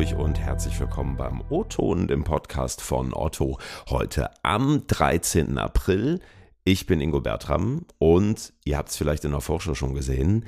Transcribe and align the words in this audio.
Hamburg 0.00 0.18
und 0.18 0.40
herzlich 0.40 0.80
willkommen 0.80 1.18
beim 1.18 1.42
O-Ton, 1.50 2.08
dem 2.08 2.24
Podcast 2.24 2.80
von 2.80 3.12
Otto. 3.12 3.58
Heute 3.90 4.30
am 4.42 4.86
13. 4.86 5.58
April. 5.58 6.20
Ich 6.64 6.86
bin 6.86 7.02
Ingo 7.02 7.20
Bertram 7.20 7.84
und 7.98 8.54
ihr 8.64 8.78
habt 8.78 8.88
es 8.88 8.96
vielleicht 8.96 9.26
in 9.26 9.32
der 9.32 9.42
Vorschau 9.42 9.74
schon 9.74 9.92
gesehen. 9.92 10.46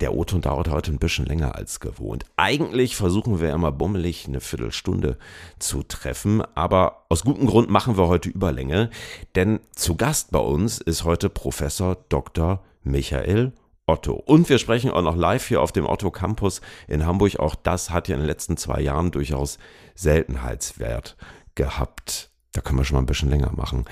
Der 0.00 0.12
O-Ton 0.12 0.40
dauert 0.40 0.70
heute 0.70 0.90
ein 0.90 0.98
bisschen 0.98 1.24
länger 1.24 1.54
als 1.54 1.78
gewohnt. 1.78 2.24
Eigentlich 2.36 2.96
versuchen 2.96 3.40
wir 3.40 3.52
immer 3.52 3.70
bummelig 3.70 4.26
eine 4.26 4.40
Viertelstunde 4.40 5.18
zu 5.60 5.84
treffen, 5.84 6.42
aber 6.56 7.06
aus 7.10 7.22
gutem 7.22 7.46
Grund 7.46 7.70
machen 7.70 7.96
wir 7.96 8.08
heute 8.08 8.28
Überlänge, 8.28 8.90
denn 9.36 9.60
zu 9.76 9.94
Gast 9.94 10.32
bei 10.32 10.40
uns 10.40 10.80
ist 10.80 11.04
heute 11.04 11.28
Professor 11.28 11.96
Dr. 12.08 12.64
Michael 12.82 13.52
Otto. 13.86 14.14
Und 14.14 14.48
wir 14.48 14.58
sprechen 14.58 14.90
auch 14.90 15.02
noch 15.02 15.16
live 15.16 15.46
hier 15.46 15.60
auf 15.60 15.72
dem 15.72 15.86
Otto 15.86 16.10
Campus 16.10 16.60
in 16.88 17.04
Hamburg. 17.04 17.38
Auch 17.38 17.54
das 17.54 17.90
hat 17.90 18.08
ja 18.08 18.14
in 18.14 18.22
den 18.22 18.26
letzten 18.26 18.56
zwei 18.56 18.80
Jahren 18.80 19.10
durchaus 19.10 19.58
Seltenheitswert 19.94 21.16
gehabt. 21.54 22.30
Da 22.52 22.60
können 22.60 22.78
wir 22.78 22.84
schon 22.84 22.96
mal 22.96 23.02
ein 23.02 23.06
bisschen 23.06 23.30
länger 23.30 23.52
machen. 23.54 23.84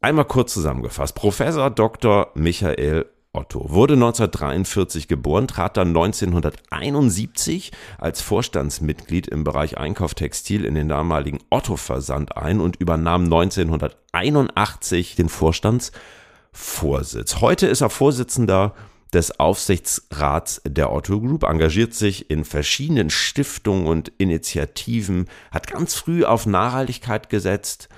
Einmal 0.00 0.24
kurz 0.24 0.54
zusammengefasst. 0.54 1.14
Professor 1.14 1.70
Dr. 1.70 2.30
Michael 2.34 3.06
Otto 3.34 3.70
wurde 3.70 3.94
1943 3.94 5.08
geboren, 5.08 5.48
trat 5.48 5.78
dann 5.78 5.88
1971 5.88 7.72
als 7.98 8.20
Vorstandsmitglied 8.20 9.26
im 9.26 9.42
Bereich 9.42 9.78
Einkauf 9.78 10.14
Textil 10.14 10.66
in 10.66 10.74
den 10.74 10.88
damaligen 10.88 11.38
Otto 11.48 11.76
Versand 11.76 12.36
ein 12.36 12.60
und 12.60 12.76
übernahm 12.76 13.24
1981 13.24 15.16
den 15.16 15.30
Vorstandsvorsitz. 15.30 17.40
Heute 17.40 17.68
ist 17.68 17.80
er 17.80 17.88
Vorsitzender 17.88 18.74
des 19.12 19.38
Aufsichtsrats 19.38 20.62
der 20.66 20.92
Otto 20.92 21.20
Group, 21.20 21.44
engagiert 21.44 21.94
sich 21.94 22.30
in 22.30 22.44
verschiedenen 22.44 23.10
Stiftungen 23.10 23.86
und 23.86 24.12
Initiativen, 24.18 25.28
hat 25.50 25.66
ganz 25.66 25.94
früh 25.94 26.24
auf 26.24 26.46
Nachhaltigkeit 26.46 27.28
gesetzt. 27.28 27.88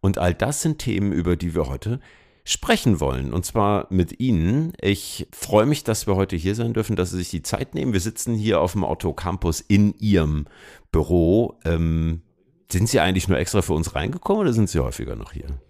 Und 0.00 0.18
all 0.18 0.34
das 0.34 0.62
sind 0.62 0.78
Themen, 0.78 1.12
über 1.12 1.36
die 1.36 1.54
wir 1.54 1.66
heute 1.68 2.00
sprechen 2.44 2.98
wollen. 2.98 3.32
Und 3.32 3.46
zwar 3.46 3.86
mit 3.90 4.18
Ihnen. 4.18 4.72
Ich 4.80 5.28
freue 5.32 5.66
mich, 5.66 5.84
dass 5.84 6.08
wir 6.08 6.16
heute 6.16 6.34
hier 6.34 6.56
sein 6.56 6.72
dürfen, 6.72 6.96
dass 6.96 7.10
Sie 7.10 7.18
sich 7.18 7.30
die 7.30 7.42
Zeit 7.42 7.74
nehmen. 7.74 7.92
Wir 7.92 8.00
sitzen 8.00 8.34
hier 8.34 8.60
auf 8.60 8.72
dem 8.72 8.82
Otto 8.82 9.12
Campus 9.12 9.60
in 9.60 9.94
Ihrem 9.98 10.46
Büro. 10.90 11.60
Ähm, 11.64 12.22
sind 12.70 12.88
Sie 12.88 12.98
eigentlich 12.98 13.28
nur 13.28 13.38
extra 13.38 13.62
für 13.62 13.74
uns 13.74 13.94
reingekommen 13.94 14.42
oder 14.42 14.52
sind 14.52 14.68
Sie 14.68 14.80
häufiger 14.80 15.14
noch 15.14 15.32
hier? 15.32 15.60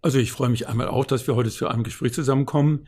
Also 0.00 0.18
ich 0.18 0.32
freue 0.32 0.48
mich 0.48 0.66
einmal 0.66 0.88
auch, 0.88 1.04
dass 1.04 1.26
wir 1.28 1.36
heute 1.36 1.50
zu 1.50 1.68
einem 1.68 1.84
Gespräch 1.84 2.12
zusammenkommen. 2.12 2.86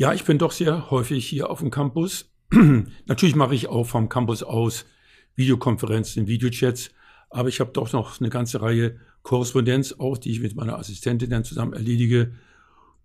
Ja, 0.00 0.12
ich 0.12 0.22
bin 0.22 0.38
doch 0.38 0.52
sehr 0.52 0.92
häufig 0.92 1.26
hier 1.26 1.50
auf 1.50 1.58
dem 1.58 1.72
Campus. 1.72 2.30
Natürlich 3.06 3.34
mache 3.34 3.56
ich 3.56 3.66
auch 3.66 3.82
vom 3.82 4.08
Campus 4.08 4.44
aus 4.44 4.84
Videokonferenzen, 5.34 6.28
Videochats, 6.28 6.90
aber 7.30 7.48
ich 7.48 7.58
habe 7.58 7.72
doch 7.72 7.92
noch 7.92 8.20
eine 8.20 8.30
ganze 8.30 8.62
Reihe 8.62 9.00
Korrespondenz 9.24 9.96
auch, 9.98 10.16
die 10.16 10.30
ich 10.30 10.38
mit 10.38 10.54
meiner 10.54 10.78
Assistentin 10.78 11.30
dann 11.30 11.42
zusammen 11.42 11.72
erledige 11.72 12.30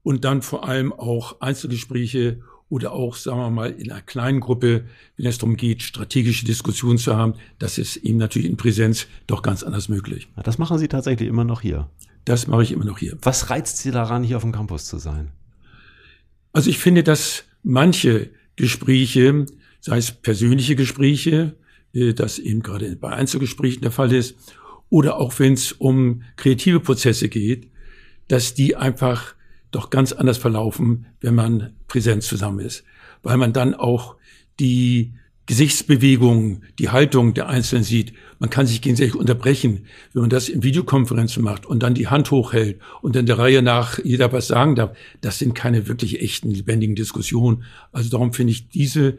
und 0.04 0.24
dann 0.24 0.44
vor 0.44 0.68
allem 0.68 0.94
auch 0.94 1.42
Einzelgespräche 1.42 2.42
oder 2.70 2.92
auch, 2.92 3.16
sagen 3.16 3.40
wir 3.40 3.50
mal, 3.50 3.72
in 3.72 3.92
einer 3.92 4.04
kleinen 4.04 4.40
Gruppe, 4.40 4.86
wenn 5.18 5.26
es 5.26 5.40
darum 5.40 5.58
geht, 5.58 5.82
strategische 5.82 6.46
Diskussionen 6.46 7.00
zu 7.00 7.18
haben, 7.18 7.34
das 7.58 7.80
ist 7.80 7.96
eben 7.96 8.20
natürlich 8.20 8.48
in 8.48 8.56
Präsenz 8.56 9.08
doch 9.26 9.42
ganz 9.42 9.64
anders 9.64 9.90
möglich. 9.90 10.28
Das 10.44 10.60
machen 10.60 10.78
Sie 10.78 10.90
tatsächlich 10.90 11.28
immer 11.28 11.44
noch 11.44 11.62
hier. 11.62 11.90
Das 12.26 12.46
mache 12.46 12.62
ich 12.62 12.72
immer 12.72 12.86
noch 12.86 13.00
hier. 13.00 13.18
Was 13.24 13.50
reizt 13.50 13.80
Sie 13.80 13.90
daran, 13.90 14.22
hier 14.22 14.38
auf 14.38 14.44
dem 14.44 14.52
Campus 14.52 14.86
zu 14.86 15.00
sein? 15.00 15.32
Also 16.54 16.70
ich 16.70 16.78
finde, 16.78 17.04
dass 17.04 17.44
manche 17.64 18.30
Gespräche, 18.56 19.46
sei 19.82 19.98
es 19.98 20.12
persönliche 20.12 20.76
Gespräche, 20.76 21.56
äh, 21.94 22.14
das 22.14 22.40
eben 22.40 22.62
gerade 22.62 22.96
bei 22.96 23.10
Einzelgesprächen 23.10 23.82
der 23.82 23.92
Fall 23.92 24.14
ist, 24.14 24.36
oder 24.90 25.18
auch 25.18 25.40
wenn 25.40 25.54
es 25.54 25.72
um 25.72 26.22
kreative 26.36 26.80
Prozesse 26.80 27.28
geht, 27.28 27.68
dass 28.28 28.54
die 28.54 28.76
einfach 28.76 29.34
doch 29.72 29.90
ganz 29.90 30.14
anders 30.14 30.38
verlaufen, 30.38 31.08
wenn 31.20 31.34
man 31.34 31.74
präsent 31.88 32.22
zusammen 32.22 32.60
ist, 32.60 32.84
weil 33.24 33.38
man 33.38 33.54
dann 33.54 33.74
auch 33.74 34.16
die 34.60 35.14
Gesichtsbewegungen, 35.46 36.64
die 36.80 36.90
Haltung 36.90 37.34
der 37.34 37.50
Einzelnen 37.50 37.84
sieht. 37.84 38.14
Man 38.40 38.50
kann 38.50 38.66
sich 38.66 38.82
gegenseitig 38.82 39.16
unterbrechen, 39.16 39.86
wenn 40.14 40.22
man 40.22 40.30
das 40.30 40.48
in 40.48 40.64
Videokonferenzen 40.64 41.44
macht 41.44 41.66
und 41.66 41.84
dann 41.84 41.94
die 41.94 42.08
Hand 42.08 42.32
hochhält 42.32 42.80
und 43.02 43.16
in 43.16 43.26
der 43.26 43.38
Reihe 43.38 43.62
nach 43.62 44.00
jeder 44.04 44.32
was 44.32 44.48
sagen 44.48 44.76
darf. 44.76 44.96
Das 45.20 45.40
sind 45.40 45.54
keine 45.54 45.88
wirklich 45.88 46.22
echten, 46.22 46.50
lebendigen 46.50 46.96
Diskussionen. 46.96 47.64
Also 47.92 48.10
darum 48.10 48.32
finde 48.32 48.52
ich 48.52 48.70
diese 48.70 49.18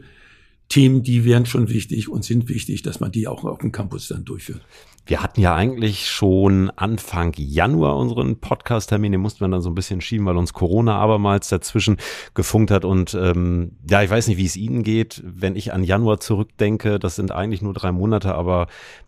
Themen, 0.69 1.03
die 1.03 1.25
wären 1.25 1.45
schon 1.45 1.69
wichtig 1.69 2.09
und 2.09 2.23
sind 2.23 2.49
wichtig, 2.49 2.81
dass 2.81 2.99
man 2.99 3.11
die 3.11 3.27
auch 3.27 3.43
auf 3.43 3.59
dem 3.59 3.71
Campus 3.71 4.07
dann 4.07 4.25
durchführt. 4.25 4.61
Wir 5.07 5.21
hatten 5.21 5.39
ja 5.39 5.53
eigentlich 5.53 6.09
schon 6.09 6.71
Anfang 6.71 7.33
Januar 7.37 7.95
unseren 7.95 8.39
Podcast-Termin, 8.39 9.11
den 9.11 9.21
mussten 9.21 9.41
wir 9.41 9.47
dann 9.47 9.61
so 9.61 9.69
ein 9.69 9.75
bisschen 9.75 10.01
schieben, 10.01 10.25
weil 10.25 10.35
uns 10.35 10.53
Corona 10.53 10.97
abermals 10.97 11.47
dazwischen 11.47 11.97
gefunkt 12.33 12.71
hat. 12.71 12.85
Und 12.85 13.13
ähm, 13.13 13.73
ja, 13.87 14.01
ich 14.01 14.09
weiß 14.09 14.27
nicht, 14.27 14.37
wie 14.37 14.45
es 14.45 14.55
Ihnen 14.55 14.81
geht, 14.81 15.21
wenn 15.23 15.55
ich 15.55 15.73
an 15.73 15.83
Januar 15.83 16.19
zurückdenke. 16.19 16.97
Das 16.97 17.15
sind 17.15 17.31
eigentlich 17.31 17.61
nur 17.61 17.73
drei 17.73 17.91
Monate, 17.91 18.33
aber 18.33 18.65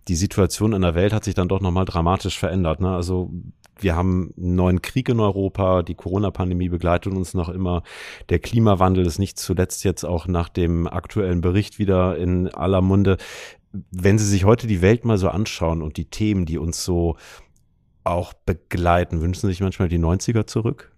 die 0.07 0.15
Situation 0.15 0.73
in 0.73 0.83
der 0.83 0.93
Welt 0.93 1.13
hat 1.13 1.23
sich 1.23 1.33
dann 1.33 1.47
doch 1.47 1.61
nochmal 1.61 1.85
dramatisch 1.85 2.37
verändert. 2.37 2.79
Ne? 2.79 2.89
Also 2.89 3.31
wir 3.83 3.95
haben 3.95 4.33
einen 4.37 4.55
neuen 4.55 4.81
Krieg 4.81 5.09
in 5.09 5.19
Europa, 5.19 5.83
die 5.83 5.95
Corona-Pandemie 5.95 6.69
begleitet 6.69 7.13
uns 7.13 7.33
noch 7.33 7.49
immer, 7.49 7.83
der 8.29 8.39
Klimawandel 8.39 9.05
ist 9.05 9.19
nicht 9.19 9.39
zuletzt 9.39 9.83
jetzt 9.83 10.03
auch 10.03 10.27
nach 10.27 10.49
dem 10.49 10.87
aktuellen 10.87 11.41
Bericht 11.41 11.79
wieder 11.79 12.17
in 12.17 12.47
aller 12.47 12.81
Munde 12.81 13.17
wenn 13.91 14.17
Sie 14.17 14.25
sich 14.25 14.45
heute 14.45 14.67
die 14.67 14.81
Welt 14.81 15.05
mal 15.05 15.17
so 15.17 15.29
anschauen 15.29 15.81
und 15.81 15.97
die 15.97 16.09
Themen, 16.09 16.45
die 16.45 16.57
uns 16.57 16.83
so 16.83 17.17
auch 18.03 18.33
begleiten, 18.33 19.21
wünschen 19.21 19.41
Sie 19.41 19.47
sich 19.47 19.61
manchmal 19.61 19.89
die 19.89 19.99
90er 19.99 20.47
zurück? 20.47 20.91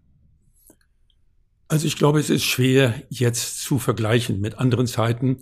Also 1.67 1.87
ich 1.87 1.97
glaube, 1.97 2.19
es 2.19 2.29
ist 2.29 2.43
schwer 2.43 3.01
jetzt 3.09 3.61
zu 3.61 3.79
vergleichen 3.79 4.41
mit 4.41 4.57
anderen 4.57 4.87
Zeiten, 4.87 5.37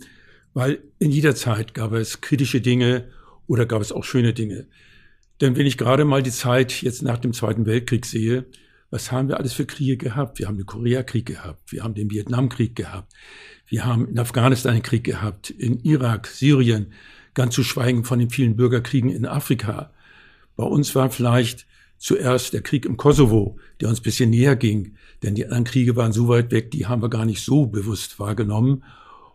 weil 0.54 0.82
in 0.98 1.10
jeder 1.10 1.34
Zeit 1.34 1.74
gab 1.74 1.92
es 1.92 2.20
kritische 2.20 2.60
Dinge 2.60 3.08
oder 3.46 3.66
gab 3.66 3.80
es 3.80 3.92
auch 3.92 4.04
schöne 4.04 4.34
Dinge. 4.34 4.66
Denn 5.40 5.56
wenn 5.56 5.66
ich 5.66 5.78
gerade 5.78 6.04
mal 6.04 6.22
die 6.22 6.30
Zeit 6.30 6.82
jetzt 6.82 7.02
nach 7.02 7.18
dem 7.18 7.32
Zweiten 7.32 7.66
Weltkrieg 7.66 8.04
sehe, 8.06 8.46
was 8.90 9.12
haben 9.12 9.28
wir 9.28 9.36
alles 9.36 9.52
für 9.52 9.66
Kriege 9.66 9.96
gehabt? 9.96 10.38
Wir 10.38 10.48
haben 10.48 10.56
den 10.56 10.66
Koreakrieg 10.66 11.26
gehabt, 11.26 11.72
wir 11.72 11.84
haben 11.84 11.94
den 11.94 12.10
Vietnamkrieg 12.10 12.74
gehabt, 12.74 13.12
wir 13.66 13.84
haben 13.84 14.08
in 14.08 14.18
Afghanistan 14.18 14.72
einen 14.72 14.82
Krieg 14.82 15.04
gehabt, 15.04 15.50
in 15.50 15.78
Irak, 15.80 16.26
Syrien, 16.26 16.92
ganz 17.34 17.54
zu 17.54 17.62
schweigen 17.62 18.04
von 18.04 18.18
den 18.18 18.30
vielen 18.30 18.56
Bürgerkriegen 18.56 19.10
in 19.10 19.26
Afrika. 19.26 19.92
Bei 20.56 20.64
uns 20.64 20.94
war 20.94 21.10
vielleicht 21.10 21.66
zuerst 21.98 22.52
der 22.52 22.62
Krieg 22.62 22.86
im 22.86 22.96
Kosovo, 22.96 23.58
der 23.80 23.88
uns 23.88 24.00
bisschen 24.00 24.30
näher 24.30 24.56
ging, 24.56 24.96
denn 25.22 25.34
die 25.34 25.44
anderen 25.44 25.64
Kriege 25.64 25.96
waren 25.96 26.12
so 26.12 26.28
weit 26.28 26.50
weg, 26.50 26.70
die 26.70 26.86
haben 26.86 27.02
wir 27.02 27.10
gar 27.10 27.24
nicht 27.26 27.44
so 27.44 27.66
bewusst 27.66 28.18
wahrgenommen. 28.18 28.84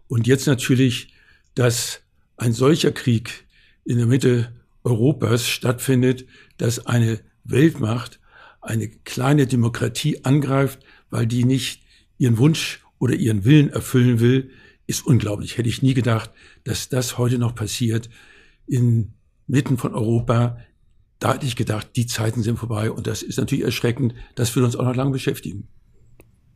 Und 0.08 0.28
jetzt 0.28 0.47
natürlich, 0.47 1.13
dass 1.56 2.02
ein 2.38 2.53
solcher 2.53 2.92
Krieg 2.92 3.46
in 3.86 3.97
der 3.97 4.08
Mitte 4.08 4.52
Europas 4.84 5.48
stattfindet, 5.48 6.26
dass 6.58 6.86
eine 6.86 7.20
Weltmacht 7.44 8.20
eine 8.62 8.88
kleine 8.88 9.48
Demokratie 9.48 10.24
angreift, 10.24 10.80
weil 11.10 11.28
die 11.28 11.44
nicht 11.44 11.84
ihren 12.18 12.38
Wunsch 12.38 12.82
oder 13.00 13.14
ihren 13.14 13.44
Willen 13.44 13.70
erfüllen 13.70 14.20
will, 14.20 14.52
ist 14.88 15.06
unglaublich. 15.06 15.58
Hätte 15.58 15.70
ich 15.70 15.82
nie 15.82 15.94
gedacht, 15.94 16.32
dass 16.64 16.90
das 16.90 17.18
heute 17.18 17.38
noch 17.38 17.56
passiert 17.56 18.10
inmitten 18.68 19.78
von 19.78 19.94
Europa. 19.94 20.58
Da 21.20 21.34
hätte 21.34 21.46
ich 21.46 21.56
gedacht, 21.56 21.90
die 21.96 22.06
Zeiten 22.06 22.44
sind 22.44 22.58
vorbei 22.58 22.92
und 22.92 23.08
das 23.08 23.24
ist 23.24 23.38
natürlich 23.38 23.66
erschreckend. 23.66 24.14
Das 24.36 24.56
wird 24.56 24.66
uns 24.66 24.76
auch 24.76 24.86
noch 24.86 24.96
lange 24.96 25.12
beschäftigen. 25.12 25.68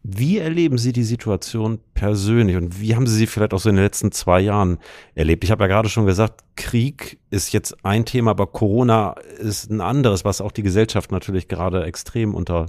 Wie 0.09 0.37
erleben 0.37 0.77
Sie 0.77 0.93
die 0.93 1.03
Situation 1.03 1.79
persönlich 1.93 2.55
und 2.55 2.79
wie 2.79 2.95
haben 2.95 3.07
Sie 3.07 3.15
sie 3.17 3.27
vielleicht 3.27 3.53
auch 3.53 3.59
so 3.59 3.67
in 3.67 3.75
den 3.75 3.83
letzten 3.83 4.13
zwei 4.13 4.39
Jahren 4.39 4.77
erlebt? 5.15 5.43
Ich 5.43 5.51
habe 5.51 5.65
ja 5.65 5.67
gerade 5.67 5.89
schon 5.89 6.05
gesagt, 6.05 6.45
Krieg 6.55 7.19
ist 7.29 7.51
jetzt 7.51 7.83
ein 7.83 8.05
Thema, 8.05 8.31
aber 8.31 8.47
Corona 8.47 9.15
ist 9.37 9.69
ein 9.69 9.81
anderes, 9.81 10.23
was 10.23 10.39
auch 10.39 10.53
die 10.53 10.63
Gesellschaft 10.63 11.11
natürlich 11.11 11.49
gerade 11.49 11.83
extrem 11.83 12.35
unter 12.35 12.67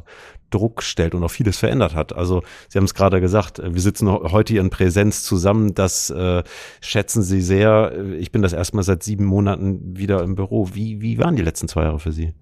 Druck 0.50 0.82
stellt 0.82 1.14
und 1.14 1.23
auch 1.23 1.31
vieles 1.31 1.58
verändert 1.58 1.94
hat. 1.94 2.12
Also 2.12 2.43
Sie 2.69 2.76
haben 2.76 2.87
es 2.87 2.94
gerade 2.94 3.20
gesagt, 3.20 3.62
wir 3.62 3.81
sitzen 3.81 4.11
heute 4.11 4.58
in 4.58 4.70
Präsenz 4.70 5.23
zusammen. 5.23 5.75
Das 5.75 6.11
äh, 6.11 6.43
schätzen 6.81 7.23
Sie 7.23 7.41
sehr. 7.41 8.17
Ich 8.19 8.32
bin 8.32 8.43
das 8.43 8.52
erstmal 8.52 8.82
seit 8.82 9.05
sieben 9.05 9.26
Monaten 9.26 9.96
wieder 9.96 10.25
im 10.25 10.34
Büro. 10.34 10.70
Wie, 10.73 11.00
wie 11.02 11.19
waren 11.19 11.37
die 11.37 11.43
letzten 11.43 11.69
zwei 11.69 11.84
Jahre 11.84 12.00
für 12.00 12.11
Sie? 12.11 12.34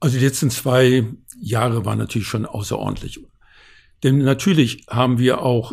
Also 0.00 0.18
die 0.18 0.24
letzten 0.26 0.50
zwei 0.50 1.04
Jahre 1.40 1.86
waren 1.86 1.96
natürlich 1.96 2.28
schon 2.28 2.44
außerordentlich 2.44 3.20
denn 4.02 4.18
natürlich 4.18 4.86
haben 4.88 5.18
wir 5.18 5.42
auch 5.42 5.72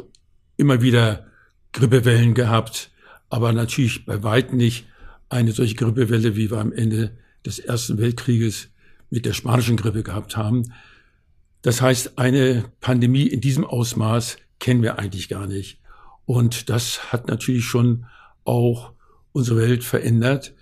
immer 0.57 0.81
wieder 0.81 1.27
Grippewellen 1.71 2.33
gehabt, 2.33 2.91
aber 3.29 3.51
natürlich 3.51 4.05
bei 4.05 4.23
weitem 4.23 4.57
nicht 4.57 4.85
eine 5.29 5.51
solche 5.51 5.75
Grippewelle, 5.75 6.35
wie 6.35 6.51
wir 6.51 6.59
am 6.59 6.71
Ende 6.71 7.17
des 7.45 7.59
Ersten 7.59 7.97
Weltkrieges 7.97 8.69
mit 9.09 9.25
der 9.25 9.33
spanischen 9.33 9.77
Grippe 9.77 10.03
gehabt 10.03 10.37
haben. 10.37 10.73
Das 11.61 11.81
heißt, 11.81 12.17
eine 12.17 12.65
Pandemie 12.81 13.27
in 13.27 13.41
diesem 13.41 13.65
Ausmaß 13.65 14.37
kennen 14.59 14.83
wir 14.83 14.99
eigentlich 14.99 15.29
gar 15.29 15.47
nicht. 15.47 15.79
Und 16.25 16.69
das 16.69 17.11
hat 17.11 17.27
natürlich 17.27 17.65
schon 17.65 18.05
auch 18.45 18.93
unsere 19.31 19.59
Welt 19.59 19.83
verändert. 19.83 20.53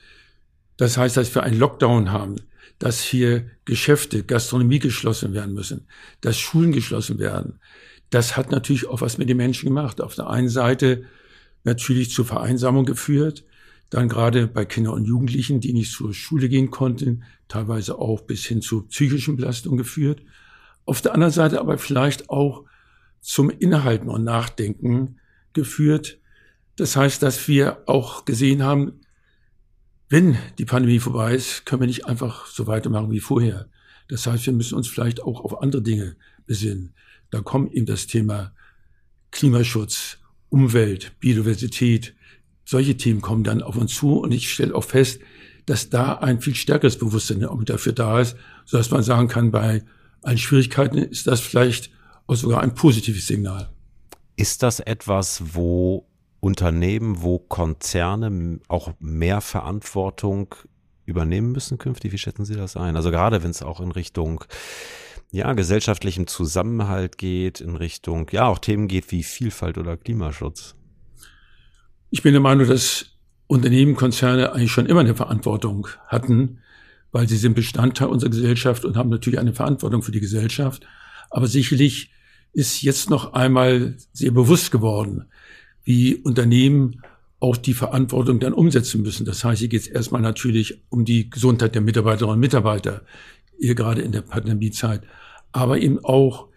Das 0.78 0.98
heißt, 0.98 1.18
dass 1.18 1.34
wir 1.36 1.44
einen 1.44 1.60
Lockdown 1.60 2.12
haben, 2.12 2.38
dass 2.82 3.00
hier 3.00 3.46
Geschäfte, 3.64 4.24
Gastronomie 4.24 4.80
geschlossen 4.80 5.36
werden 5.36 5.54
müssen, 5.54 5.86
dass 6.22 6.40
Schulen 6.40 6.72
geschlossen 6.72 7.20
werden. 7.20 7.60
Das 8.10 8.36
hat 8.36 8.50
natürlich 8.50 8.88
auch 8.88 9.02
was 9.02 9.20
mit 9.20 9.30
den 9.30 9.38
Menschen 9.38 9.68
gemacht. 9.68 10.02
Auf 10.02 10.16
der 10.16 10.32
einen 10.32 10.50
Seite 10.50 11.06
natürlich 11.64 12.10
zur 12.10 12.26
Vereinsamung 12.26 12.86
geführt, 12.86 13.46
dann 13.92 14.10
gerade 14.10 14.48
bei 14.48 14.66
Kindern 14.66 14.96
und 14.96 15.06
Jugendlichen, 15.06 15.60
die 15.60 15.74
nicht 15.74 15.92
zur 15.92 16.12
Schule 16.16 16.50
gehen 16.50 16.72
konnten, 16.72 17.24
teilweise 17.48 18.00
auch 18.00 18.22
bis 18.22 18.46
hin 18.46 18.64
zu 18.64 18.88
psychischen 18.88 19.38
Belastungen 19.38 19.78
geführt. 19.78 20.24
Auf 20.86 21.02
der 21.02 21.14
anderen 21.14 21.34
Seite 21.34 21.60
aber 21.60 21.78
vielleicht 21.78 22.32
auch 22.32 22.66
zum 23.20 23.52
Inhalten 23.52 24.10
und 24.10 24.24
Nachdenken 24.24 25.20
geführt. 25.54 26.18
Das 26.78 26.96
heißt, 26.96 27.22
dass 27.22 27.48
wir 27.48 27.84
auch 27.86 28.26
gesehen 28.26 28.64
haben, 28.64 29.02
wenn 30.12 30.38
die 30.58 30.66
Pandemie 30.66 31.00
vorbei 31.00 31.36
ist, 31.36 31.66
können 31.66 31.84
wir 31.84 31.88
nicht 31.88 32.06
einfach 32.06 32.46
so 32.46 32.68
weitermachen 32.68 33.12
wie 33.12 33.22
vorher. 33.22 33.70
Das 34.10 34.28
heißt, 34.28 34.46
wir 34.46 34.52
müssen 34.52 34.76
uns 34.76 34.90
vielleicht 34.90 35.24
auch 35.24 35.40
auf 35.40 35.62
andere 35.62 35.82
Dinge 35.82 36.18
besinnen. 36.46 36.94
Da 37.30 37.40
kommt 37.40 37.72
eben 37.72 37.86
das 37.86 38.08
Thema 38.08 38.52
Klimaschutz, 39.32 40.18
Umwelt, 40.50 41.18
Biodiversität, 41.22 42.14
solche 42.66 42.98
Themen 42.98 43.22
kommen 43.22 43.46
dann 43.46 43.64
auf 43.64 43.78
uns 43.78 43.96
zu 43.96 44.20
und 44.20 44.34
ich 44.34 44.52
stelle 44.52 44.76
auch 44.76 44.84
fest, 44.84 45.22
dass 45.66 45.90
da 45.90 46.16
ein 46.16 46.42
viel 46.42 46.56
stärkeres 46.56 46.98
Bewusstsein 46.98 47.48
dafür 47.64 47.94
da 47.94 48.20
ist, 48.20 48.36
sodass 48.66 48.92
man 48.92 49.04
sagen 49.04 49.30
kann, 49.30 49.52
bei 49.52 49.82
allen 50.24 50.38
Schwierigkeiten 50.38 50.98
ist 50.98 51.28
das 51.28 51.40
vielleicht 51.40 51.90
auch 52.28 52.36
sogar 52.36 52.60
ein 52.60 52.76
positives 52.76 53.28
Signal. 53.28 53.70
Ist 54.36 54.62
das 54.62 54.82
etwas, 54.82 55.42
wo 55.54 56.06
Unternehmen, 56.42 57.22
wo 57.22 57.40
Konzerne 57.40 58.60
auch 58.68 58.94
mehr 59.00 59.40
Verantwortung 59.40 60.54
übernehmen 61.06 61.52
müssen 61.52 61.78
künftig? 61.78 62.12
Wie 62.12 62.18
schätzen 62.18 62.46
Sie 62.46 62.56
das 62.56 62.76
ein? 62.76 62.96
Also 62.96 63.12
gerade 63.12 63.44
wenn 63.44 63.52
es 63.52 63.64
auch 63.64 63.80
in 63.80 63.92
Richtung 63.92 64.44
ja, 65.32 65.54
gesellschaftlichem 65.54 66.28
Zusammenhalt 66.28 67.18
geht, 67.18 67.62
in 67.62 67.76
Richtung, 67.76 68.28
ja, 68.32 68.48
auch 68.48 68.60
Themen 68.60 68.88
geht 68.88 69.12
wie 69.12 69.24
Vielfalt 69.24 69.78
oder 69.78 69.96
Klimaschutz. 69.96 70.76
Ich 72.10 72.24
bin 72.24 72.34
der 72.34 72.42
Meinung, 72.42 72.68
dass 72.68 73.06
Unternehmen, 73.48 73.96
Konzerne 73.96 74.52
eigentlich 74.52 74.72
schon 74.72 74.88
immer 74.88 75.02
eine 75.02 75.16
Verantwortung 75.16 75.88
hatten, 76.08 76.60
weil 77.12 77.30
sie 77.30 77.38
sind 77.38 77.54
Bestandteil 77.54 78.08
unserer 78.08 78.32
Gesellschaft 78.32 78.84
und 78.84 78.98
haben 78.98 79.10
natürlich 79.10 79.40
eine 79.40 79.54
Verantwortung 79.54 80.02
für 80.02 80.12
die 80.12 80.20
Gesellschaft. 80.20 80.86
Aber 81.30 81.48
sicherlich 81.48 82.12
ist 82.54 82.82
jetzt 82.82 83.10
noch 83.10 83.34
einmal 83.34 83.96
sehr 84.12 84.32
bewusst 84.32 84.72
geworden, 84.72 85.26
wie 85.84 86.16
Unternehmen 86.16 87.02
auch 87.40 87.58
die 87.58 87.74
Verantwortung 87.74 88.40
dann 88.40 88.54
umsetzen 88.54 89.02
müssen. 89.02 89.26
Das 89.26 89.44
heißt, 89.44 89.60
hier 89.60 89.68
geht 89.68 89.82
es 89.82 89.88
erstmal 89.88 90.22
natürlich 90.22 90.84
um 90.90 91.06
die 91.06 91.30
Gesundheit 91.30 91.74
der 91.74 91.82
Mitarbeiterinnen 91.82 92.36
und 92.36 92.40
Mitarbeiter, 92.40 93.02
hier 93.60 93.76
gerade 93.76 94.02
in 94.02 94.12
der 94.12 94.22
Pandemiezeit, 94.22 95.02
aber 95.52 95.80
eben 95.80 96.04
auch 96.04 96.48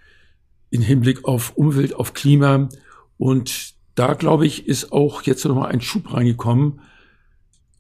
in 0.70 0.82
Hinblick 0.82 1.24
auf 1.24 1.56
Umwelt, 1.56 1.94
auf 1.94 2.12
Klima 2.12 2.68
und 3.16 3.74
da 3.94 4.14
glaube 4.14 4.46
ich, 4.46 4.66
ist 4.66 4.92
auch 4.92 5.22
jetzt 5.22 5.44
nochmal 5.44 5.70
ein 5.70 5.80
Schub 5.80 6.12
reingekommen. 6.12 6.80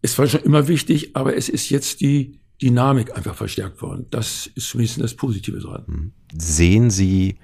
Es 0.00 0.18
war 0.18 0.26
schon 0.26 0.42
immer 0.42 0.68
wichtig, 0.68 1.16
aber 1.16 1.36
es 1.36 1.48
ist 1.48 1.70
jetzt 1.70 2.00
die 2.00 2.38
Dynamik 2.62 3.16
einfach 3.16 3.34
verstärkt 3.34 3.82
worden. 3.82 4.06
Das 4.10 4.46
ist 4.54 4.68
zumindest 4.68 5.00
das 5.00 5.14
Positive 5.14 5.58
dran. 5.58 5.82
Mhm. 5.86 6.12
Sehen 6.38 6.90
Sie 6.90 7.36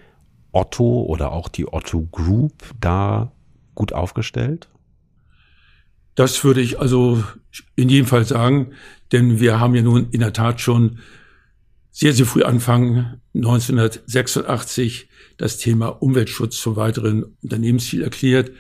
Otto 0.52 1.02
oder 1.02 1.32
auch 1.32 1.49
die 1.49 1.67
Otto 1.70 2.06
Group 2.11 2.52
da 2.81 3.32
gut 3.81 3.94
aufgestellt? 3.94 4.69
Das 6.15 6.44
würde 6.44 6.61
ich 6.61 6.79
also 6.79 7.25
in 7.77 7.88
jedem 7.88 8.06
Fall 8.06 8.27
sagen, 8.27 8.73
denn 9.11 9.41
wir 9.41 9.59
haben 9.59 9.75
ja 9.75 9.81
nun 9.81 10.09
in 10.11 10.21
der 10.21 10.35
Tat 10.35 10.61
schon 10.61 10.99
sehr, 11.91 12.12
sehr 12.12 12.27
früh 12.27 12.43
anfangen, 12.43 13.23
1986 13.35 15.09
das 15.38 15.56
Thema 15.56 15.88
Umweltschutz 15.88 16.61
zum 16.61 16.77
weiteren 16.77 17.25
Unternehmensziel 17.43 18.03
erklärt. 18.03 18.53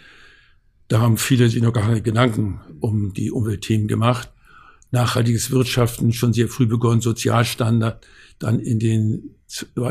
Da 0.88 1.00
haben 1.00 1.18
viele 1.18 1.50
sich 1.50 1.62
noch 1.62 1.74
gar 1.74 1.84
keine 1.84 2.00
Gedanken 2.00 2.60
um 2.80 3.12
die 3.12 3.30
Umweltthemen 3.30 3.88
gemacht. 3.88 4.32
Nachhaltiges 4.90 5.50
Wirtschaften 5.50 6.14
schon 6.14 6.32
sehr 6.32 6.48
früh 6.48 6.66
begonnen, 6.66 7.02
Sozialstandard, 7.02 8.06
dann 8.38 8.58
in 8.58 8.78
den, 8.78 9.36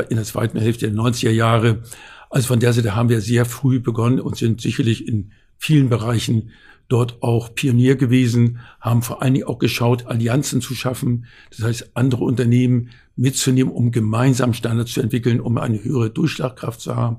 in 0.08 0.16
der 0.16 0.24
zweiten 0.24 0.58
Hälfte 0.58 0.90
der 0.90 1.00
90er 1.00 1.30
Jahre. 1.30 1.82
Also 2.30 2.46
von 2.46 2.60
der 2.60 2.72
Seite 2.72 2.94
haben 2.94 3.08
wir 3.08 3.20
sehr 3.20 3.44
früh 3.44 3.80
begonnen 3.80 4.20
und 4.20 4.36
sind 4.36 4.60
sicherlich 4.60 5.06
in 5.06 5.32
vielen 5.58 5.88
Bereichen 5.88 6.50
dort 6.88 7.22
auch 7.22 7.54
Pionier 7.54 7.96
gewesen, 7.96 8.60
haben 8.80 9.02
vor 9.02 9.22
allen 9.22 9.34
Dingen 9.34 9.46
auch 9.46 9.58
geschaut, 9.58 10.06
Allianzen 10.06 10.60
zu 10.60 10.74
schaffen. 10.74 11.26
Das 11.50 11.62
heißt, 11.62 11.90
andere 11.94 12.24
Unternehmen 12.24 12.90
mitzunehmen, 13.16 13.72
um 13.72 13.92
gemeinsam 13.92 14.54
Standards 14.54 14.92
zu 14.92 15.00
entwickeln, 15.00 15.40
um 15.40 15.58
eine 15.58 15.82
höhere 15.82 16.10
Durchschlagkraft 16.10 16.80
zu 16.80 16.96
haben. 16.96 17.18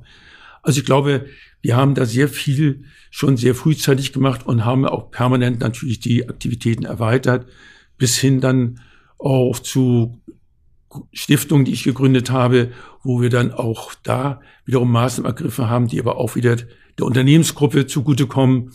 Also 0.62 0.80
ich 0.80 0.86
glaube, 0.86 1.26
wir 1.62 1.76
haben 1.76 1.96
da 1.96 2.06
sehr 2.06 2.28
viel 2.28 2.84
schon 3.10 3.38
sehr 3.38 3.56
frühzeitig 3.56 4.14
gemacht 4.14 4.46
und 4.46 4.66
haben 4.66 4.86
auch 4.86 5.12
permanent 5.12 5.60
natürlich 5.60 6.00
die 6.00 6.28
Aktivitäten 6.28 6.86
erweitert, 6.86 7.48
bis 7.98 8.18
hin 8.18 8.42
dann 8.42 8.80
auch 9.18 9.60
zu 9.60 10.20
Stiftungen, 11.14 11.66
die 11.66 11.74
ich 11.74 11.84
gegründet 11.84 12.32
habe, 12.32 12.72
wo 13.04 13.22
wir 13.22 13.30
dann 13.30 13.52
auch 13.52 13.94
da 14.04 14.42
wiederum 14.66 14.92
Maßnahmen 14.92 15.30
ergriffen 15.32 15.70
haben, 15.70 15.88
die 15.88 16.00
aber 16.00 16.18
auch 16.18 16.36
wieder 16.36 16.56
der 16.56 17.06
Unternehmensgruppe 17.06 17.88
zugutekommen. 17.88 18.74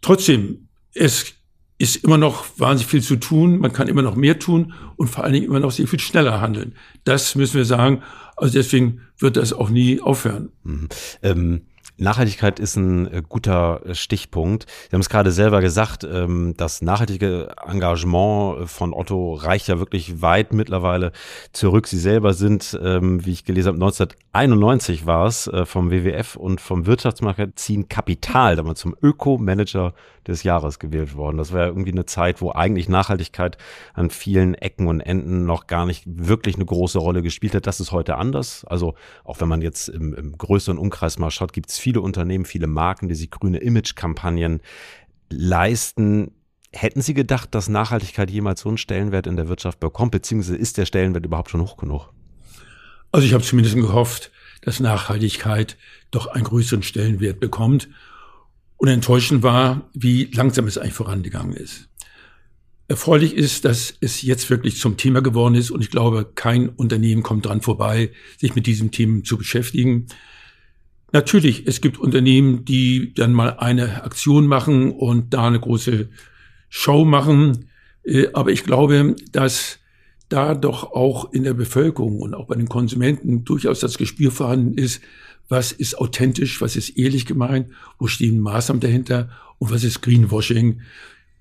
Trotzdem, 0.00 0.68
es 0.94 1.34
ist 1.78 1.96
immer 1.96 2.18
noch 2.18 2.46
wahnsinnig 2.58 2.90
viel 2.90 3.02
zu 3.02 3.16
tun. 3.16 3.58
Man 3.58 3.72
kann 3.72 3.88
immer 3.88 4.02
noch 4.02 4.16
mehr 4.16 4.38
tun 4.38 4.72
und 4.96 5.08
vor 5.08 5.24
allen 5.24 5.34
Dingen 5.34 5.46
immer 5.46 5.60
noch 5.60 5.70
sehr 5.70 5.86
viel 5.86 6.00
schneller 6.00 6.40
handeln. 6.40 6.74
Das 7.04 7.34
müssen 7.34 7.56
wir 7.56 7.64
sagen. 7.64 8.02
Also 8.36 8.54
deswegen 8.54 9.02
wird 9.18 9.36
das 9.36 9.52
auch 9.52 9.68
nie 9.68 10.00
aufhören. 10.00 10.50
Mhm. 10.64 10.88
Ähm 11.22 11.62
Nachhaltigkeit 11.98 12.58
ist 12.58 12.76
ein 12.76 13.10
äh, 13.10 13.22
guter 13.26 13.80
äh, 13.86 13.94
Stichpunkt. 13.94 14.66
Sie 14.88 14.94
haben 14.94 15.00
es 15.00 15.08
gerade 15.08 15.32
selber 15.32 15.60
gesagt, 15.60 16.04
ähm, 16.04 16.54
das 16.56 16.82
nachhaltige 16.82 17.48
Engagement 17.66 18.60
äh, 18.60 18.66
von 18.66 18.92
Otto 18.92 19.34
reicht 19.34 19.68
ja 19.68 19.78
wirklich 19.78 20.20
weit 20.20 20.52
mittlerweile 20.52 21.12
zurück. 21.52 21.86
Sie 21.86 21.98
selber 21.98 22.34
sind, 22.34 22.78
ähm, 22.82 23.24
wie 23.24 23.32
ich 23.32 23.44
gelesen 23.44 23.68
habe, 23.68 23.76
1991 23.76 25.06
war 25.06 25.26
es, 25.26 25.50
vom 25.64 25.90
WWF 25.90 26.36
und 26.36 26.60
vom 26.60 26.86
Wirtschaftsmagazin 26.86 27.88
Kapital, 27.88 28.56
damals 28.56 28.80
zum 28.80 28.94
Öko-Manager 29.00 29.94
des 30.28 30.42
Jahres 30.42 30.78
gewählt 30.78 31.16
worden. 31.16 31.38
Das 31.38 31.52
war 31.52 31.66
irgendwie 31.66 31.92
eine 31.92 32.06
Zeit, 32.06 32.40
wo 32.40 32.52
eigentlich 32.52 32.88
Nachhaltigkeit 32.88 33.58
an 33.94 34.10
vielen 34.10 34.54
Ecken 34.54 34.88
und 34.88 35.00
Enden 35.00 35.46
noch 35.46 35.66
gar 35.66 35.86
nicht 35.86 36.04
wirklich 36.06 36.56
eine 36.56 36.64
große 36.64 36.98
Rolle 36.98 37.22
gespielt 37.22 37.54
hat. 37.54 37.66
Das 37.66 37.80
ist 37.80 37.92
heute 37.92 38.16
anders. 38.16 38.64
Also 38.64 38.94
auch 39.24 39.40
wenn 39.40 39.48
man 39.48 39.62
jetzt 39.62 39.88
im, 39.88 40.14
im 40.14 40.36
größeren 40.36 40.78
Umkreis 40.78 41.18
mal 41.18 41.30
schaut, 41.30 41.52
gibt 41.52 41.70
es 41.70 41.78
viele 41.78 42.00
Unternehmen, 42.00 42.44
viele 42.44 42.66
Marken, 42.66 43.08
die 43.08 43.14
sich 43.14 43.30
grüne 43.30 43.58
Image-Kampagnen 43.58 44.60
leisten. 45.30 46.32
Hätten 46.72 47.00
Sie 47.00 47.14
gedacht, 47.14 47.54
dass 47.54 47.68
Nachhaltigkeit 47.68 48.30
jemals 48.30 48.60
so 48.60 48.68
einen 48.68 48.78
Stellenwert 48.78 49.26
in 49.26 49.36
der 49.36 49.48
Wirtschaft 49.48 49.80
bekommt, 49.80 50.12
beziehungsweise 50.12 50.56
ist 50.56 50.78
der 50.78 50.86
Stellenwert 50.86 51.24
überhaupt 51.24 51.50
schon 51.50 51.62
hoch 51.62 51.76
genug? 51.76 52.12
Also 53.12 53.26
ich 53.26 53.32
habe 53.32 53.44
zumindest 53.44 53.76
gehofft, 53.76 54.30
dass 54.62 54.80
Nachhaltigkeit 54.80 55.76
doch 56.10 56.26
einen 56.26 56.44
größeren 56.44 56.82
Stellenwert 56.82 57.40
bekommt. 57.40 57.88
Und 58.76 58.88
enttäuschend 58.88 59.42
war, 59.42 59.88
wie 59.94 60.24
langsam 60.32 60.66
es 60.66 60.78
eigentlich 60.78 60.94
vorangegangen 60.94 61.54
ist. 61.54 61.88
Erfreulich 62.88 63.34
ist, 63.34 63.64
dass 63.64 63.94
es 64.00 64.22
jetzt 64.22 64.48
wirklich 64.48 64.78
zum 64.78 64.96
Thema 64.96 65.20
geworden 65.20 65.56
ist 65.56 65.70
und 65.70 65.80
ich 65.80 65.90
glaube, 65.90 66.30
kein 66.34 66.68
Unternehmen 66.68 67.22
kommt 67.22 67.46
dran 67.46 67.60
vorbei, 67.60 68.12
sich 68.38 68.54
mit 68.54 68.66
diesem 68.66 68.92
Thema 68.92 69.24
zu 69.24 69.38
beschäftigen. 69.38 70.06
Natürlich, 71.10 71.66
es 71.66 71.80
gibt 71.80 71.98
Unternehmen, 71.98 72.64
die 72.64 73.12
dann 73.14 73.32
mal 73.32 73.56
eine 73.58 74.04
Aktion 74.04 74.46
machen 74.46 74.92
und 74.92 75.34
da 75.34 75.48
eine 75.48 75.58
große 75.58 76.08
Show 76.68 77.04
machen. 77.04 77.70
Äh, 78.04 78.28
aber 78.34 78.50
ich 78.50 78.64
glaube, 78.64 79.16
dass 79.32 79.78
da 80.28 80.54
doch 80.54 80.92
auch 80.92 81.32
in 81.32 81.44
der 81.44 81.54
Bevölkerung 81.54 82.20
und 82.20 82.34
auch 82.34 82.46
bei 82.46 82.56
den 82.56 82.68
Konsumenten 82.68 83.44
durchaus 83.44 83.80
das 83.80 83.98
Gespür 83.98 84.30
vorhanden 84.30 84.76
ist, 84.76 85.00
was 85.48 85.72
ist 85.72 85.98
authentisch, 85.98 86.60
was 86.60 86.76
ist 86.76 86.96
ehrlich 86.96 87.26
gemeint, 87.26 87.68
wo 87.98 88.06
stehen 88.06 88.40
Maßnahmen 88.40 88.80
dahinter 88.80 89.30
und 89.58 89.70
was 89.70 89.84
ist 89.84 90.02
Greenwashing. 90.02 90.80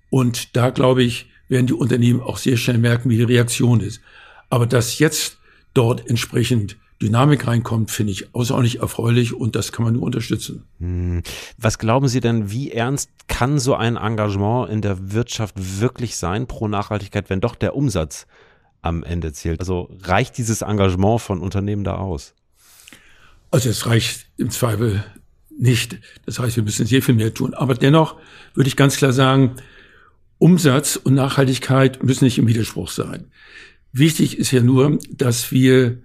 Und 0.09 0.55
da, 0.55 0.69
glaube 0.69 1.03
ich, 1.03 1.27
werden 1.47 1.67
die 1.67 1.73
Unternehmen 1.73 2.21
auch 2.21 2.37
sehr 2.37 2.57
schnell 2.57 2.77
merken, 2.77 3.09
wie 3.09 3.17
die 3.17 3.23
Reaktion 3.23 3.81
ist. 3.81 4.01
Aber 4.49 4.65
dass 4.65 4.99
jetzt 4.99 5.39
dort 5.73 6.07
entsprechend 6.07 6.77
Dynamik 7.01 7.45
reinkommt, 7.45 7.91
finde 7.91 8.13
ich 8.13 8.33
außerordentlich 8.33 8.79
erfreulich 8.79 9.33
und 9.33 9.55
das 9.55 9.71
kann 9.71 9.83
man 9.83 9.95
nur 9.95 10.03
unterstützen. 10.03 10.63
Hm. 10.79 11.23
Was 11.57 11.77
glauben 11.77 12.07
Sie 12.07 12.21
denn, 12.21 12.51
wie 12.51 12.71
ernst 12.71 13.09
kann 13.27 13.59
so 13.59 13.75
ein 13.75 13.97
Engagement 13.97 14.69
in 14.69 14.81
der 14.81 15.11
Wirtschaft 15.11 15.55
wirklich 15.81 16.15
sein 16.15 16.47
pro 16.47 16.67
Nachhaltigkeit, 16.67 17.29
wenn 17.29 17.41
doch 17.41 17.55
der 17.55 17.75
Umsatz 17.75 18.27
am 18.81 19.03
Ende 19.03 19.33
zählt? 19.33 19.59
Also 19.59 19.89
reicht 20.01 20.37
dieses 20.37 20.61
Engagement 20.61 21.19
von 21.19 21.41
Unternehmen 21.41 21.83
da 21.83 21.97
aus? 21.97 22.33
Also 23.55 23.69
es 23.69 23.85
reicht 23.85 24.25
im 24.35 24.49
Zweifel 24.49 25.01
nicht. 25.57 25.97
Das 26.25 26.39
heißt, 26.39 26.57
wir 26.57 26.63
müssen 26.63 26.85
sehr 26.85 27.01
viel 27.01 27.15
mehr 27.15 27.33
tun. 27.33 27.53
Aber 27.53 27.73
dennoch 27.73 28.19
würde 28.53 28.67
ich 28.67 28.75
ganz 28.75 28.97
klar 28.97 29.13
sagen, 29.13 29.55
Umsatz 30.39 30.97
und 30.97 31.13
Nachhaltigkeit 31.13 32.03
müssen 32.03 32.25
nicht 32.25 32.37
im 32.37 32.47
Widerspruch 32.47 32.89
sein. 32.89 33.31
Wichtig 33.93 34.37
ist 34.39 34.51
ja 34.51 34.59
nur, 34.59 34.99
dass 35.09 35.53
wir 35.53 36.03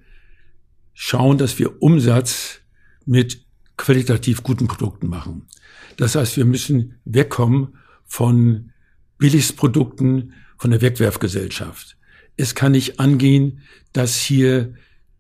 schauen, 0.95 1.39
dass 1.39 1.59
wir 1.59 1.83
Umsatz 1.83 2.61
mit 3.05 3.45
qualitativ 3.77 4.45
guten 4.45 4.69
Produkten 4.69 5.09
machen. 5.09 5.49
Das 5.97 6.15
heißt, 6.15 6.37
wir 6.37 6.45
müssen 6.45 7.01
wegkommen 7.05 7.79
von 8.05 8.71
Billigsprodukten, 9.19 10.35
von 10.57 10.71
der 10.71 10.83
Wegwerfgesellschaft. 10.83 11.97
Es 12.37 12.55
kann 12.55 12.71
nicht 12.71 13.01
angehen, 13.01 13.63
dass 13.93 14.21
hier 14.21 14.75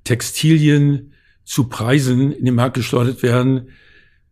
Textilien 0.04 1.10
zu 1.50 1.64
Preisen 1.64 2.30
in 2.30 2.44
den 2.44 2.54
Markt 2.54 2.76
geschleudert 2.76 3.24
werden, 3.24 3.70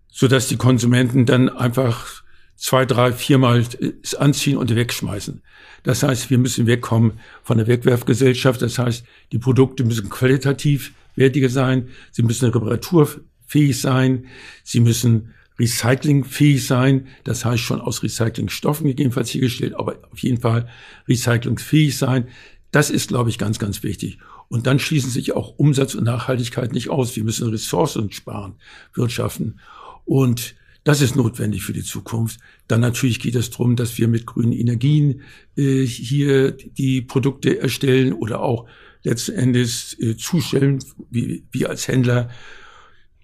so 0.06 0.28
dass 0.28 0.46
die 0.46 0.56
Konsumenten 0.56 1.26
dann 1.26 1.48
einfach 1.48 2.22
zwei, 2.54 2.86
drei, 2.86 3.12
viermal 3.12 3.64
es 4.04 4.14
anziehen 4.14 4.56
und 4.56 4.72
wegschmeißen. 4.72 5.42
Das 5.82 6.04
heißt, 6.04 6.30
wir 6.30 6.38
müssen 6.38 6.68
wegkommen 6.68 7.14
von 7.42 7.58
der 7.58 7.66
Wegwerfgesellschaft. 7.66 8.62
Das 8.62 8.78
heißt, 8.78 9.04
die 9.32 9.40
Produkte 9.40 9.82
müssen 9.82 10.08
qualitativ 10.08 10.92
wertiger 11.16 11.48
sein. 11.48 11.88
Sie 12.12 12.22
müssen 12.22 12.50
reparaturfähig 12.50 13.80
sein. 13.80 14.26
Sie 14.62 14.78
müssen 14.78 15.34
recyclingfähig 15.58 16.64
sein. 16.64 17.08
Das 17.24 17.44
heißt 17.44 17.64
schon 17.64 17.80
aus 17.80 18.04
Recyclingstoffen 18.04 18.86
gegebenenfalls 18.86 19.34
hergestellt, 19.34 19.74
aber 19.74 19.98
auf 20.12 20.20
jeden 20.20 20.40
Fall 20.40 20.68
recyclingfähig 21.08 21.98
sein. 21.98 22.28
Das 22.70 22.90
ist, 22.90 23.08
glaube 23.08 23.30
ich, 23.30 23.38
ganz, 23.38 23.58
ganz 23.58 23.82
wichtig. 23.82 24.20
Und 24.48 24.66
dann 24.66 24.78
schließen 24.78 25.10
sich 25.10 25.34
auch 25.34 25.58
Umsatz 25.58 25.94
und 25.94 26.04
Nachhaltigkeit 26.04 26.72
nicht 26.72 26.88
aus. 26.88 27.14
Wir 27.16 27.24
müssen 27.24 27.48
Ressourcen 27.50 28.10
sparen, 28.12 28.54
wirtschaften. 28.94 29.60
Und 30.04 30.54
das 30.84 31.02
ist 31.02 31.16
notwendig 31.16 31.64
für 31.64 31.74
die 31.74 31.82
Zukunft. 31.82 32.40
Dann 32.66 32.80
natürlich 32.80 33.20
geht 33.20 33.34
es 33.34 33.50
darum, 33.50 33.76
dass 33.76 33.98
wir 33.98 34.08
mit 34.08 34.24
grünen 34.24 34.52
Energien 34.52 35.20
äh, 35.54 35.84
hier 35.84 36.52
die 36.52 37.02
Produkte 37.02 37.60
erstellen 37.60 38.14
oder 38.14 38.40
auch 38.40 38.66
letzten 39.02 39.32
Endes 39.32 39.94
äh, 40.00 40.16
zustellen, 40.16 40.82
wie 41.10 41.44
wir 41.52 41.68
als 41.68 41.88
Händler, 41.88 42.30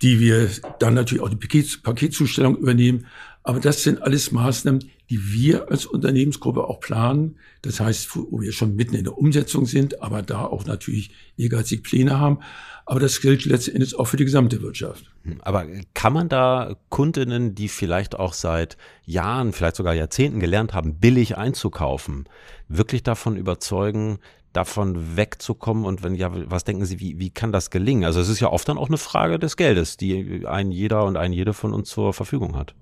die 0.03 0.21
wir 0.21 0.51
dann 0.79 0.93
natürlich 0.93 1.23
auch 1.23 1.31
die 1.31 1.37
Paket, 1.37 1.83
Paketzustellung 1.83 2.59
übernehmen. 2.59 3.07
Aber 3.43 3.61
das 3.61 3.83
sind 3.83 4.03
alles 4.03 4.31
Maßnahmen, 4.31 4.85
die 5.11 5.33
wir 5.33 5.71
als 5.71 5.87
Unternehmensgruppe 5.87 6.65
auch 6.65 6.81
planen. 6.81 7.37
Das 7.63 7.81
heißt, 7.81 8.17
wo 8.17 8.41
wir 8.41 8.53
schon 8.53 8.75
mitten 8.75 8.95
in 8.95 9.05
der 9.05 9.19
Umsetzung 9.19 9.67
sind, 9.67 10.03
aber 10.03 10.23
da 10.23 10.47
auch 10.47 10.65
natürlich 10.65 11.11
ehrgeizig 11.37 11.83
Pläne 11.83 12.19
haben. 12.19 12.39
Aber 12.87 13.01
das 13.01 13.21
gilt 13.21 13.45
letzten 13.45 13.73
Endes 13.73 13.95
auch 13.95 14.07
für 14.07 14.17
die 14.17 14.25
gesamte 14.25 14.61
Wirtschaft. 14.63 15.11
Hm, 15.23 15.41
aber 15.43 15.67
kann 15.95 16.13
man 16.13 16.29
da 16.29 16.77
Kundinnen, 16.89 17.55
die 17.55 17.69
vielleicht 17.69 18.19
auch 18.19 18.33
seit 18.33 18.77
Jahren, 19.05 19.53
vielleicht 19.53 19.77
sogar 19.77 19.95
Jahrzehnten 19.95 20.41
gelernt 20.41 20.75
haben, 20.75 20.99
billig 20.99 21.37
einzukaufen, 21.37 22.29
wirklich 22.69 23.03
davon 23.03 23.37
überzeugen, 23.37 24.19
davon 24.53 25.17
wegzukommen? 25.17 25.85
Und 25.85 26.03
wenn 26.03 26.15
ja, 26.15 26.31
was 26.51 26.65
denken 26.65 26.85
Sie, 26.85 27.01
wie, 27.01 27.19
wie 27.19 27.31
kann 27.31 27.53
das 27.53 27.71
gelingen? 27.71 28.05
Also 28.05 28.21
es 28.21 28.29
ist 28.29 28.41
ja 28.41 28.51
oft 28.51 28.69
dann 28.69 28.79
auch 28.79 28.89
eine 28.89 28.99
Frage 28.99 29.39
des 29.39 29.57
Geldes, 29.57 29.97
die 29.97 30.47
ein 30.47 30.71
jeder 30.71 31.05
und 31.05 31.17
ein 31.17 31.33
jede 31.33 31.53
von 31.55 31.75
uns 31.75 31.89
zur 31.89 32.13
Verfügung 32.13 32.57
hat. 32.57 32.75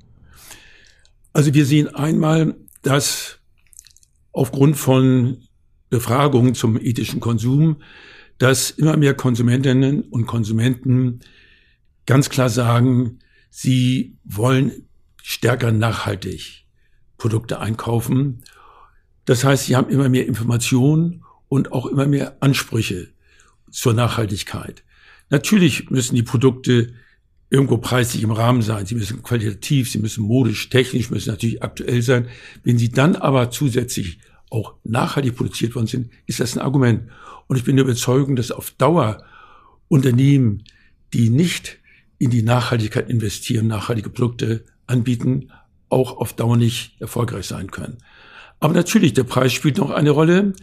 Also 1.32 1.54
wir 1.54 1.66
sehen 1.66 1.94
einmal, 1.94 2.54
dass 2.82 3.38
aufgrund 4.32 4.76
von 4.76 5.38
Befragungen 5.88 6.54
zum 6.54 6.78
ethischen 6.80 7.20
Konsum, 7.20 7.82
dass 8.38 8.70
immer 8.70 8.96
mehr 8.96 9.14
Konsumentinnen 9.14 10.02
und 10.02 10.26
Konsumenten 10.26 11.20
ganz 12.06 12.28
klar 12.28 12.48
sagen, 12.48 13.18
sie 13.50 14.16
wollen 14.24 14.88
stärker 15.22 15.70
nachhaltig 15.70 16.66
Produkte 17.18 17.60
einkaufen. 17.60 18.42
Das 19.24 19.44
heißt, 19.44 19.66
sie 19.66 19.76
haben 19.76 19.90
immer 19.90 20.08
mehr 20.08 20.26
Informationen 20.26 21.22
und 21.48 21.72
auch 21.72 21.86
immer 21.86 22.06
mehr 22.06 22.36
Ansprüche 22.40 23.08
zur 23.70 23.94
Nachhaltigkeit. 23.94 24.82
Natürlich 25.30 25.90
müssen 25.90 26.16
die 26.16 26.22
Produkte 26.22 26.94
irgendwo 27.52 27.76
preislich 27.76 28.22
im 28.22 28.30
Rahmen 28.30 28.62
sein. 28.62 28.86
Sie 28.86 28.94
müssen 28.94 29.22
qualitativ, 29.22 29.90
sie 29.90 29.98
müssen 29.98 30.24
modisch, 30.24 30.70
technisch, 30.70 31.10
müssen 31.10 31.28
natürlich 31.28 31.62
aktuell 31.62 32.00
sein. 32.00 32.28
Wenn 32.64 32.78
sie 32.78 32.90
dann 32.90 33.14
aber 33.14 33.50
zusätzlich 33.50 34.20
auch 34.48 34.74
nachhaltig 34.84 35.36
produziert 35.36 35.74
worden 35.74 35.86
sind, 35.86 36.10
ist 36.26 36.40
das 36.40 36.56
ein 36.56 36.62
Argument. 36.62 37.10
Und 37.48 37.56
ich 37.58 37.64
bin 37.64 37.76
der 37.76 37.84
Überzeugung, 37.84 38.36
dass 38.36 38.52
auf 38.52 38.70
Dauer 38.70 39.22
Unternehmen, 39.88 40.64
die 41.12 41.28
nicht 41.28 41.78
in 42.16 42.30
die 42.30 42.42
Nachhaltigkeit 42.42 43.10
investieren, 43.10 43.66
nachhaltige 43.66 44.08
Produkte 44.08 44.64
anbieten, 44.86 45.50
auch 45.90 46.16
auf 46.16 46.32
Dauer 46.32 46.56
nicht 46.56 46.98
erfolgreich 47.02 47.46
sein 47.46 47.70
können. 47.70 47.98
Aber 48.60 48.72
natürlich, 48.72 49.12
der 49.12 49.24
Preis 49.24 49.52
spielt 49.52 49.76
noch 49.76 49.90
eine 49.90 50.10
Rolle. 50.10 50.54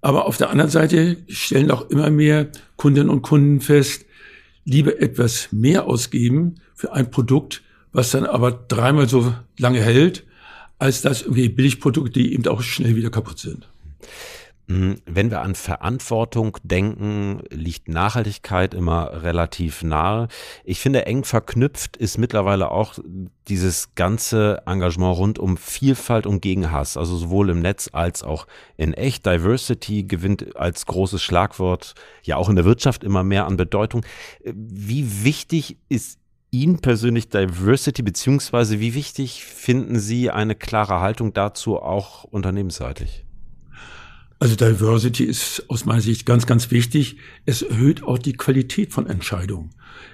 Aber 0.00 0.26
auf 0.26 0.36
der 0.36 0.50
anderen 0.50 0.70
Seite 0.70 1.18
stellen 1.28 1.70
auch 1.70 1.88
immer 1.90 2.10
mehr 2.10 2.48
Kundinnen 2.76 3.08
und 3.08 3.22
Kunden 3.22 3.60
fest, 3.60 4.04
lieber 4.64 5.00
etwas 5.00 5.48
mehr 5.52 5.86
ausgeben 5.86 6.56
für 6.74 6.92
ein 6.92 7.10
Produkt, 7.10 7.62
was 7.92 8.10
dann 8.10 8.24
aber 8.24 8.52
dreimal 8.52 9.08
so 9.08 9.34
lange 9.58 9.80
hält, 9.80 10.24
als 10.78 11.02
das 11.02 11.22
irgendwie 11.22 11.48
Billigprodukte, 11.48 12.20
die 12.20 12.34
eben 12.34 12.46
auch 12.48 12.62
schnell 12.62 12.96
wieder 12.96 13.10
kaputt 13.10 13.38
sind. 13.38 13.68
Mhm. 14.66 14.96
Wenn 15.04 15.30
wir 15.30 15.42
an 15.42 15.54
Verantwortung 15.54 16.56
denken, 16.62 17.42
liegt 17.50 17.88
Nachhaltigkeit 17.88 18.72
immer 18.72 19.22
relativ 19.22 19.82
nahe. 19.82 20.28
Ich 20.64 20.80
finde, 20.80 21.04
eng 21.06 21.24
verknüpft 21.24 21.96
ist 21.96 22.16
mittlerweile 22.16 22.70
auch 22.70 22.98
dieses 23.48 23.94
ganze 23.94 24.62
Engagement 24.66 25.18
rund 25.18 25.38
um 25.38 25.58
Vielfalt 25.58 26.26
und 26.26 26.40
Gegenhass, 26.40 26.96
also 26.96 27.16
sowohl 27.16 27.50
im 27.50 27.60
Netz 27.60 27.90
als 27.92 28.22
auch 28.22 28.46
in 28.76 28.94
echt. 28.94 29.26
Diversity 29.26 30.04
gewinnt 30.04 30.56
als 30.56 30.86
großes 30.86 31.22
Schlagwort 31.22 31.94
ja 32.22 32.36
auch 32.36 32.48
in 32.48 32.56
der 32.56 32.64
Wirtschaft 32.64 33.04
immer 33.04 33.22
mehr 33.22 33.46
an 33.46 33.56
Bedeutung. 33.56 34.04
Wie 34.44 35.24
wichtig 35.24 35.78
ist 35.88 36.18
Ihnen 36.50 36.80
persönlich 36.80 37.28
Diversity, 37.28 38.02
beziehungsweise 38.02 38.80
wie 38.80 38.94
wichtig 38.94 39.44
finden 39.44 39.98
Sie 39.98 40.30
eine 40.30 40.54
klare 40.54 41.00
Haltung 41.00 41.32
dazu 41.32 41.80
auch 41.80 42.24
unternehmensseitig? 42.24 43.23
Also 44.44 44.56
Diversity 44.56 45.24
ist 45.24 45.64
aus 45.68 45.86
meiner 45.86 46.02
Sicht 46.02 46.26
ganz, 46.26 46.44
ganz 46.44 46.70
wichtig. 46.70 47.16
Es 47.46 47.62
erhöht 47.62 48.02
auch 48.02 48.18
die 48.18 48.34
Qualität 48.34 48.92
von 48.92 49.06
Entscheidungen. 49.06 49.70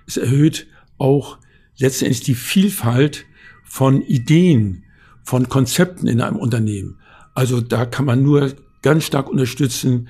Es 0.06 0.16
erhöht 0.18 0.68
auch 0.98 1.38
letztendlich 1.78 2.20
die 2.20 2.36
Vielfalt 2.36 3.26
von 3.64 4.02
Ideen, 4.02 4.84
von 5.24 5.48
Konzepten 5.48 6.06
in 6.06 6.20
einem 6.20 6.36
Unternehmen. 6.36 7.00
Also 7.34 7.60
da 7.60 7.84
kann 7.86 8.04
man 8.04 8.22
nur 8.22 8.54
ganz 8.82 9.02
stark 9.02 9.28
unterstützen 9.28 10.06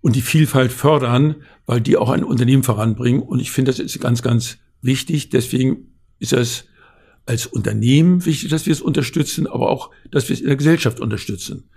und 0.00 0.16
die 0.16 0.22
Vielfalt 0.22 0.72
fördern, 0.72 1.36
weil 1.66 1.80
die 1.80 1.96
auch 1.96 2.10
ein 2.10 2.24
Unternehmen 2.24 2.64
voranbringen. 2.64 3.22
Und 3.22 3.38
ich 3.38 3.52
finde, 3.52 3.70
das 3.70 3.78
ist 3.78 4.00
ganz, 4.00 4.22
ganz 4.22 4.58
wichtig. 4.82 5.30
Deswegen 5.30 5.94
ist 6.18 6.32
es 6.32 6.64
als 7.26 7.46
Unternehmen 7.46 8.26
wichtig, 8.26 8.50
dass 8.50 8.66
wir 8.66 8.72
es 8.72 8.80
unterstützen, 8.80 9.46
aber 9.46 9.70
auch, 9.70 9.92
dass 10.10 10.28
wir 10.28 10.34
es 10.34 10.40
in 10.40 10.48
der 10.48 10.56
Gesellschaft 10.56 10.98
unterstützen. 10.98 11.70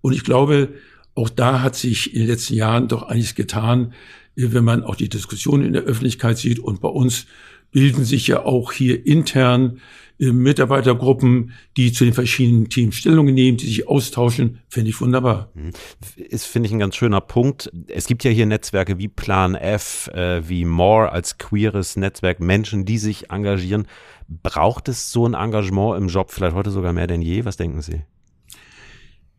Und 0.00 0.14
ich 0.14 0.24
glaube, 0.24 0.74
auch 1.14 1.28
da 1.28 1.60
hat 1.60 1.76
sich 1.76 2.14
in 2.14 2.20
den 2.20 2.28
letzten 2.28 2.54
Jahren 2.54 2.88
doch 2.88 3.02
einiges 3.02 3.34
getan, 3.34 3.92
wenn 4.34 4.64
man 4.64 4.82
auch 4.82 4.96
die 4.96 5.08
Diskussion 5.08 5.64
in 5.64 5.72
der 5.72 5.82
Öffentlichkeit 5.82 6.38
sieht. 6.38 6.58
Und 6.58 6.80
bei 6.80 6.88
uns 6.88 7.26
bilden 7.70 8.04
sich 8.04 8.26
ja 8.26 8.44
auch 8.44 8.72
hier 8.72 9.06
intern 9.06 9.80
äh, 10.18 10.30
Mitarbeitergruppen, 10.30 11.52
die 11.76 11.92
zu 11.92 12.04
den 12.04 12.14
verschiedenen 12.14 12.68
Teams 12.68 12.96
Stellungen 12.96 13.34
nehmen, 13.34 13.56
die 13.56 13.66
sich 13.66 13.88
austauschen, 13.88 14.60
finde 14.68 14.90
ich 14.90 15.00
wunderbar. 15.00 15.50
Mhm. 15.54 15.70
Ist, 16.16 16.46
finde 16.46 16.68
ich, 16.68 16.72
ein 16.72 16.78
ganz 16.78 16.96
schöner 16.96 17.20
Punkt. 17.20 17.70
Es 17.88 18.06
gibt 18.06 18.24
ja 18.24 18.30
hier 18.30 18.46
Netzwerke 18.46 18.98
wie 18.98 19.08
Plan 19.08 19.54
F, 19.54 20.08
äh, 20.08 20.48
wie 20.48 20.64
More 20.64 21.10
als 21.10 21.38
queeres 21.38 21.96
Netzwerk, 21.96 22.40
Menschen, 22.40 22.84
die 22.84 22.98
sich 22.98 23.30
engagieren. 23.30 23.86
Braucht 24.28 24.88
es 24.88 25.10
so 25.12 25.26
ein 25.26 25.34
Engagement 25.34 25.98
im 25.98 26.08
Job 26.08 26.30
vielleicht 26.30 26.54
heute 26.54 26.70
sogar 26.70 26.92
mehr 26.92 27.06
denn 27.06 27.20
je? 27.20 27.44
Was 27.44 27.56
denken 27.56 27.82
Sie? 27.82 28.02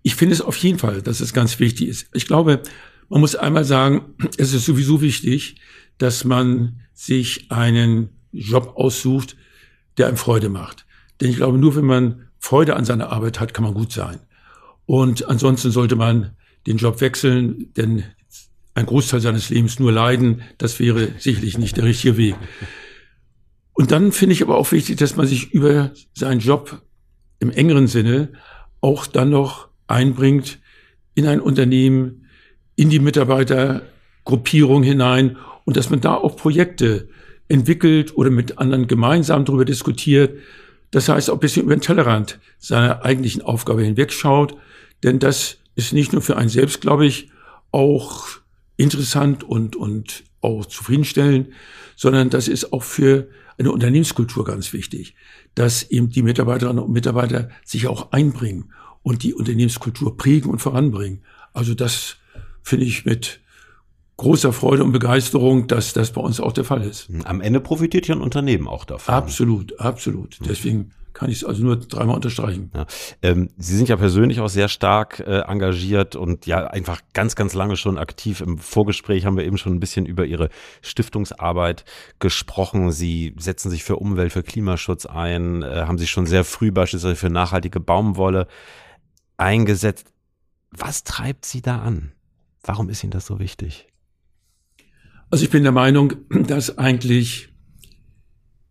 Ich 0.03 0.15
finde 0.15 0.33
es 0.33 0.41
auf 0.41 0.55
jeden 0.57 0.77
Fall, 0.77 1.01
dass 1.01 1.21
es 1.21 1.33
ganz 1.33 1.59
wichtig 1.59 1.87
ist. 1.87 2.07
Ich 2.13 2.27
glaube, 2.27 2.61
man 3.09 3.21
muss 3.21 3.35
einmal 3.35 3.63
sagen, 3.63 4.15
es 4.37 4.53
ist 4.53 4.65
sowieso 4.65 5.01
wichtig, 5.01 5.55
dass 5.97 6.25
man 6.25 6.81
sich 6.93 7.51
einen 7.51 8.09
Job 8.31 8.73
aussucht, 8.75 9.37
der 9.97 10.07
einem 10.07 10.17
Freude 10.17 10.49
macht. 10.49 10.85
Denn 11.21 11.29
ich 11.29 11.37
glaube, 11.37 11.57
nur 11.57 11.75
wenn 11.75 11.85
man 11.85 12.27
Freude 12.39 12.75
an 12.75 12.85
seiner 12.85 13.11
Arbeit 13.11 13.39
hat, 13.39 13.53
kann 13.53 13.63
man 13.63 13.73
gut 13.73 13.91
sein. 13.91 14.19
Und 14.85 15.29
ansonsten 15.29 15.71
sollte 15.71 15.95
man 15.95 16.31
den 16.67 16.77
Job 16.77 16.99
wechseln, 16.99 17.71
denn 17.77 18.03
ein 18.73 18.85
Großteil 18.85 19.21
seines 19.21 19.49
Lebens 19.49 19.79
nur 19.79 19.91
leiden, 19.91 20.41
das 20.57 20.79
wäre 20.79 21.09
sicherlich 21.17 21.57
nicht 21.57 21.77
der 21.77 21.85
richtige 21.85 22.17
Weg. 22.17 22.35
Und 23.73 23.91
dann 23.91 24.11
finde 24.11 24.33
ich 24.33 24.41
aber 24.41 24.57
auch 24.57 24.71
wichtig, 24.71 24.97
dass 24.97 25.15
man 25.15 25.27
sich 25.27 25.51
über 25.53 25.91
seinen 26.13 26.39
Job 26.39 26.81
im 27.39 27.51
engeren 27.51 27.87
Sinne 27.87 28.33
auch 28.81 29.05
dann 29.07 29.29
noch 29.29 29.69
einbringt 29.87 30.59
in 31.15 31.27
ein 31.27 31.39
Unternehmen, 31.41 32.27
in 32.75 32.89
die 32.89 32.99
Mitarbeitergruppierung 32.99 34.83
hinein 34.83 35.37
und 35.65 35.77
dass 35.77 35.89
man 35.89 36.01
da 36.01 36.15
auch 36.15 36.35
Projekte 36.35 37.07
entwickelt 37.47 38.17
oder 38.17 38.29
mit 38.29 38.57
anderen 38.57 38.87
gemeinsam 38.87 39.45
darüber 39.45 39.65
diskutiert. 39.65 40.37
Das 40.91 41.09
heißt, 41.09 41.29
auch 41.29 41.35
ein 41.35 41.39
bisschen 41.39 41.63
über 41.63 41.75
den 41.75 41.81
Tellerrand 41.81 42.39
seiner 42.59 43.03
eigentlichen 43.03 43.41
Aufgabe 43.41 43.83
hinwegschaut. 43.83 44.55
Denn 45.03 45.19
das 45.19 45.57
ist 45.75 45.93
nicht 45.93 46.13
nur 46.13 46.21
für 46.21 46.37
einen 46.37 46.49
selbst, 46.49 46.81
glaube 46.81 47.05
ich, 47.05 47.29
auch 47.71 48.27
interessant 48.77 49.43
und, 49.43 49.75
und 49.75 50.23
auch 50.41 50.65
zufriedenstellend, 50.65 51.49
sondern 51.95 52.29
das 52.29 52.47
ist 52.47 52.73
auch 52.73 52.83
für 52.83 53.27
eine 53.57 53.71
Unternehmenskultur 53.71 54.45
ganz 54.45 54.73
wichtig, 54.73 55.15
dass 55.55 55.83
eben 55.83 56.09
die 56.09 56.23
Mitarbeiterinnen 56.23 56.83
und 56.83 56.91
Mitarbeiter 56.91 57.49
sich 57.63 57.87
auch 57.87 58.11
einbringen 58.11 58.71
und 59.03 59.23
die 59.23 59.33
Unternehmenskultur 59.33 60.17
prägen 60.17 60.49
und 60.49 60.59
voranbringen. 60.59 61.21
Also 61.53 61.75
das 61.75 62.17
finde 62.63 62.85
ich 62.85 63.05
mit 63.05 63.41
großer 64.17 64.53
Freude 64.53 64.83
und 64.83 64.91
Begeisterung, 64.91 65.67
dass 65.67 65.93
das 65.93 66.11
bei 66.11 66.21
uns 66.21 66.39
auch 66.39 66.53
der 66.53 66.63
Fall 66.63 66.81
ist. 66.81 67.09
Am 67.25 67.41
Ende 67.41 67.59
profitiert 67.59 68.07
ja 68.07 68.15
ein 68.15 68.21
Unternehmen 68.21 68.67
auch 68.67 68.85
davon. 68.85 69.13
Absolut, 69.13 69.79
absolut. 69.79 70.37
Deswegen 70.47 70.91
kann 71.13 71.29
ich 71.29 71.37
es 71.37 71.45
also 71.45 71.63
nur 71.63 71.77
dreimal 71.77 72.15
unterstreichen. 72.15 72.71
Ja. 72.73 72.85
Ähm, 73.21 73.49
Sie 73.57 73.77
sind 73.77 73.87
ja 73.87 73.97
persönlich 73.97 74.39
auch 74.39 74.49
sehr 74.49 74.67
stark 74.67 75.19
äh, 75.19 75.41
engagiert 75.41 76.15
und 76.15 76.47
ja 76.47 76.65
einfach 76.67 77.01
ganz, 77.13 77.35
ganz 77.35 77.53
lange 77.53 77.75
schon 77.75 77.97
aktiv. 77.97 78.41
Im 78.41 78.57
Vorgespräch 78.57 79.25
haben 79.25 79.37
wir 79.37 79.45
eben 79.45 79.57
schon 79.57 79.73
ein 79.73 79.79
bisschen 79.79 80.05
über 80.07 80.25
Ihre 80.25 80.49
Stiftungsarbeit 80.81 81.85
gesprochen. 82.19 82.91
Sie 82.91 83.35
setzen 83.37 83.69
sich 83.69 83.83
für 83.83 83.97
Umwelt, 83.97 84.33
für 84.33 84.43
Klimaschutz 84.43 85.05
ein, 85.05 85.61
äh, 85.61 85.83
haben 85.85 85.99
sich 85.99 86.09
schon 86.09 86.25
sehr 86.25 86.43
früh 86.43 86.71
beispielsweise 86.71 87.15
für 87.15 87.29
nachhaltige 87.29 87.79
Baumwolle 87.79 88.47
eingesetzt. 89.37 90.13
Was 90.71 91.03
treibt 91.03 91.45
Sie 91.45 91.61
da 91.61 91.81
an? 91.81 92.11
Warum 92.63 92.89
ist 92.89 93.03
Ihnen 93.03 93.11
das 93.11 93.25
so 93.25 93.39
wichtig? 93.39 93.87
Also 95.29 95.45
ich 95.45 95.51
bin 95.51 95.63
der 95.63 95.71
Meinung, 95.71 96.13
dass 96.29 96.77
eigentlich 96.77 97.49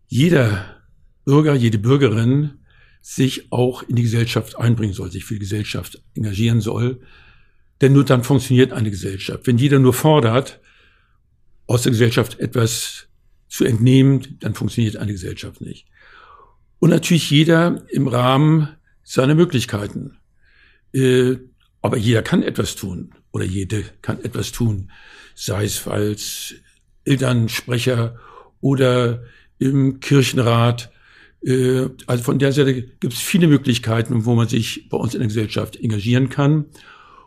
jeder 0.07 0.83
Bürger, 1.25 1.55
jede 1.55 1.79
Bürgerin 1.79 2.59
sich 3.01 3.51
auch 3.51 3.83
in 3.83 3.97
die 3.97 4.03
Gesellschaft 4.03 4.57
einbringen 4.57 4.93
soll, 4.93 5.11
sich 5.11 5.25
für 5.25 5.35
die 5.35 5.41
Gesellschaft 5.41 6.03
engagieren 6.15 6.61
soll. 6.61 7.01
Denn 7.81 7.93
nur 7.93 8.05
dann 8.05 8.23
funktioniert 8.23 8.73
eine 8.73 8.91
Gesellschaft. 8.91 9.47
Wenn 9.47 9.59
jeder 9.59 9.81
nur 9.81 9.93
fordert, 9.93 10.61
aus 11.67 11.83
der 11.83 11.93
Gesellschaft 11.93 12.39
etwas 12.39 13.09
zu 13.49 13.65
entnehmen, 13.65 14.39
dann 14.41 14.55
funktioniert 14.55 14.97
eine 14.97 15.13
Gesellschaft 15.13 15.61
nicht. 15.61 15.89
Und 16.79 16.91
natürlich 16.91 17.31
jeder 17.31 17.85
im 17.91 18.09
Rahmen 18.09 18.69
seiner 19.03 19.35
Möglichkeiten. 19.35 20.19
Äh, 20.93 21.37
aber 21.81 21.97
jeder 21.97 22.23
kann 22.23 22.43
etwas 22.43 22.77
tun 22.77 23.15
oder 23.33 23.45
jede 23.45 23.85
kann 24.03 24.23
etwas 24.23 24.53
tun, 24.53 24.91
sei 25.35 25.65
es 25.65 25.87
als 25.87 26.55
Elternsprecher 27.05 28.17
oder 28.61 29.25
im 29.59 30.01
Kirchenrat 30.01 30.93
äh, 31.45 31.89
also 32.07 32.25
von 32.25 32.39
der 32.39 32.53
Seite 32.53 32.83
gibt 32.83 33.13
es 33.13 33.21
viele 33.21 33.49
Möglichkeiten, 33.49 34.25
wo 34.25 34.35
man 34.35 34.49
sich 34.49 34.89
bei 34.89 34.97
uns 34.97 35.15
in 35.15 35.21
der 35.21 35.29
Gesellschaft 35.29 35.77
engagieren 35.77 36.29
kann. 36.29 36.67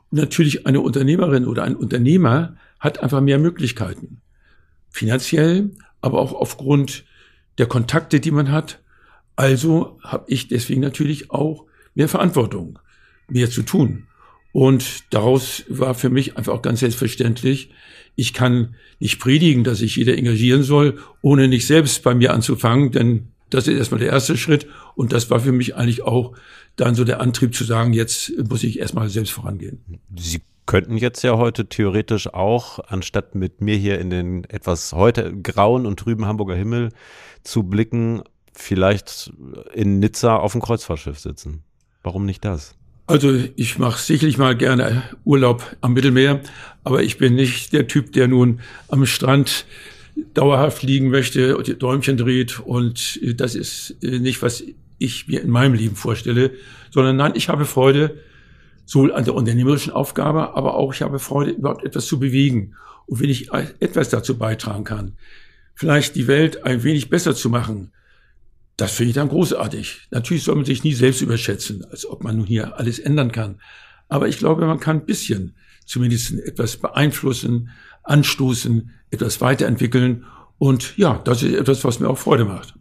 Und 0.09 0.19
natürlich 0.19 0.65
eine 0.65 0.81
Unternehmerin 0.81 1.45
oder 1.45 1.63
ein 1.63 1.75
Unternehmer 1.75 2.57
hat 2.79 3.01
einfach 3.01 3.21
mehr 3.21 3.39
Möglichkeiten. 3.39 4.21
Finanziell, 4.89 5.71
aber 6.01 6.19
auch 6.19 6.33
aufgrund 6.33 7.05
der 7.57 7.65
Kontakte, 7.65 8.19
die 8.19 8.31
man 8.31 8.51
hat. 8.51 8.81
Also 9.35 9.99
habe 10.01 10.25
ich 10.27 10.47
deswegen 10.47 10.81
natürlich 10.81 11.31
auch 11.31 11.65
mehr 11.93 12.07
Verantwortung, 12.07 12.79
mehr 13.27 13.49
zu 13.49 13.63
tun. 13.63 14.07
Und 14.51 15.13
daraus 15.13 15.65
war 15.67 15.95
für 15.95 16.09
mich 16.09 16.37
einfach 16.37 16.53
auch 16.53 16.61
ganz 16.61 16.79
selbstverständlich, 16.79 17.71
ich 18.15 18.33
kann 18.33 18.75
nicht 18.99 19.19
predigen, 19.19 19.63
dass 19.63 19.79
sich 19.79 19.97
jeder 19.97 20.17
engagieren 20.17 20.63
soll, 20.63 20.99
ohne 21.21 21.49
nicht 21.49 21.67
selbst 21.67 22.03
bei 22.03 22.15
mir 22.15 22.33
anzufangen, 22.33 22.91
denn 22.91 23.27
das 23.49 23.67
ist 23.67 23.77
erstmal 23.77 23.99
der 23.99 24.09
erste 24.09 24.37
Schritt. 24.37 24.67
Und 24.95 25.13
das 25.13 25.29
war 25.29 25.39
für 25.39 25.51
mich 25.51 25.75
eigentlich 25.75 26.03
auch 26.03 26.35
dann 26.75 26.95
so 26.95 27.03
der 27.03 27.21
Antrieb 27.21 27.53
zu 27.53 27.63
sagen, 27.63 27.93
jetzt 27.93 28.31
muss 28.49 28.63
ich 28.63 28.79
erstmal 28.79 29.09
selbst 29.09 29.31
vorangehen. 29.31 29.99
Sie 30.17 30.41
könnten 30.65 30.97
jetzt 30.97 31.23
ja 31.23 31.37
heute 31.37 31.67
theoretisch 31.67 32.33
auch, 32.33 32.79
anstatt 32.79 33.35
mit 33.35 33.61
mir 33.61 33.77
hier 33.77 33.99
in 33.99 34.09
den 34.09 34.43
etwas 34.45 34.93
heute 34.93 35.35
grauen 35.41 35.85
und 35.85 35.99
trüben 35.99 36.25
Hamburger 36.25 36.55
Himmel 36.55 36.89
zu 37.43 37.63
blicken, 37.63 38.23
vielleicht 38.51 39.31
in 39.73 39.99
Nizza 39.99 40.37
auf 40.37 40.53
dem 40.53 40.61
Kreuzfahrtschiff 40.61 41.19
sitzen. 41.19 41.63
Warum 42.03 42.25
nicht 42.25 42.43
das? 42.43 42.75
Also 43.07 43.37
ich 43.55 43.77
mache 43.77 44.01
sicherlich 44.01 44.37
mal 44.37 44.55
gerne 44.55 45.03
Urlaub 45.25 45.75
am 45.81 45.93
Mittelmeer, 45.93 46.41
aber 46.83 47.03
ich 47.03 47.17
bin 47.17 47.35
nicht 47.35 47.71
der 47.71 47.87
Typ, 47.87 48.13
der 48.13 48.27
nun 48.27 48.61
am 48.87 49.05
Strand 49.05 49.65
dauerhaft 50.33 50.81
liegen 50.81 51.09
möchte 51.09 51.53
Däumchen 51.75 52.17
dreht. 52.17 52.59
Und 52.59 53.19
äh, 53.21 53.35
das 53.35 53.53
ist 53.53 53.95
äh, 54.01 54.19
nicht, 54.19 54.41
was 54.41 54.63
ich 54.97 55.27
mir 55.27 55.41
in 55.41 55.49
meinem 55.49 55.73
Leben 55.73 55.95
vorstelle, 55.95 56.51
sondern 56.89 57.17
nein, 57.17 57.33
ich 57.35 57.49
habe 57.49 57.65
Freude 57.65 58.17
sowohl 58.85 59.13
an 59.13 59.25
der 59.25 59.35
unternehmerischen 59.35 59.91
Aufgabe, 59.91 60.55
aber 60.55 60.75
auch 60.75 60.93
ich 60.93 61.01
habe 61.01 61.19
Freude, 61.19 61.51
überhaupt 61.51 61.83
etwas 61.83 62.05
zu 62.05 62.19
bewegen. 62.19 62.75
Und 63.07 63.19
wenn 63.19 63.29
ich 63.29 63.51
etwas 63.79 64.09
dazu 64.09 64.37
beitragen 64.37 64.83
kann, 64.83 65.13
vielleicht 65.73 66.15
die 66.15 66.27
Welt 66.27 66.63
ein 66.63 66.83
wenig 66.83 67.09
besser 67.09 67.35
zu 67.35 67.49
machen, 67.49 67.91
das 68.77 68.93
finde 68.93 69.09
ich 69.09 69.15
dann 69.15 69.29
großartig. 69.29 70.07
Natürlich 70.11 70.43
soll 70.43 70.55
man 70.55 70.65
sich 70.65 70.83
nie 70.83 70.93
selbst 70.93 71.21
überschätzen, 71.21 71.85
als 71.85 72.05
ob 72.05 72.23
man 72.23 72.37
nun 72.37 72.45
hier 72.45 72.77
alles 72.77 72.99
ändern 72.99 73.31
kann. 73.31 73.61
Aber 74.09 74.27
ich 74.27 74.37
glaube, 74.37 74.65
man 74.65 74.79
kann 74.79 74.97
ein 74.97 75.05
bisschen 75.05 75.55
zumindest 75.85 76.33
etwas 76.33 76.77
beeinflussen, 76.77 77.69
anstoßen, 78.03 78.91
etwas 79.11 79.39
weiterentwickeln. 79.39 80.25
Und 80.57 80.97
ja, 80.97 81.21
das 81.23 81.43
ist 81.43 81.53
etwas, 81.53 81.83
was 81.83 81.99
mir 81.99 82.09
auch 82.09 82.17
Freude 82.17 82.45
macht. 82.45 82.75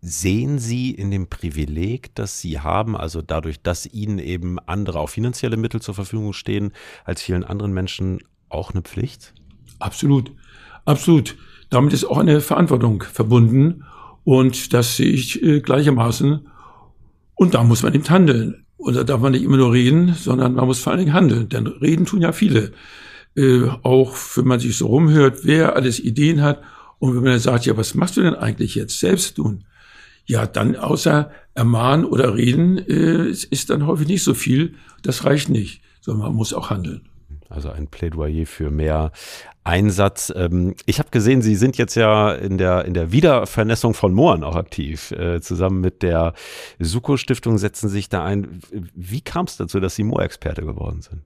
Sehen 0.00 0.58
Sie 0.58 0.92
in 0.92 1.10
dem 1.10 1.28
Privileg, 1.28 2.14
das 2.14 2.40
Sie 2.40 2.60
haben, 2.60 2.96
also 2.96 3.20
dadurch, 3.20 3.60
dass 3.62 3.84
Ihnen 3.84 4.20
eben 4.20 4.58
andere 4.60 5.00
auch 5.00 5.10
finanzielle 5.10 5.56
Mittel 5.56 5.82
zur 5.82 5.94
Verfügung 5.94 6.32
stehen, 6.32 6.72
als 7.04 7.20
vielen 7.20 7.42
anderen 7.42 7.72
Menschen 7.72 8.20
auch 8.48 8.72
eine 8.72 8.82
Pflicht? 8.82 9.34
Absolut, 9.80 10.32
absolut. 10.84 11.36
Damit 11.68 11.92
ist 11.92 12.04
auch 12.04 12.18
eine 12.18 12.40
Verantwortung 12.40 13.02
verbunden 13.02 13.84
und 14.28 14.74
das 14.74 14.96
sehe 14.96 15.12
ich 15.12 15.42
äh, 15.42 15.60
gleichermaßen. 15.60 16.46
Und 17.34 17.54
da 17.54 17.62
muss 17.64 17.82
man 17.82 17.94
eben 17.94 18.08
handeln. 18.08 18.64
Und 18.76 18.96
da 18.96 19.04
darf 19.04 19.20
man 19.20 19.32
nicht 19.32 19.42
immer 19.42 19.56
nur 19.56 19.72
reden, 19.72 20.14
sondern 20.14 20.54
man 20.54 20.66
muss 20.66 20.80
vor 20.80 20.92
allen 20.92 21.00
Dingen 21.00 21.12
handeln. 21.14 21.48
Denn 21.48 21.66
reden 21.66 22.06
tun 22.06 22.20
ja 22.20 22.32
viele 22.32 22.72
äh, 23.38 23.68
auch 23.82 24.16
wenn 24.34 24.46
man 24.46 24.60
sich 24.60 24.76
so 24.76 24.88
rumhört, 24.88 25.40
wer 25.44 25.76
alles 25.76 26.00
Ideen 26.00 26.42
hat 26.42 26.60
und 26.98 27.14
wenn 27.14 27.22
man 27.22 27.32
dann 27.32 27.40
sagt, 27.40 27.66
ja, 27.66 27.76
was 27.76 27.94
machst 27.94 28.16
du 28.16 28.22
denn 28.22 28.34
eigentlich 28.34 28.74
jetzt 28.74 28.98
selbst 28.98 29.36
tun? 29.36 29.64
Ja, 30.26 30.46
dann 30.46 30.76
außer 30.76 31.30
ermahnen 31.54 32.04
oder 32.04 32.34
reden 32.34 32.78
äh, 32.78 33.28
ist 33.28 33.70
dann 33.70 33.86
häufig 33.86 34.08
nicht 34.08 34.24
so 34.24 34.34
viel. 34.34 34.74
Das 35.02 35.24
reicht 35.24 35.48
nicht, 35.48 35.82
sondern 36.00 36.28
man 36.28 36.36
muss 36.36 36.52
auch 36.52 36.70
handeln. 36.70 37.07
Also 37.48 37.70
ein 37.70 37.88
Plädoyer 37.88 38.46
für 38.46 38.70
mehr 38.70 39.10
Einsatz. 39.64 40.32
Ähm, 40.34 40.74
ich 40.86 40.98
habe 40.98 41.10
gesehen, 41.10 41.42
Sie 41.42 41.54
sind 41.54 41.78
jetzt 41.78 41.94
ja 41.94 42.32
in 42.32 42.58
der, 42.58 42.84
in 42.84 42.94
der 42.94 43.12
Wiedervernässung 43.12 43.94
von 43.94 44.12
Mooren 44.12 44.44
auch 44.44 44.56
aktiv. 44.56 45.10
Äh, 45.12 45.40
zusammen 45.40 45.80
mit 45.80 46.02
der 46.02 46.34
Suko-Stiftung 46.78 47.58
setzen 47.58 47.88
sich 47.88 48.08
da 48.08 48.24
ein. 48.24 48.60
Wie 48.70 49.20
kam 49.20 49.46
es 49.46 49.56
dazu, 49.56 49.80
dass 49.80 49.94
Sie 49.94 50.04
Moorexperte 50.04 50.62
geworden 50.62 51.02
sind? 51.02 51.22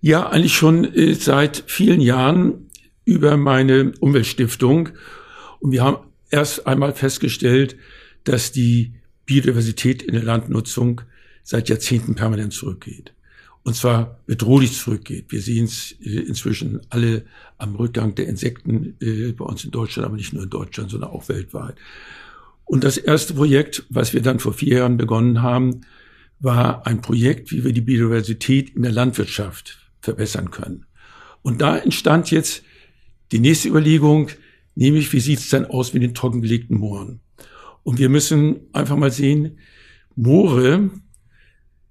Ja, 0.00 0.28
eigentlich 0.28 0.54
schon 0.54 0.84
äh, 0.94 1.14
seit 1.14 1.64
vielen 1.66 2.00
Jahren 2.00 2.70
über 3.04 3.36
meine 3.36 3.92
Umweltstiftung. 4.00 4.90
Und 5.60 5.72
wir 5.72 5.84
haben 5.84 5.98
erst 6.30 6.66
einmal 6.66 6.92
festgestellt, 6.92 7.76
dass 8.24 8.52
die 8.52 8.94
Biodiversität 9.26 10.02
in 10.02 10.14
der 10.14 10.22
Landnutzung 10.22 11.02
seit 11.42 11.68
Jahrzehnten 11.68 12.14
permanent 12.14 12.52
zurückgeht. 12.52 13.14
Und 13.64 13.76
zwar 13.76 14.18
bedrohlich 14.26 14.76
zurückgeht. 14.76 15.26
Wir 15.30 15.40
sehen 15.40 15.66
es 15.66 15.94
äh, 16.00 16.20
inzwischen 16.20 16.80
alle 16.90 17.24
am 17.58 17.76
Rückgang 17.76 18.14
der 18.14 18.26
Insekten 18.26 18.96
äh, 19.00 19.32
bei 19.32 19.44
uns 19.44 19.64
in 19.64 19.70
Deutschland, 19.70 20.06
aber 20.06 20.16
nicht 20.16 20.32
nur 20.32 20.42
in 20.42 20.50
Deutschland, 20.50 20.90
sondern 20.90 21.10
auch 21.10 21.28
weltweit. 21.28 21.76
Und 22.64 22.84
das 22.84 22.96
erste 22.96 23.34
Projekt, 23.34 23.84
was 23.88 24.14
wir 24.14 24.22
dann 24.22 24.40
vor 24.40 24.52
vier 24.52 24.78
Jahren 24.78 24.96
begonnen 24.96 25.42
haben, 25.42 25.82
war 26.40 26.86
ein 26.86 27.00
Projekt, 27.00 27.52
wie 27.52 27.62
wir 27.64 27.72
die 27.72 27.80
Biodiversität 27.80 28.70
in 28.70 28.82
der 28.82 28.92
Landwirtschaft 28.92 29.78
verbessern 30.00 30.50
können. 30.50 30.86
Und 31.42 31.60
da 31.60 31.76
entstand 31.76 32.30
jetzt 32.30 32.64
die 33.30 33.38
nächste 33.38 33.68
Überlegung, 33.68 34.28
nämlich 34.74 35.12
wie 35.12 35.20
sieht 35.20 35.38
es 35.38 35.50
denn 35.50 35.66
aus 35.66 35.92
mit 35.92 36.02
den 36.02 36.14
trockengelegten 36.14 36.76
Mooren? 36.76 37.20
Und 37.84 37.98
wir 37.98 38.08
müssen 38.08 38.60
einfach 38.72 38.96
mal 38.96 39.10
sehen, 39.10 39.58
Moore 40.16 40.90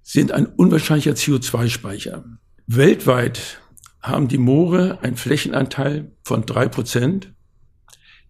sind 0.02 0.32
ein 0.32 0.46
unwahrscheinlicher 0.46 1.12
CO2-Speicher. 1.12 2.24
Weltweit 2.66 3.60
haben 4.00 4.28
die 4.28 4.38
Moore 4.38 4.98
einen 5.02 5.16
Flächenanteil 5.16 6.12
von 6.24 6.44
drei 6.44 6.68
Prozent, 6.68 7.32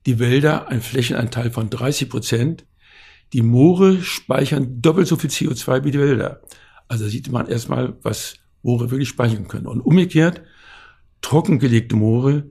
die 0.06 0.18
Wälder 0.18 0.68
einen 0.68 0.82
Flächenanteil 0.82 1.50
von 1.50 1.70
30 1.70 2.08
Prozent. 2.08 2.66
Die 3.32 3.42
Moore 3.42 4.02
speichern 4.02 4.82
doppelt 4.82 5.06
so 5.06 5.16
viel 5.16 5.30
CO2 5.30 5.84
wie 5.84 5.90
die 5.90 6.00
Wälder. 6.00 6.42
Also 6.88 7.08
sieht 7.08 7.30
man 7.30 7.46
erstmal, 7.46 7.96
was 8.02 8.34
Moore 8.62 8.90
wirklich 8.90 9.08
speichern 9.08 9.48
können. 9.48 9.66
Und 9.66 9.80
umgekehrt, 9.80 10.42
trockengelegte 11.22 11.96
Moore 11.96 12.50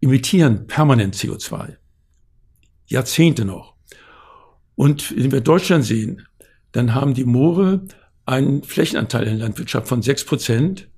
emittieren 0.00 0.66
permanent 0.66 1.16
CO2. 1.16 1.76
Jahrzehnte 2.86 3.44
noch. 3.44 3.74
Und 4.74 5.16
wenn 5.16 5.32
wir 5.32 5.40
Deutschland 5.40 5.84
sehen, 5.84 6.26
dann 6.72 6.94
haben 6.94 7.14
die 7.14 7.24
Moore 7.24 7.86
einen 8.26 8.62
Flächenanteil 8.62 9.24
in 9.24 9.38
der 9.38 9.46
Landwirtschaft 9.46 9.88
von 9.88 10.02
sechs 10.02 10.24
Prozent, 10.24 10.88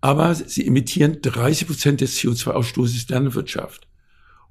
aber 0.00 0.34
sie 0.34 0.66
emittieren 0.66 1.18
30 1.22 1.66
Prozent 1.66 2.00
des 2.00 2.18
CO2-Ausstoßes 2.18 3.08
der 3.08 3.20
Landwirtschaft. 3.20 3.86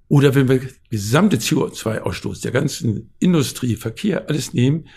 Oder 0.08 0.36
wenn 0.36 0.48
wir 0.48 0.62
gesamte 0.90 1.38
CO2-Ausstoß 1.38 2.42
der 2.42 2.52
ganzen 2.52 3.12
Industrie, 3.20 3.76
Verkehr, 3.76 4.30
alles 4.30 4.54
nehmen, 4.54 4.88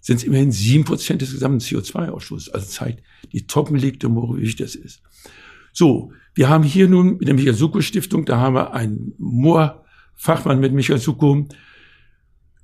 sind 0.00 0.16
es 0.16 0.24
immerhin 0.24 0.52
sieben 0.52 0.84
Prozent 0.84 1.22
des 1.22 1.32
gesamten 1.32 1.60
CO2-Ausstoßes. 1.60 2.50
Also 2.50 2.66
zeigt 2.66 3.02
die 3.32 3.46
trockengelegte 3.46 4.08
Moore, 4.08 4.38
wie 4.38 4.42
wichtig 4.42 4.66
das 4.66 4.74
ist. 4.74 5.02
So, 5.72 6.12
wir 6.34 6.48
haben 6.48 6.64
hier 6.64 6.88
nun 6.88 7.18
mit 7.18 7.28
der 7.28 7.34
Michael 7.34 7.54
Suko 7.54 7.80
Stiftung, 7.80 8.24
da 8.24 8.38
haben 8.38 8.54
wir 8.54 8.72
einen 8.74 9.14
Moorfachmann 9.18 10.60
mit 10.60 10.72
Michael 10.72 10.98
Suko. 10.98 11.48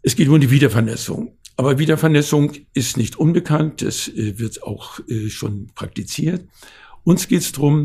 Es 0.02 0.16
geht 0.16 0.28
um 0.28 0.40
die 0.40 0.50
Wiedervernässung. 0.50 1.36
Aber 1.60 1.78
Wiedervernässung 1.78 2.52
ist 2.72 2.96
nicht 2.96 3.16
unbekannt, 3.16 3.82
das 3.82 4.08
äh, 4.08 4.38
wird 4.38 4.62
auch 4.62 4.98
äh, 5.10 5.28
schon 5.28 5.66
praktiziert. 5.74 6.48
Uns 7.04 7.28
geht 7.28 7.42
es 7.42 7.52
darum, 7.52 7.84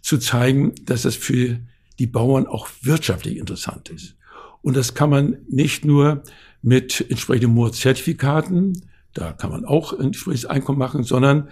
zu 0.00 0.18
zeigen, 0.18 0.76
dass 0.84 1.02
das 1.02 1.16
für 1.16 1.58
die 1.98 2.06
Bauern 2.06 2.46
auch 2.46 2.68
wirtschaftlich 2.82 3.38
interessant 3.38 3.88
ist. 3.88 4.14
Und 4.62 4.76
das 4.76 4.94
kann 4.94 5.10
man 5.10 5.38
nicht 5.48 5.84
nur 5.84 6.22
mit 6.62 7.04
entsprechenden 7.10 7.52
Moorzertifikaten, 7.52 8.82
da 9.12 9.32
kann 9.32 9.50
man 9.50 9.64
auch 9.64 9.92
ein 9.92 10.06
entsprechendes 10.06 10.46
Einkommen 10.46 10.78
machen, 10.78 11.02
sondern 11.02 11.48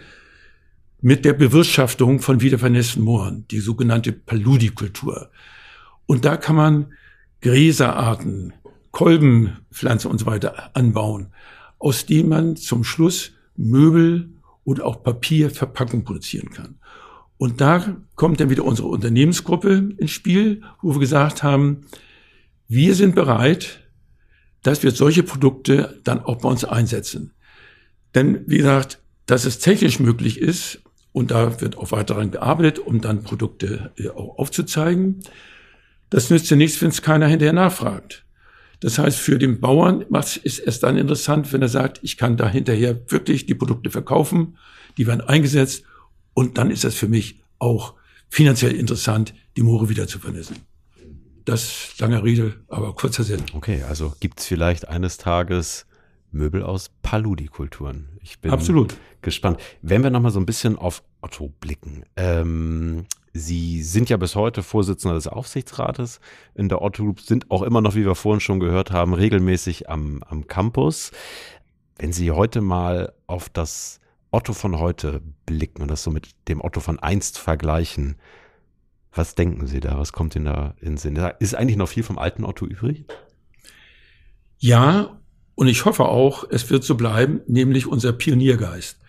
mit 1.00 1.24
der 1.24 1.32
Bewirtschaftung 1.32 2.20
von 2.20 2.40
wiedervernässten 2.40 3.02
Mooren, 3.02 3.46
die 3.50 3.58
sogenannte 3.58 4.12
Paludikultur. 4.12 5.28
Und 6.06 6.24
da 6.24 6.36
kann 6.36 6.54
man 6.54 6.92
Gräserarten, 7.40 8.52
Kolbenpflanzen 8.92 10.08
und 10.08 10.18
so 10.18 10.26
weiter 10.26 10.70
anbauen, 10.76 11.32
aus 11.84 12.06
denen 12.06 12.30
man 12.30 12.56
zum 12.56 12.82
Schluss 12.82 13.32
Möbel 13.56 14.30
und 14.64 14.80
auch 14.80 15.02
Papierverpackung 15.02 16.02
produzieren 16.02 16.48
kann. 16.48 16.76
Und 17.36 17.60
da 17.60 17.98
kommt 18.14 18.40
dann 18.40 18.48
wieder 18.48 18.64
unsere 18.64 18.88
Unternehmensgruppe 18.88 19.90
ins 19.98 20.10
Spiel, 20.10 20.62
wo 20.80 20.94
wir 20.94 21.00
gesagt 21.00 21.42
haben, 21.42 21.82
wir 22.68 22.94
sind 22.94 23.14
bereit, 23.14 23.80
dass 24.62 24.82
wir 24.82 24.92
solche 24.92 25.24
Produkte 25.24 26.00
dann 26.04 26.20
auch 26.20 26.36
bei 26.36 26.48
uns 26.48 26.64
einsetzen. 26.64 27.34
Denn 28.14 28.44
wie 28.46 28.56
gesagt, 28.56 29.02
dass 29.26 29.44
es 29.44 29.58
technisch 29.58 30.00
möglich 30.00 30.40
ist, 30.40 30.80
und 31.12 31.32
da 31.32 31.60
wird 31.60 31.76
auch 31.76 31.92
weiter 31.92 32.14
daran 32.14 32.30
gearbeitet, 32.30 32.78
um 32.78 33.02
dann 33.02 33.24
Produkte 33.24 33.92
äh, 33.98 34.08
auch 34.08 34.38
aufzuzeigen, 34.38 35.20
das 36.08 36.30
nützt 36.30 36.48
ja 36.48 36.56
nichts, 36.56 36.80
wenn 36.80 36.88
es 36.88 37.02
keiner 37.02 37.26
hinterher 37.26 37.52
nachfragt. 37.52 38.23
Das 38.84 38.98
heißt, 38.98 39.18
für 39.18 39.38
den 39.38 39.60
Bauern 39.60 40.04
ist 40.42 40.60
es 40.60 40.78
dann 40.78 40.98
interessant, 40.98 41.50
wenn 41.54 41.62
er 41.62 41.70
sagt, 41.70 42.00
ich 42.02 42.18
kann 42.18 42.36
da 42.36 42.46
hinterher 42.46 43.10
wirklich 43.10 43.46
die 43.46 43.54
Produkte 43.54 43.88
verkaufen, 43.88 44.58
die 44.98 45.06
werden 45.06 45.22
eingesetzt 45.22 45.84
und 46.34 46.58
dann 46.58 46.70
ist 46.70 46.84
das 46.84 46.94
für 46.94 47.08
mich 47.08 47.40
auch 47.58 47.94
finanziell 48.28 48.72
interessant, 48.72 49.32
die 49.56 49.62
Moore 49.62 49.88
wieder 49.88 50.06
zu 50.06 50.18
vernässen. 50.18 50.56
Das 51.46 51.98
lange 51.98 52.22
Rede, 52.22 52.56
aber 52.68 52.94
kurzer 52.94 53.24
Sinn. 53.24 53.40
Okay, 53.54 53.82
also 53.88 54.12
gibt 54.20 54.40
es 54.40 54.46
vielleicht 54.46 54.86
eines 54.86 55.16
Tages 55.16 55.86
Möbel 56.30 56.62
aus 56.62 56.90
Paludikulturen. 57.00 58.10
Ich 58.20 58.38
bin 58.40 58.50
Absolut. 58.50 58.98
gespannt. 59.22 59.60
Wenn 59.80 60.02
wir 60.02 60.10
nochmal 60.10 60.30
so 60.30 60.40
ein 60.40 60.46
bisschen 60.46 60.76
auf 60.76 61.02
Otto 61.22 61.48
blicken. 61.58 62.04
Ähm, 62.16 63.06
Sie 63.36 63.82
sind 63.82 64.10
ja 64.10 64.16
bis 64.16 64.36
heute 64.36 64.62
Vorsitzender 64.62 65.16
des 65.16 65.26
Aufsichtsrates 65.26 66.20
in 66.54 66.68
der 66.68 66.80
Otto 66.82 67.02
Group, 67.02 67.20
sind 67.20 67.50
auch 67.50 67.62
immer 67.62 67.80
noch, 67.80 67.96
wie 67.96 68.06
wir 68.06 68.14
vorhin 68.14 68.38
schon 68.38 68.60
gehört 68.60 68.92
haben, 68.92 69.12
regelmäßig 69.12 69.90
am, 69.90 70.22
am 70.22 70.46
Campus. 70.46 71.10
Wenn 71.98 72.12
Sie 72.12 72.30
heute 72.30 72.60
mal 72.60 73.12
auf 73.26 73.48
das 73.48 73.98
Otto 74.30 74.52
von 74.52 74.78
heute 74.78 75.20
blicken 75.46 75.82
und 75.82 75.90
das 75.90 76.04
so 76.04 76.12
mit 76.12 76.28
dem 76.46 76.60
Otto 76.60 76.78
von 76.78 77.00
einst 77.00 77.38
vergleichen, 77.38 78.14
was 79.12 79.34
denken 79.34 79.66
Sie 79.66 79.80
da? 79.80 79.98
Was 79.98 80.12
kommt 80.12 80.36
Ihnen 80.36 80.44
da 80.44 80.74
in 80.80 80.92
den 80.92 80.96
Sinn? 80.96 81.16
Ist 81.40 81.56
eigentlich 81.56 81.76
noch 81.76 81.88
viel 81.88 82.04
vom 82.04 82.18
alten 82.18 82.44
Otto 82.44 82.66
übrig? 82.66 83.04
Ja, 84.58 85.20
und 85.56 85.66
ich 85.66 85.84
hoffe 85.84 86.04
auch, 86.04 86.44
es 86.50 86.70
wird 86.70 86.84
so 86.84 86.94
bleiben, 86.94 87.40
nämlich 87.48 87.88
unser 87.88 88.12
Pioniergeist. 88.12 89.00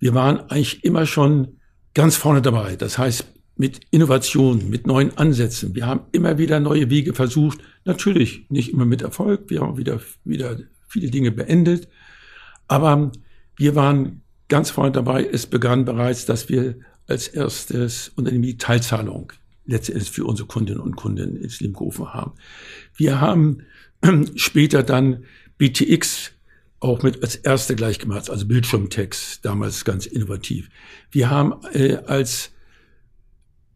Wir 0.00 0.14
waren 0.14 0.40
eigentlich 0.50 0.82
immer 0.82 1.06
schon 1.06 1.60
ganz 1.94 2.16
vorne 2.16 2.42
dabei. 2.42 2.74
Das 2.74 2.98
heißt, 2.98 3.32
mit 3.56 3.80
Innovationen, 3.90 4.70
mit 4.70 4.86
neuen 4.86 5.16
Ansätzen. 5.16 5.74
Wir 5.74 5.86
haben 5.86 6.02
immer 6.12 6.38
wieder 6.38 6.60
neue 6.60 6.90
Wege 6.90 7.14
versucht. 7.14 7.58
Natürlich 7.84 8.46
nicht 8.48 8.72
immer 8.72 8.84
mit 8.84 9.02
Erfolg. 9.02 9.50
Wir 9.50 9.60
haben 9.60 9.76
wieder, 9.76 10.00
wieder 10.24 10.58
viele 10.88 11.10
Dinge 11.10 11.30
beendet. 11.30 11.88
Aber 12.68 13.12
wir 13.56 13.74
waren 13.74 14.22
ganz 14.48 14.70
vorne 14.70 14.92
dabei. 14.92 15.24
Es 15.30 15.46
begann 15.46 15.84
bereits, 15.84 16.26
dass 16.26 16.48
wir 16.48 16.76
als 17.06 17.28
erstes 17.28 18.10
Unternehmen 18.16 18.44
die 18.44 18.56
Teilzahlung 18.56 19.32
letztendlich 19.66 20.10
für 20.10 20.24
unsere 20.24 20.48
Kundinnen 20.48 20.80
und 20.80 20.96
Kunden 20.96 21.36
ins 21.36 21.60
Leben 21.60 21.74
gerufen 21.74 22.12
haben. 22.12 22.32
Wir 22.96 23.20
haben 23.20 23.58
später 24.36 24.82
dann 24.82 25.24
BTX 25.58 26.32
auch 26.80 27.02
mit 27.02 27.22
als 27.22 27.36
erste 27.36 27.76
gleich 27.76 27.98
gemacht, 27.98 28.28
also 28.28 28.46
Bildschirmtext, 28.46 29.44
damals 29.44 29.84
ganz 29.84 30.06
innovativ. 30.06 30.68
Wir 31.12 31.30
haben 31.30 31.54
äh, 31.72 31.98
als 32.06 32.51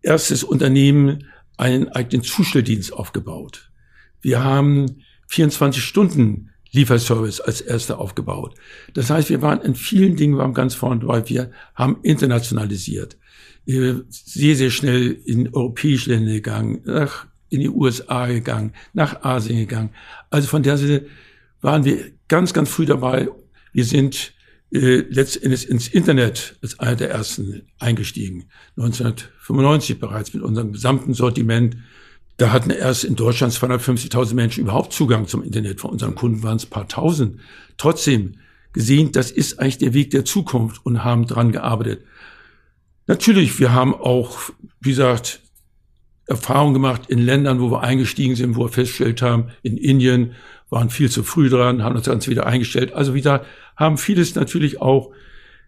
erstes 0.07 0.45
Unternehmen 0.45 1.25
einen 1.57 1.89
eigenen 1.89 2.23
Zustelldienst 2.23 2.93
aufgebaut. 2.93 3.71
Wir 4.21 4.43
haben 4.43 5.03
24 5.29 5.83
Stunden 5.83 6.51
Lieferservice 6.73 7.41
als 7.41 7.61
erster 7.61 7.99
aufgebaut. 7.99 8.55
Das 8.95 9.11
heißt, 9.11 9.31
wir 9.31 9.43
waren 9.43 9.63
in 9.63 9.75
vielen 9.75 10.17
Dingen, 10.17 10.35
wir 10.35 10.43
waren 10.43 10.55
ganz 10.55 10.75
vorne 10.75 11.01
dabei. 11.01 11.29
Wir 11.29 11.51
haben 11.75 11.99
internationalisiert. 12.03 13.17
Wir 13.65 14.05
sehr, 14.11 14.55
sehr 14.57 14.71
schnell 14.71 15.13
in 15.25 15.53
europäische 15.53 16.11
Länder 16.11 16.33
gegangen, 16.33 16.83
nach, 16.85 17.27
in 17.49 17.61
die 17.61 17.69
USA 17.69 18.27
gegangen, 18.27 18.73
nach 18.93 19.23
Asien 19.25 19.59
gegangen. 19.59 19.91
Also 20.31 20.49
von 20.49 20.63
der 20.63 20.77
Seite 20.77 21.07
waren 21.63 21.85
wir 21.85 22.13
ganz, 22.29 22.53
ganz 22.53 22.69
früh 22.69 22.87
dabei. 22.87 23.29
Wir 23.73 23.85
sind 23.85 24.35
äh, 24.73 25.05
letztendlich 25.09 25.69
ins 25.69 25.89
Internet 25.89 26.57
als 26.63 26.79
einer 26.79 26.97
der 26.97 27.11
ersten 27.11 27.63
eingestiegen. 27.79 28.49
1995 28.77 29.99
bereits 29.99 30.35
mit 30.35 30.43
unserem 30.43 30.73
gesamten 30.73 31.15
Sortiment 31.15 31.77
da 32.37 32.53
hatten 32.53 32.71
erst 32.71 33.05
in 33.05 33.17
Deutschland 33.17 33.55
250.000 33.55 34.35
Menschen 34.35 34.61
überhaupt 34.63 34.93
Zugang 34.93 35.27
zum 35.27 35.43
Internet. 35.43 35.81
Von 35.81 35.91
unseren 35.91 36.15
Kunden 36.15 36.43
waren 36.43 36.57
es 36.57 36.67
ein 36.67 36.71
paar 36.71 36.89
tausend. 36.89 37.41
Trotzdem 37.79 38.35
gesehen, 38.73 39.13
das 39.13 39.31
ist 39.31 39.59
eigentlich 39.59 39.79
der 39.79 39.95
Weg 39.95 40.11
der 40.11 40.25
Zukunft 40.27 40.85
und 40.85 41.03
haben 41.03 41.27
dran 41.27 41.51
gearbeitet. 41.51 42.05
Natürlich, 43.07 43.59
wir 43.59 43.73
haben 43.73 43.95
auch, 43.95 44.39
wie 44.81 44.91
gesagt, 44.91 45.41
Erfahrungen 46.27 46.75
gemacht 46.75 47.03
in 47.09 47.21
Ländern, 47.21 47.61
wo 47.61 47.71
wir 47.71 47.83
eingestiegen 47.83 48.37
sind, 48.37 48.57
wo 48.57 48.65
wir 48.65 48.69
festgestellt 48.69 49.23
haben, 49.23 49.51
in 49.63 49.79
Indien 49.79 50.33
waren 50.69 50.91
viel 50.91 51.09
zu 51.09 51.23
früh 51.23 51.49
dran, 51.49 51.85
haben 51.85 51.95
uns 51.95 52.05
dann 52.05 52.27
wieder 52.27 52.47
eingestellt. 52.47 52.93
Also 52.93 53.15
wieder 53.15 53.45
haben 53.77 53.99
vieles 53.99 54.35
natürlich 54.35 54.81
auch 54.81 55.13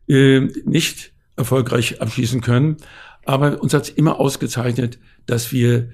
äh, 0.09 0.41
nicht 0.65 1.13
erfolgreich 1.37 2.01
abschließen 2.01 2.41
können. 2.41 2.79
Aber 3.25 3.63
uns 3.63 3.75
hat 3.75 3.85
es 3.85 3.89
immer 3.91 4.19
ausgezeichnet, 4.19 4.99
dass 5.27 5.53
wir 5.53 5.91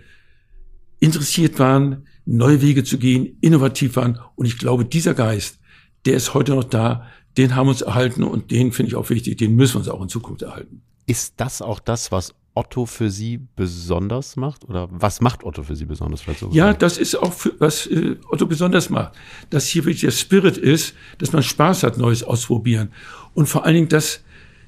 interessiert 1.00 1.58
waren, 1.58 2.06
neue 2.24 2.62
Wege 2.62 2.84
zu 2.84 2.98
gehen, 2.98 3.36
innovativ 3.40 3.96
waren. 3.96 4.18
Und 4.36 4.46
ich 4.46 4.58
glaube, 4.58 4.84
dieser 4.84 5.14
Geist, 5.14 5.58
der 6.06 6.14
ist 6.14 6.34
heute 6.34 6.54
noch 6.54 6.64
da, 6.64 7.06
den 7.36 7.56
haben 7.56 7.66
wir 7.66 7.72
uns 7.72 7.82
erhalten 7.82 8.22
und 8.22 8.50
den 8.50 8.72
finde 8.72 8.90
ich 8.90 8.96
auch 8.96 9.10
wichtig, 9.10 9.36
den 9.38 9.56
müssen 9.56 9.74
wir 9.74 9.78
uns 9.80 9.88
auch 9.88 10.00
in 10.00 10.08
Zukunft 10.08 10.42
erhalten. 10.42 10.82
Ist 11.06 11.34
das 11.36 11.60
auch 11.60 11.80
das, 11.80 12.12
was 12.12 12.34
Otto 12.54 12.86
für 12.86 13.10
Sie 13.10 13.40
besonders 13.56 14.36
macht? 14.36 14.68
Oder 14.68 14.88
was 14.90 15.20
macht 15.20 15.44
Otto 15.44 15.62
für 15.64 15.74
Sie 15.74 15.84
besonders? 15.84 16.22
So 16.38 16.50
ja, 16.52 16.72
das 16.72 16.98
ist 16.98 17.16
auch, 17.16 17.32
für, 17.32 17.52
was 17.58 17.86
äh, 17.86 18.16
Otto 18.30 18.46
besonders 18.46 18.90
macht. 18.90 19.12
Dass 19.50 19.66
hier 19.66 19.84
wirklich 19.84 20.02
der 20.02 20.12
Spirit 20.12 20.56
ist, 20.56 20.94
dass 21.18 21.32
man 21.32 21.42
Spaß 21.42 21.82
hat, 21.82 21.98
Neues 21.98 22.22
ausprobieren. 22.22 22.90
Und 23.34 23.46
vor 23.46 23.64
allen 23.64 23.74
Dingen, 23.74 23.88
dass, 23.88 24.20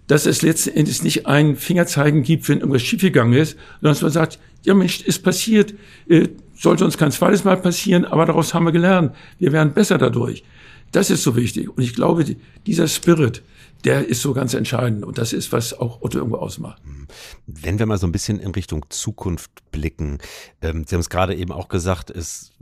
dass 0.08 0.26
es 0.26 0.42
letzten 0.42 0.70
Endes 0.70 1.02
nicht 1.04 1.26
ein 1.26 1.56
Fingerzeigen 1.56 2.22
gibt, 2.22 2.48
wenn 2.48 2.58
irgendwas 2.58 2.82
schiefgegangen 2.82 3.34
ist, 3.34 3.56
sondern 3.80 3.92
dass 3.92 4.02
man 4.02 4.10
sagt, 4.10 4.40
ja 4.64 4.74
Mensch, 4.74 5.02
ist 5.02 5.22
passiert, 5.22 5.74
äh, 6.08 6.28
sollte 6.56 6.84
uns 6.84 6.98
kein 6.98 7.12
zweites 7.12 7.44
Mal 7.44 7.56
passieren, 7.56 8.04
aber 8.04 8.26
daraus 8.26 8.52
haben 8.52 8.64
wir 8.64 8.72
gelernt. 8.72 9.14
Wir 9.38 9.52
werden 9.52 9.72
besser 9.72 9.98
dadurch. 9.98 10.42
Das 10.92 11.10
ist 11.10 11.22
so 11.22 11.36
wichtig. 11.36 11.68
Und 11.68 11.82
ich 11.82 11.94
glaube, 11.94 12.24
dieser 12.66 12.88
Spirit, 12.88 13.42
der 13.84 14.06
ist 14.06 14.22
so 14.22 14.32
ganz 14.32 14.54
entscheidend. 14.54 15.04
Und 15.04 15.18
das 15.18 15.32
ist, 15.32 15.52
was 15.52 15.78
auch 15.78 16.02
Otto 16.02 16.18
irgendwo 16.18 16.38
ausmacht. 16.38 16.82
Wenn 17.46 17.78
wir 17.78 17.86
mal 17.86 17.98
so 17.98 18.06
ein 18.06 18.12
bisschen 18.12 18.38
in 18.38 18.50
Richtung 18.50 18.86
Zukunft 18.88 19.50
blicken, 19.70 20.18
ähm, 20.62 20.84
Sie 20.86 20.94
haben 20.94 21.00
es 21.00 21.10
gerade 21.10 21.34
eben 21.34 21.52
auch 21.52 21.68
gesagt, 21.68 22.10
es 22.10 22.52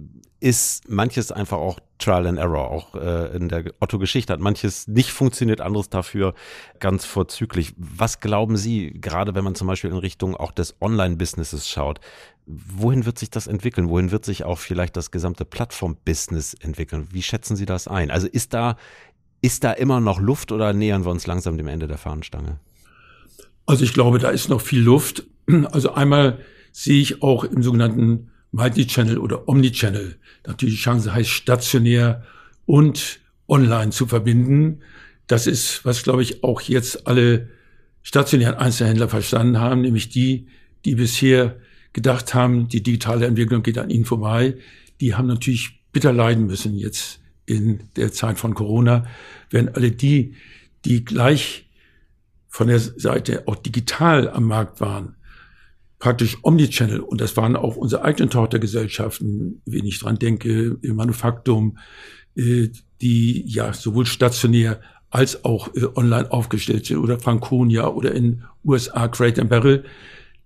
ist 0.44 0.90
manches 0.90 1.32
einfach 1.32 1.56
auch 1.56 1.80
Trial 1.98 2.26
and 2.26 2.38
Error. 2.38 2.70
Auch 2.70 2.94
äh, 2.94 3.34
in 3.34 3.48
der 3.48 3.72
Otto-Geschichte 3.80 4.30
hat 4.30 4.40
manches 4.40 4.86
nicht 4.86 5.10
funktioniert, 5.10 5.62
anderes 5.62 5.88
dafür 5.88 6.34
ganz 6.80 7.06
vorzüglich. 7.06 7.72
Was 7.78 8.20
glauben 8.20 8.58
Sie, 8.58 8.90
gerade 8.92 9.34
wenn 9.34 9.44
man 9.44 9.54
zum 9.54 9.68
Beispiel 9.68 9.90
in 9.90 9.96
Richtung 9.96 10.36
auch 10.36 10.52
des 10.52 10.74
Online-Businesses 10.82 11.66
schaut, 11.66 12.00
wohin 12.44 13.06
wird 13.06 13.18
sich 13.18 13.30
das 13.30 13.46
entwickeln? 13.46 13.88
Wohin 13.88 14.10
wird 14.10 14.26
sich 14.26 14.44
auch 14.44 14.58
vielleicht 14.58 14.98
das 14.98 15.10
gesamte 15.10 15.46
Plattform-Business 15.46 16.52
entwickeln? 16.60 17.08
Wie 17.10 17.22
schätzen 17.22 17.56
Sie 17.56 17.64
das 17.64 17.88
ein? 17.88 18.10
Also 18.10 18.26
ist 18.26 18.52
da 18.52 18.76
Ist 19.44 19.62
da 19.62 19.72
immer 19.72 20.00
noch 20.00 20.22
Luft 20.22 20.52
oder 20.52 20.72
nähern 20.72 21.04
wir 21.04 21.10
uns 21.10 21.26
langsam 21.26 21.58
dem 21.58 21.68
Ende 21.68 21.86
der 21.86 21.98
Fahnenstange? 21.98 22.60
Also 23.66 23.84
ich 23.84 23.92
glaube, 23.92 24.18
da 24.18 24.30
ist 24.30 24.48
noch 24.48 24.62
viel 24.62 24.80
Luft. 24.80 25.24
Also 25.70 25.92
einmal 25.92 26.38
sehe 26.72 27.02
ich 27.02 27.22
auch 27.22 27.44
im 27.44 27.62
sogenannten 27.62 28.30
Multi-Channel 28.52 29.18
oder 29.18 29.46
Omni-Channel 29.46 30.16
natürlich 30.46 30.76
die 30.76 30.80
Chance 30.80 31.12
heißt, 31.12 31.28
stationär 31.28 32.24
und 32.64 33.20
online 33.46 33.90
zu 33.90 34.06
verbinden. 34.06 34.80
Das 35.26 35.46
ist, 35.46 35.84
was 35.84 36.04
glaube 36.04 36.22
ich 36.22 36.42
auch 36.42 36.62
jetzt 36.62 37.06
alle 37.06 37.50
stationären 38.02 38.54
Einzelhändler 38.54 39.10
verstanden 39.10 39.60
haben, 39.60 39.82
nämlich 39.82 40.08
die, 40.08 40.46
die 40.86 40.94
bisher 40.94 41.56
gedacht 41.92 42.32
haben, 42.32 42.68
die 42.68 42.82
digitale 42.82 43.26
Entwicklung 43.26 43.62
geht 43.62 43.76
an 43.76 43.90
ihnen 43.90 44.06
vorbei. 44.06 44.56
Die 45.02 45.14
haben 45.14 45.26
natürlich 45.26 45.82
bitter 45.92 46.14
leiden 46.14 46.46
müssen 46.46 46.78
jetzt 46.78 47.20
in 47.46 47.88
der 47.96 48.12
Zeit 48.12 48.38
von 48.38 48.54
Corona, 48.54 49.06
während 49.50 49.76
alle 49.76 49.90
die, 49.90 50.34
die 50.84 51.04
gleich 51.04 51.68
von 52.48 52.68
der 52.68 52.78
Seite 52.78 53.44
auch 53.46 53.56
digital 53.56 54.28
am 54.30 54.44
Markt 54.44 54.80
waren, 54.80 55.16
praktisch 55.98 56.38
Omnichannel, 56.42 57.00
und 57.00 57.20
das 57.20 57.36
waren 57.36 57.56
auch 57.56 57.76
unsere 57.76 58.04
eigenen 58.04 58.30
Tochtergesellschaften, 58.30 59.62
wenn 59.64 59.86
ich 59.86 59.98
dran 59.98 60.18
denke, 60.18 60.76
Manufaktum, 60.82 61.78
äh, 62.36 62.68
die 63.00 63.44
ja 63.46 63.72
sowohl 63.72 64.06
stationär 64.06 64.80
als 65.10 65.44
auch 65.44 65.74
äh, 65.74 65.86
online 65.94 66.30
aufgestellt 66.30 66.86
sind, 66.86 66.98
oder 66.98 67.18
Franconia 67.18 67.88
oder 67.88 68.12
in 68.12 68.44
USA 68.64 69.08
Crate 69.08 69.40
and 69.40 69.50
Barrel, 69.50 69.84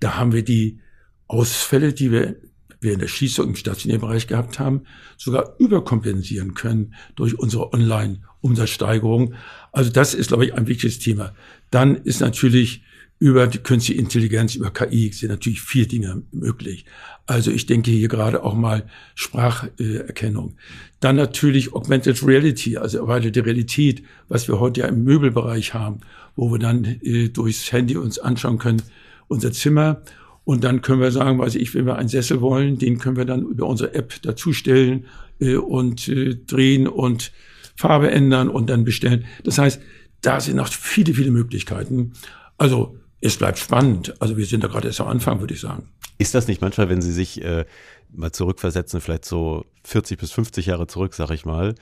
da 0.01 0.17
haben 0.17 0.33
wir 0.33 0.45
die 0.45 0.81
Ausfälle, 1.27 1.93
die 1.93 2.13
wir 2.13 2.37
während 2.81 3.03
der 3.03 3.09
Schließung 3.09 3.49
im 3.49 3.57
stationären 3.57 4.01
Bereich 4.01 4.27
gehabt 4.27 4.59
haben, 4.59 4.83
sogar 5.17 5.55
überkompensieren 5.59 6.55
können 6.55 6.95
durch 7.17 7.39
unsere 7.39 7.73
Online-Umsatzsteigerung. 7.73 9.35
Also 9.73 9.91
das 9.91 10.15
ist, 10.15 10.29
glaube 10.29 10.47
ich, 10.47 10.55
ein 10.55 10.67
wichtiges 10.67 10.99
Thema. 10.99 11.35
Dann 11.71 11.97
ist 11.97 12.21
natürlich 12.21 12.83
über 13.21 13.49
die 13.49 13.59
künstliche 13.59 14.01
Intelligenz, 14.01 14.55
über 14.55 14.71
KI 14.71 15.11
sind 15.13 15.31
natürlich 15.31 15.61
vier 15.61 15.89
Dinge 15.89 16.23
möglich. 16.31 16.85
Also 17.27 17.51
ich 17.51 17.67
denke 17.67 17.91
hier 17.91 18.09
gerade 18.09 18.45
auch 18.45 18.55
mal 18.55 18.87
Spracherkennung. 19.17 20.55
Dann 21.01 21.17
natürlich 21.17 21.75
Augmented 21.75 22.25
Reality, 22.25 22.77
also 22.77 22.99
erweiterte 22.99 23.45
Realität, 23.45 24.05
was 24.29 24.47
wir 24.47 24.61
heute 24.61 24.83
ja 24.83 24.87
im 24.87 25.03
Möbelbereich 25.03 25.75
haben, 25.75 26.01
wo 26.37 26.53
wir 26.53 26.59
dann 26.59 26.85
äh, 26.85 27.29
durchs 27.29 27.73
Handy 27.73 27.97
uns 27.97 28.21
anschauen 28.21 28.59
können, 28.59 28.83
unser 29.27 29.53
Zimmer 29.53 30.03
und 30.49 30.65
dann 30.65 30.81
können 30.81 31.03
wir 31.03 31.11
sagen, 31.11 31.39
weiß 31.39 31.57
ich, 31.57 31.75
wenn 31.75 31.85
wir 31.85 31.97
einen 31.97 32.09
Sessel 32.09 32.41
wollen, 32.41 32.79
den 32.79 32.97
können 32.97 33.19
wir 33.19 33.27
dann 33.27 33.43
über 33.43 33.67
unsere 33.67 33.93
App 33.93 34.15
dazustellen 34.23 35.05
äh, 35.41 35.57
und 35.57 36.09
äh, 36.09 36.37
drehen 36.37 36.89
und 36.89 37.33
Farbe 37.77 38.11
ändern 38.11 38.49
und 38.49 38.71
dann 38.71 38.83
bestellen. 38.83 39.27
Das 39.45 39.59
heißt, 39.59 39.79
da 40.23 40.41
sind 40.41 40.57
noch 40.57 40.69
viele, 40.69 41.13
viele 41.13 41.33
Möglichkeiten. 41.33 42.15
Also 42.57 42.97
es 43.21 43.37
bleibt 43.37 43.59
spannend. 43.59 44.19
Also 44.23 44.39
wir 44.39 44.47
sind 44.47 44.65
da 44.65 44.69
gerade 44.69 44.89
erst 44.89 45.03
am 45.03 45.09
Anfang, 45.09 45.41
würde 45.41 45.53
ich 45.53 45.61
sagen. 45.61 45.91
Ist 46.17 46.35
das 46.35 46.49
nicht 46.49 46.63
manchmal, 46.63 46.89
wenn 46.89 47.03
Sie 47.03 47.13
sich 47.13 47.45
äh, 47.45 47.67
mal 48.11 48.33
zurückversetzen, 48.33 49.03
vielleicht 49.03 49.27
so 49.27 49.67
40 49.85 50.19
bis 50.19 50.33
50 50.33 50.65
Jahre 50.65 50.87
zurück, 50.87 51.13
sag 51.13 51.31
ich 51.31 51.45
mal, 51.45 51.75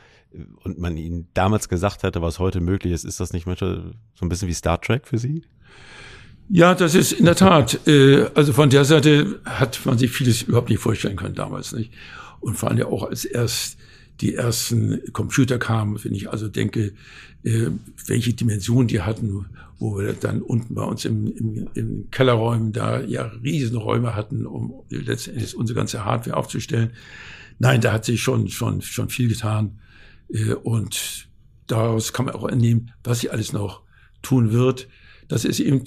und 0.64 0.80
man 0.80 0.96
Ihnen 0.96 1.28
damals 1.34 1.68
gesagt 1.68 2.02
hätte, 2.02 2.20
was 2.20 2.40
heute 2.40 2.60
möglich 2.60 2.92
ist, 2.92 3.04
ist 3.04 3.20
das 3.20 3.32
nicht 3.32 3.46
manchmal 3.46 3.94
so 4.16 4.26
ein 4.26 4.28
bisschen 4.28 4.48
wie 4.48 4.54
Star 4.54 4.80
Trek 4.80 5.06
für 5.06 5.18
Sie? 5.18 5.44
Ja, 6.48 6.74
das 6.74 6.94
ist 6.94 7.12
in 7.12 7.24
der 7.24 7.34
Tat. 7.34 7.86
Äh, 7.86 8.26
also 8.34 8.52
von 8.52 8.70
der 8.70 8.84
Seite 8.84 9.40
hat 9.44 9.84
man 9.84 9.98
sich 9.98 10.10
vieles 10.10 10.42
überhaupt 10.42 10.70
nicht 10.70 10.80
vorstellen 10.80 11.16
können 11.16 11.34
damals, 11.34 11.72
nicht? 11.72 11.92
Und 12.40 12.56
vor 12.56 12.68
allem 12.68 12.78
ja 12.78 12.86
auch 12.86 13.08
als 13.08 13.24
erst 13.24 13.78
die 14.20 14.34
ersten 14.34 15.00
Computer 15.12 15.58
kamen, 15.58 16.02
wenn 16.02 16.14
ich 16.14 16.30
also 16.30 16.48
denke, 16.48 16.92
äh, 17.42 17.68
welche 18.06 18.32
Dimensionen 18.32 18.88
die 18.88 19.02
hatten, 19.02 19.46
wo 19.78 19.98
wir 19.98 20.12
dann 20.12 20.40
unten 20.40 20.74
bei 20.74 20.84
uns 20.84 21.04
im, 21.04 21.26
im, 21.26 21.68
im 21.74 22.10
Kellerräumen 22.10 22.72
da 22.72 23.00
ja 23.00 23.24
Riesenräume 23.42 24.14
hatten, 24.14 24.46
um 24.46 24.84
letztendlich 24.88 25.56
unsere 25.56 25.76
ganze 25.76 26.04
Hardware 26.04 26.36
aufzustellen. 26.36 26.92
Nein, 27.58 27.80
da 27.80 27.92
hat 27.92 28.04
sich 28.04 28.22
schon, 28.22 28.48
schon, 28.48 28.82
schon 28.82 29.08
viel 29.08 29.28
getan. 29.28 29.80
Äh, 30.32 30.54
und 30.54 31.28
daraus 31.66 32.12
kann 32.12 32.26
man 32.26 32.34
auch 32.36 32.48
entnehmen, 32.48 32.92
was 33.02 33.20
sie 33.20 33.30
alles 33.30 33.52
noch 33.52 33.82
tun 34.22 34.52
wird. 34.52 34.88
Das 35.28 35.44
ist 35.44 35.60
eben 35.60 35.82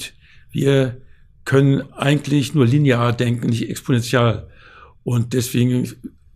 wir 0.51 1.01
können 1.45 1.91
eigentlich 1.93 2.53
nur 2.53 2.65
linear 2.65 3.13
denken, 3.13 3.47
nicht 3.47 3.69
exponentiell. 3.69 4.47
Und 5.03 5.33
deswegen 5.33 5.91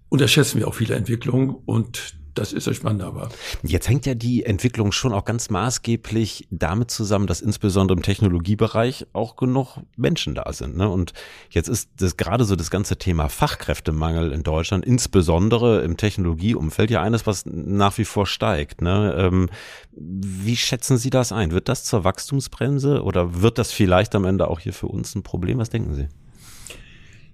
unterschätzen 0.10 0.60
wir 0.60 0.68
auch 0.68 0.76
viele 0.76 0.96
Entwicklungen 0.96 1.50
und 1.66 2.16
das 2.34 2.54
ist 2.54 2.68
das 2.68 2.76
Spannende 2.76 3.06
aber. 3.06 3.30
Jetzt 3.64 3.88
hängt 3.88 4.06
ja 4.06 4.16
die 4.16 4.46
Entwicklung 4.46 4.92
schon 4.92 5.14
auch 5.14 5.26
ganz 5.26 5.50
maßgeblich 5.50 6.48
damit 6.50 6.92
zusammen, 6.92 7.28
dass 7.28 7.42
insbesondere 7.42 7.98
im 7.98 8.04
Technologiebereich 8.04 9.08
auch 9.14 9.36
genug 9.36 9.78
Menschen 9.96 10.36
da 10.36 10.52
sind. 10.54 10.78
Ne? 10.78 10.90
Und 10.90 11.14
jetzt 11.50 11.70
ist 11.70 11.90
das 11.98 12.18
gerade 12.18 12.46
so 12.46 12.56
das 12.56 12.72
ganze 12.72 12.98
Thema 12.98 13.30
Fachkräftemangel 13.30 14.32
in 14.32 14.44
Deutschland, 14.44 14.86
insbesondere 14.86 15.84
im 15.84 15.98
Technologieumfeld, 15.98 16.90
ja 16.90 17.02
eines, 17.02 17.28
was 17.28 17.46
nach 17.46 17.98
wie 17.98 18.06
vor 18.06 18.26
steigt. 18.26 18.82
Ne? 18.82 19.16
Ähm, 19.18 19.50
wie 19.92 20.58
schätzen 20.58 20.98
Sie 20.98 21.10
das 21.10 21.32
ein? 21.32 21.52
Wird 21.52 21.70
das 21.70 21.84
zur 21.86 22.04
Wachstumsbremse 22.04 23.04
oder 23.04 23.42
wird 23.42 23.58
das 23.58 23.72
vielleicht 23.72 24.16
am 24.16 24.26
Ende 24.26 24.48
auch 24.48 24.60
hier 24.60 24.74
für 24.74 24.88
uns 24.88 25.16
ein 25.16 25.24
Problem? 25.24 25.60
Was 25.60 25.70
denken 25.70 25.94
Sie? 25.94 26.08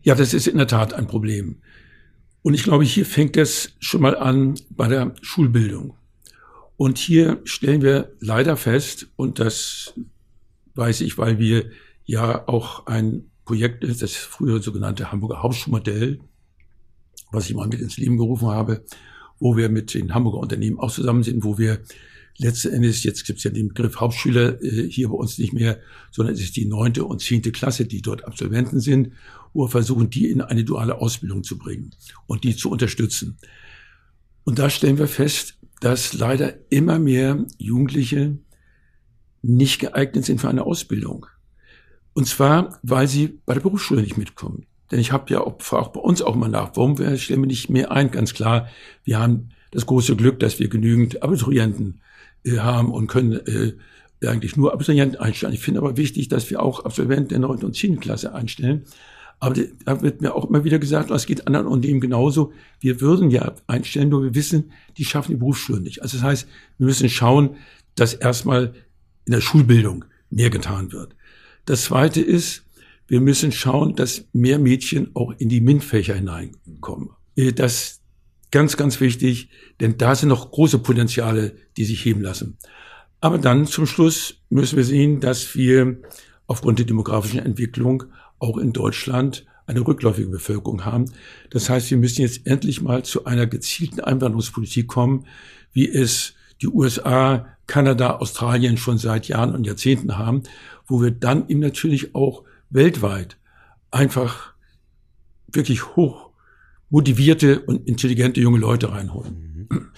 Ja, 0.01 0.15
das 0.15 0.33
ist 0.33 0.47
in 0.47 0.57
der 0.57 0.67
Tat 0.67 0.93
ein 0.93 1.07
Problem. 1.07 1.57
Und 2.41 2.53
ich 2.53 2.63
glaube, 2.63 2.83
hier 2.83 3.05
fängt 3.05 3.37
es 3.37 3.73
schon 3.79 4.01
mal 4.01 4.17
an 4.17 4.55
bei 4.69 4.87
der 4.87 5.13
Schulbildung. 5.21 5.95
Und 6.77 6.97
hier 6.97 7.41
stellen 7.43 7.81
wir 7.81 8.15
leider 8.19 8.55
fest, 8.55 9.07
und 9.17 9.39
das 9.39 9.93
weiß 10.75 11.01
ich, 11.01 11.17
weil 11.17 11.37
wir 11.37 11.69
ja 12.05 12.47
auch 12.47 12.87
ein 12.87 13.29
Projekt 13.43 13.83
das 13.83 14.15
frühere 14.15 14.61
sogenannte 14.61 15.11
Hamburger 15.11 15.43
Hauptschulmodell, 15.43 16.19
was 17.31 17.49
ich 17.49 17.55
mal 17.55 17.67
mit 17.67 17.81
ins 17.81 17.97
Leben 17.97 18.17
gerufen 18.17 18.47
habe, 18.47 18.85
wo 19.39 19.57
wir 19.57 19.69
mit 19.69 19.93
den 19.93 20.13
Hamburger 20.13 20.37
Unternehmen 20.37 20.79
auch 20.79 20.91
zusammen 20.91 21.23
sind, 21.23 21.43
wo 21.43 21.57
wir 21.57 21.81
letzten 22.37 22.69
Endes, 22.69 23.03
jetzt 23.03 23.25
gibt 23.25 23.39
es 23.39 23.43
ja 23.43 23.51
den 23.51 23.69
Begriff 23.69 23.97
Hauptschüler 23.97 24.61
äh, 24.63 24.89
hier 24.89 25.09
bei 25.09 25.15
uns 25.15 25.37
nicht 25.37 25.51
mehr, 25.51 25.79
sondern 26.11 26.33
es 26.33 26.41
ist 26.41 26.55
die 26.55 26.65
neunte 26.65 27.03
und 27.03 27.21
zehnte 27.21 27.51
Klasse, 27.51 27.85
die 27.85 28.01
dort 28.01 28.25
Absolventen 28.25 28.79
sind 28.79 29.11
wir 29.53 29.67
versuchen, 29.67 30.09
die 30.09 30.29
in 30.29 30.41
eine 30.41 30.63
duale 30.63 30.99
Ausbildung 30.99 31.43
zu 31.43 31.57
bringen 31.57 31.91
und 32.27 32.43
die 32.43 32.55
zu 32.55 32.69
unterstützen. 32.69 33.37
Und 34.43 34.59
da 34.59 34.69
stellen 34.69 34.97
wir 34.97 35.07
fest, 35.07 35.57
dass 35.79 36.13
leider 36.13 36.53
immer 36.71 36.99
mehr 36.99 37.45
Jugendliche 37.57 38.37
nicht 39.41 39.79
geeignet 39.79 40.25
sind 40.25 40.41
für 40.41 40.49
eine 40.49 40.63
Ausbildung. 40.63 41.25
Und 42.13 42.27
zwar, 42.27 42.79
weil 42.83 43.07
sie 43.07 43.39
bei 43.45 43.53
der 43.53 43.61
Berufsschule 43.61 44.01
nicht 44.01 44.17
mitkommen. 44.17 44.65
Denn 44.91 44.99
ich 44.99 45.11
habe 45.11 45.31
ja 45.31 45.41
auch, 45.41 45.59
auch 45.71 45.89
bei 45.89 45.99
uns 45.99 46.21
auch 46.21 46.35
mal 46.35 46.49
nach, 46.49 46.71
warum 46.75 46.97
wir, 46.97 47.15
stellen 47.17 47.41
wir 47.41 47.47
nicht 47.47 47.69
mehr 47.69 47.91
ein? 47.91 48.11
Ganz 48.11 48.33
klar, 48.33 48.67
wir 49.03 49.19
haben 49.19 49.49
das 49.71 49.85
große 49.85 50.15
Glück, 50.15 50.39
dass 50.39 50.59
wir 50.59 50.67
genügend 50.67 51.21
Abiturienten 51.21 52.01
äh, 52.43 52.57
haben 52.57 52.91
und 52.91 53.07
können 53.07 53.33
äh, 53.33 53.73
eigentlich 54.27 54.57
nur 54.57 54.73
Abiturienten 54.73 55.19
einstellen. 55.19 55.53
Ich 55.53 55.61
finde 55.61 55.79
aber 55.79 55.95
wichtig, 55.95 56.27
dass 56.27 56.49
wir 56.49 56.61
auch 56.61 56.85
Absolventen 56.85 57.29
der 57.29 57.39
9. 57.39 57.63
und 57.63 57.75
10. 57.75 57.99
Klasse 57.99 58.33
einstellen. 58.33 58.85
Aber 59.39 59.55
da 59.85 60.01
wird 60.01 60.21
mir 60.21 60.35
auch 60.35 60.49
immer 60.49 60.63
wieder 60.65 60.79
gesagt, 60.79 61.11
es 61.11 61.25
geht 61.25 61.47
anderen 61.47 61.67
Unternehmen 61.67 62.01
genauso. 62.01 62.51
Wir 62.81 62.99
würden 62.99 63.31
ja 63.31 63.55
einstellen, 63.67 64.09
nur 64.09 64.23
wir 64.23 64.35
wissen, 64.35 64.71
die 64.97 65.05
schaffen 65.05 65.31
die 65.31 65.37
Berufsschule 65.37 65.79
nicht. 65.79 66.01
Also 66.01 66.17
das 66.17 66.25
heißt, 66.25 66.47
wir 66.77 66.87
müssen 66.87 67.09
schauen, 67.09 67.55
dass 67.95 68.13
erstmal 68.13 68.73
in 69.25 69.31
der 69.31 69.41
Schulbildung 69.41 70.05
mehr 70.29 70.49
getan 70.49 70.91
wird. 70.91 71.15
Das 71.65 71.85
zweite 71.85 72.21
ist, 72.21 72.65
wir 73.07 73.21
müssen 73.21 73.51
schauen, 73.51 73.95
dass 73.95 74.25
mehr 74.33 74.59
Mädchen 74.59 75.15
auch 75.15 75.33
in 75.37 75.49
die 75.49 75.61
MINT-Fächer 75.61 76.15
hineinkommen. 76.15 77.09
Äh, 77.35 77.53
das 77.53 77.73
ist 77.73 78.01
ganz, 78.51 78.77
ganz 78.77 78.99
wichtig, 78.99 79.49
denn 79.79 79.97
da 79.97 80.15
sind 80.15 80.29
noch 80.29 80.51
große 80.51 80.79
Potenziale, 80.79 81.55
die 81.77 81.85
sich 81.85 82.03
heben 82.03 82.21
lassen. 82.21 82.57
Aber 83.21 83.37
dann 83.37 83.65
zum 83.65 83.85
Schluss 83.85 84.41
müssen 84.49 84.77
wir 84.77 84.83
sehen, 84.83 85.19
dass 85.19 85.55
wir 85.55 85.97
aufgrund 86.47 86.79
der 86.79 86.85
demografischen 86.85 87.39
Entwicklung 87.39 88.05
auch 88.39 88.57
in 88.57 88.73
Deutschland 88.73 89.45
eine 89.65 89.81
rückläufige 89.81 90.29
Bevölkerung 90.29 90.83
haben. 90.83 91.05
Das 91.51 91.69
heißt, 91.69 91.91
wir 91.91 91.97
müssen 91.97 92.21
jetzt 92.23 92.47
endlich 92.47 92.81
mal 92.81 93.03
zu 93.03 93.25
einer 93.25 93.45
gezielten 93.45 93.99
Einwanderungspolitik 93.99 94.87
kommen, 94.87 95.25
wie 95.71 95.87
es 95.87 96.33
die 96.61 96.67
USA, 96.67 97.47
Kanada, 97.67 98.17
Australien 98.17 98.77
schon 98.77 98.97
seit 98.97 99.27
Jahren 99.27 99.53
und 99.53 99.67
Jahrzehnten 99.67 100.17
haben, 100.17 100.43
wo 100.87 101.01
wir 101.01 101.11
dann 101.11 101.47
eben 101.49 101.59
natürlich 101.59 102.15
auch 102.15 102.43
weltweit 102.71 103.37
einfach 103.91 104.53
wirklich 105.51 105.95
hoch 105.95 106.29
motivierte 106.89 107.59
und 107.61 107.87
intelligente 107.87 108.41
junge 108.41 108.59
Leute 108.59 108.91
reinholen. 108.91 109.91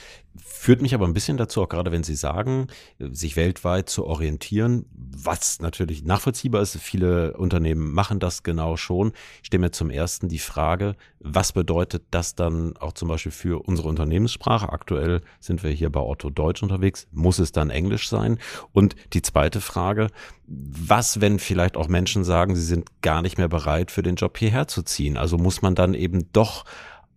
Führt 0.61 0.83
mich 0.83 0.93
aber 0.93 1.07
ein 1.07 1.13
bisschen 1.15 1.37
dazu, 1.37 1.63
auch 1.63 1.69
gerade 1.69 1.91
wenn 1.91 2.03
Sie 2.03 2.13
sagen, 2.13 2.67
sich 2.99 3.35
weltweit 3.35 3.89
zu 3.89 4.05
orientieren, 4.05 4.85
was 4.93 5.59
natürlich 5.59 6.03
nachvollziehbar 6.03 6.61
ist. 6.61 6.77
Viele 6.77 7.35
Unternehmen 7.35 7.91
machen 7.91 8.19
das 8.19 8.43
genau 8.43 8.77
schon. 8.77 9.11
Ich 9.41 9.47
stelle 9.47 9.61
mir 9.61 9.71
zum 9.71 9.89
ersten 9.89 10.29
die 10.29 10.37
Frage, 10.37 10.95
was 11.19 11.53
bedeutet 11.53 12.03
das 12.11 12.35
dann 12.35 12.77
auch 12.77 12.93
zum 12.93 13.07
Beispiel 13.07 13.31
für 13.31 13.65
unsere 13.67 13.89
Unternehmenssprache? 13.89 14.69
Aktuell 14.69 15.21
sind 15.39 15.63
wir 15.63 15.71
hier 15.71 15.89
bei 15.89 15.99
Otto 15.99 16.29
Deutsch 16.29 16.61
unterwegs. 16.61 17.07
Muss 17.11 17.39
es 17.39 17.51
dann 17.51 17.71
Englisch 17.71 18.07
sein? 18.07 18.37
Und 18.71 18.95
die 19.13 19.23
zweite 19.23 19.61
Frage, 19.61 20.09
was, 20.45 21.21
wenn 21.21 21.39
vielleicht 21.39 21.75
auch 21.75 21.87
Menschen 21.87 22.23
sagen, 22.23 22.55
sie 22.55 22.61
sind 22.61 23.01
gar 23.01 23.23
nicht 23.23 23.39
mehr 23.39 23.49
bereit, 23.49 23.89
für 23.89 24.03
den 24.03 24.15
Job 24.15 24.37
hierher 24.37 24.67
zu 24.67 24.83
ziehen? 24.83 25.17
Also 25.17 25.39
muss 25.39 25.63
man 25.63 25.73
dann 25.73 25.95
eben 25.95 26.31
doch 26.33 26.65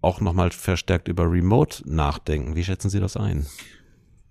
auch 0.04 0.20
nochmal 0.20 0.50
verstärkt 0.50 1.08
über 1.08 1.30
Remote 1.30 1.82
nachdenken. 1.86 2.54
Wie 2.56 2.64
schätzen 2.64 2.90
Sie 2.90 3.00
das 3.00 3.16
ein? 3.16 3.46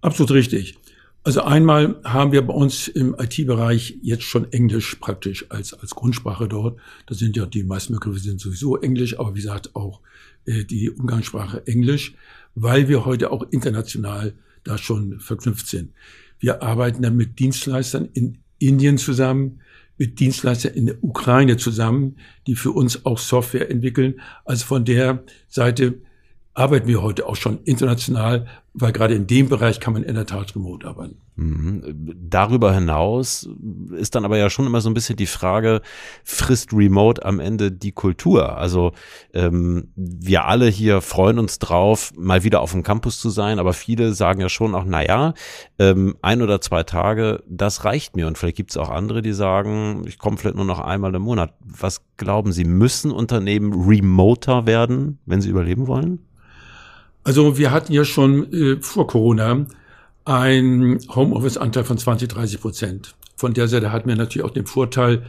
Absolut 0.02 0.32
richtig. 0.32 0.78
Also 1.26 1.42
einmal 1.44 2.02
haben 2.04 2.34
wir 2.34 2.42
bei 2.42 2.54
uns 2.54 2.90
im 2.90 3.16
IT-Bereich 3.18 3.98
jetzt 4.02 4.24
schon 4.24 4.52
Englisch 4.52 4.96
praktisch 4.96 5.50
als, 5.50 5.74
als 5.74 5.92
Grundsprache 5.92 6.50
dort. 6.50 6.78
Das 7.06 7.18
sind 7.18 7.38
ja 7.38 7.46
die 7.46 7.64
meisten 7.64 7.94
Begriffe 7.94 8.20
sind 8.20 8.42
sowieso 8.42 8.76
Englisch, 8.78 9.18
aber 9.18 9.34
wie 9.34 9.40
gesagt 9.40 9.74
auch 9.74 10.02
äh, 10.46 10.66
die 10.66 10.90
Umgangssprache 10.90 11.66
Englisch, 11.66 12.16
weil 12.56 12.90
wir 12.90 13.06
heute 13.06 13.32
auch 13.32 13.44
international 13.52 14.34
da 14.66 14.78
schon 14.78 15.22
verknüpft 15.22 15.68
sind. 15.68 15.94
Wir 16.40 16.62
arbeiten 16.62 17.02
dann 17.02 17.16
mit 17.16 17.40
Dienstleistern 17.40 18.10
in 18.14 18.40
Indien 18.60 18.98
zusammen, 18.98 19.62
mit 19.98 20.20
Dienstleistern 20.20 20.74
in 20.74 20.86
der 20.88 21.04
Ukraine 21.04 21.58
zusammen, 21.58 22.18
die 22.48 22.56
für 22.56 22.72
uns 22.72 23.06
auch 23.06 23.18
Software 23.18 23.70
entwickeln. 23.70 24.22
Also 24.46 24.66
von 24.66 24.86
der 24.86 25.24
Seite 25.48 26.02
arbeiten 26.54 26.88
wir 26.88 27.02
heute 27.02 27.28
auch 27.28 27.36
schon 27.36 27.64
international, 27.64 28.48
weil 28.74 28.92
gerade 28.92 29.14
in 29.14 29.28
dem 29.28 29.50
Bereich 29.50 29.80
kann 29.80 29.94
man 29.94 30.04
in 30.04 30.16
der 30.16 30.26
Tat 30.26 30.56
remote 30.56 30.88
arbeiten. 30.88 31.18
Mhm. 31.36 32.16
Darüber 32.30 32.74
hinaus 32.74 33.48
ist 33.92 34.16
dann 34.16 34.26
aber 34.26 34.38
ja 34.38 34.50
schon 34.50 34.66
immer 34.66 34.82
so 34.82 34.90
ein 34.90 34.96
bisschen 34.96 35.16
die 35.16 35.28
Frage, 35.28 35.82
frisst 36.24 36.74
Remote 36.74 37.24
am 37.24 37.40
Ende 37.40 37.72
die 37.72 37.92
Kultur? 37.92 38.58
Also 38.58 38.94
ähm, 39.34 39.90
wir 39.96 40.46
alle 40.46 40.68
hier 40.68 41.02
freuen 41.02 41.38
uns 41.38 41.60
drauf, 41.60 42.14
mal 42.16 42.44
wieder 42.44 42.62
auf 42.62 42.72
dem 42.72 42.84
Campus 42.84 43.20
zu 43.20 43.30
sein, 43.30 43.60
aber 43.60 43.74
viele 43.74 44.14
sagen 44.14 44.42
ja 44.42 44.50
schon 44.50 44.74
auch, 44.74 44.86
naja, 44.86 45.34
ähm, 45.78 46.16
ein 46.22 46.42
oder 46.42 46.60
zwei 46.62 46.84
Tage, 46.84 47.44
das 47.48 47.86
reicht 47.86 48.16
mir. 48.16 48.28
Und 48.28 48.38
vielleicht 48.38 48.58
gibt 48.58 48.72
es 48.72 48.78
auch 48.78 48.90
andere, 48.90 49.22
die 49.22 49.34
sagen, 49.34 50.04
ich 50.08 50.18
komme 50.18 50.38
vielleicht 50.38 50.56
nur 50.56 50.66
noch 50.66 50.80
einmal 50.80 51.14
im 51.14 51.22
Monat. 51.22 51.54
Was 51.60 52.02
glauben 52.18 52.52
Sie, 52.52 52.64
müssen 52.64 53.12
Unternehmen 53.12 53.88
remoter 53.88 54.66
werden, 54.66 55.20
wenn 55.26 55.42
sie 55.42 55.50
überleben 55.50 55.88
wollen? 55.88 56.20
Also 57.24 57.58
wir 57.58 57.72
hatten 57.72 57.94
ja 57.94 58.06
schon 58.06 58.52
äh, 58.52 58.82
vor 58.82 59.08
Corona 59.08 59.66
einen 60.26 61.00
Homeoffice-Anteil 61.10 61.84
von 61.84 61.98
20, 61.98 62.30
30 62.30 62.62
Prozent. 62.62 63.16
Von 63.36 63.54
der 63.54 63.68
Seite 63.68 63.92
hatten 63.92 64.08
wir 64.08 64.16
natürlich 64.16 64.46
auch 64.46 64.54
den 64.54 64.66
Vorteil, 64.66 65.26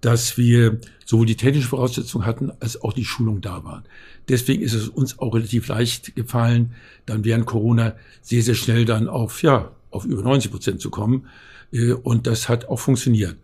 dass 0.00 0.38
wir 0.38 0.80
sowohl 1.04 1.26
die 1.26 1.36
technische 1.36 1.68
Voraussetzungen 1.68 2.24
hatten, 2.24 2.52
als 2.60 2.80
auch 2.80 2.92
die 2.92 3.04
Schulung 3.04 3.40
da 3.40 3.64
waren. 3.64 3.84
Deswegen 4.28 4.62
ist 4.62 4.74
es 4.74 4.88
uns 4.88 5.18
auch 5.18 5.34
relativ 5.34 5.66
leicht 5.68 6.14
gefallen, 6.14 6.74
dann 7.06 7.24
während 7.24 7.46
Corona 7.46 7.96
sehr, 8.20 8.42
sehr 8.42 8.54
schnell 8.54 8.84
dann 8.84 9.08
auf, 9.08 9.42
ja, 9.42 9.72
auf 9.90 10.04
über 10.04 10.22
90 10.22 10.50
Prozent 10.50 10.80
zu 10.80 10.90
kommen. 10.90 11.26
Äh, 11.72 11.92
und 11.92 12.26
das 12.26 12.48
hat 12.48 12.68
auch 12.68 12.78
funktioniert. 12.78 13.36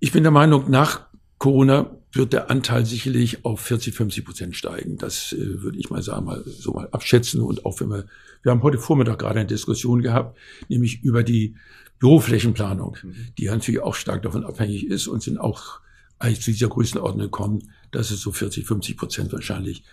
Ich 0.00 0.12
bin 0.12 0.22
der 0.22 0.32
Meinung, 0.32 0.70
nach 0.70 1.07
Corona 1.38 1.96
wird 2.12 2.32
der 2.32 2.50
Anteil 2.50 2.84
sicherlich 2.84 3.44
auf 3.44 3.60
40, 3.60 3.94
50 3.94 4.24
Prozent 4.24 4.56
steigen. 4.56 4.98
Das 4.98 5.32
äh, 5.32 5.62
würde 5.62 5.78
ich 5.78 5.90
mal 5.90 6.02
sagen, 6.02 6.24
mal 6.24 6.42
so 6.44 6.72
mal 6.72 6.88
abschätzen. 6.90 7.40
Und 7.40 7.64
auch 7.64 7.80
wenn 7.80 7.88
wir, 7.88 8.06
wir 8.42 8.52
haben 8.52 8.62
heute 8.62 8.78
Vormittag 8.78 9.18
gerade 9.18 9.40
eine 9.40 9.46
Diskussion 9.46 10.02
gehabt, 10.02 10.36
nämlich 10.68 11.02
über 11.02 11.22
die 11.22 11.54
Büroflächenplanung, 11.98 12.96
mhm. 13.02 13.14
die 13.36 13.46
natürlich 13.46 13.80
auch 13.80 13.94
stark 13.94 14.22
davon 14.22 14.44
abhängig 14.44 14.86
ist 14.86 15.06
und 15.06 15.22
sind 15.22 15.38
auch 15.38 15.80
eigentlich 16.18 16.40
zu 16.40 16.50
dieser 16.50 16.68
Größenordnung 16.68 17.26
gekommen, 17.26 17.70
dass 17.90 18.10
es 18.10 18.20
so 18.20 18.32
40, 18.32 18.66
50 18.66 18.96
Prozent 18.96 19.32
wahrscheinlich 19.32 19.84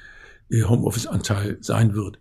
äh, 0.50 0.64
Homeoffice-Anteil 0.64 1.58
sein 1.62 1.94
wird. 1.96 2.20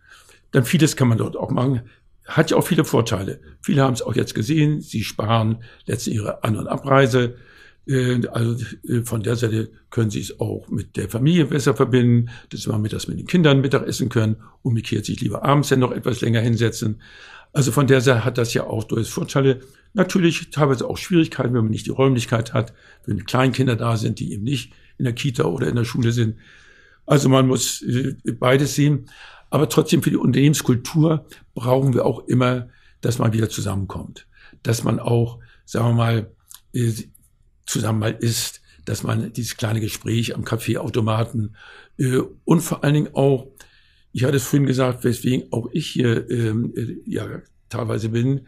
Dann 0.51 0.65
vieles 0.65 0.97
kann 0.97 1.09
man 1.09 1.19
dort 1.19 1.37
auch 1.37 1.51
machen. 1.51 1.83
Hat 2.27 2.51
ja 2.51 2.57
auch 2.57 2.67
viele 2.67 2.85
Vorteile. 2.85 3.41
Viele 3.61 3.83
haben 3.83 3.95
es 3.95 4.03
auch 4.03 4.15
jetzt 4.15 4.35
gesehen. 4.35 4.81
Sie 4.81 5.05
sparen 5.05 5.63
letztlich 5.87 6.17
ihre 6.17 6.45
An- 6.45 6.57
und 6.57 6.69
Abreise. 6.69 7.37
Äh, 7.87 8.27
also 8.29 8.65
äh, 8.89 9.03
von 9.03 9.23
der 9.23 9.37
Seite 9.37 9.71
können 9.91 10.11
Sie 10.11 10.21
es 10.21 10.41
auch 10.41 10.69
mit 10.69 10.97
der 10.97 11.09
Familie 11.09 11.47
besser 11.47 11.75
verbinden, 11.75 12.31
dass 12.51 12.67
wir 12.67 12.79
mit 12.79 12.93
das 12.93 13.09
mit 13.09 13.19
den 13.19 13.27
Kindern 13.27 13.61
Mittag 13.61 13.87
essen 13.87 14.09
können, 14.09 14.37
umgekehrt 14.63 15.05
sich 15.05 15.21
lieber 15.21 15.45
abends 15.45 15.69
dann 15.69 15.81
noch 15.81 15.93
etwas 15.93 16.21
länger 16.21 16.41
hinsetzen. 16.41 17.01
Also 17.53 17.71
von 17.71 17.87
der 17.87 18.01
Seite 18.01 18.25
hat 18.25 18.39
das 18.39 18.53
ja 18.53 18.65
auch 18.65 18.85
durchaus 18.85 19.11
Vorteile. 19.11 19.61
Natürlich 19.93 20.51
teilweise 20.51 20.89
auch 20.89 20.97
Schwierigkeiten, 20.97 21.55
wenn 21.55 21.63
man 21.63 21.71
nicht 21.71 21.87
die 21.87 21.91
Räumlichkeit 21.91 22.53
hat, 22.53 22.73
wenn 23.07 23.25
Kleinkinder 23.25 23.77
da 23.77 23.97
sind, 23.97 24.19
die 24.19 24.33
eben 24.33 24.43
nicht 24.43 24.73
in 24.99 25.05
der 25.05 25.15
Kita 25.15 25.45
oder 25.45 25.69
in 25.69 25.77
der 25.77 25.85
Schule 25.85 26.11
sind. 26.11 26.37
Also 27.07 27.29
man 27.29 27.47
muss 27.47 27.83
äh, 27.83 28.15
beides 28.33 28.75
sehen. 28.75 29.07
Aber 29.51 29.69
trotzdem 29.69 30.03
für 30.03 30.11
die 30.11 30.17
Unternehmenskultur 30.17 31.27
brauchen 31.55 31.95
wir 31.95 32.05
auch 32.05 32.27
immer, 32.27 32.69
dass 33.03 33.19
man 33.19 33.33
wieder 33.33 33.49
zusammenkommt. 33.49 34.27
Dass 34.65 34.83
man 34.83 34.99
auch, 34.99 35.39
sagen 35.65 35.91
wir 35.91 35.95
mal, 35.95 36.31
zusammen 37.67 37.99
mal 37.99 38.17
isst, 38.21 38.61
dass 38.85 39.03
man 39.03 39.33
dieses 39.33 39.57
kleine 39.57 39.81
Gespräch 39.81 40.35
am 40.35 40.45
Kaffeeautomaten 40.45 41.57
äh, 41.99 42.21
und 42.45 42.61
vor 42.61 42.85
allen 42.85 42.95
Dingen 42.95 43.15
auch, 43.15 43.47
ich 44.13 44.25
hatte 44.25 44.37
es 44.37 44.45
vorhin 44.45 44.67
gesagt, 44.67 45.05
weswegen 45.05 45.53
auch 45.53 45.69
ich 45.73 45.87
hier 45.87 46.29
ähm, 46.31 46.73
äh, 46.77 46.97
ja 47.07 47.43
teilweise 47.69 48.11
bin, 48.11 48.47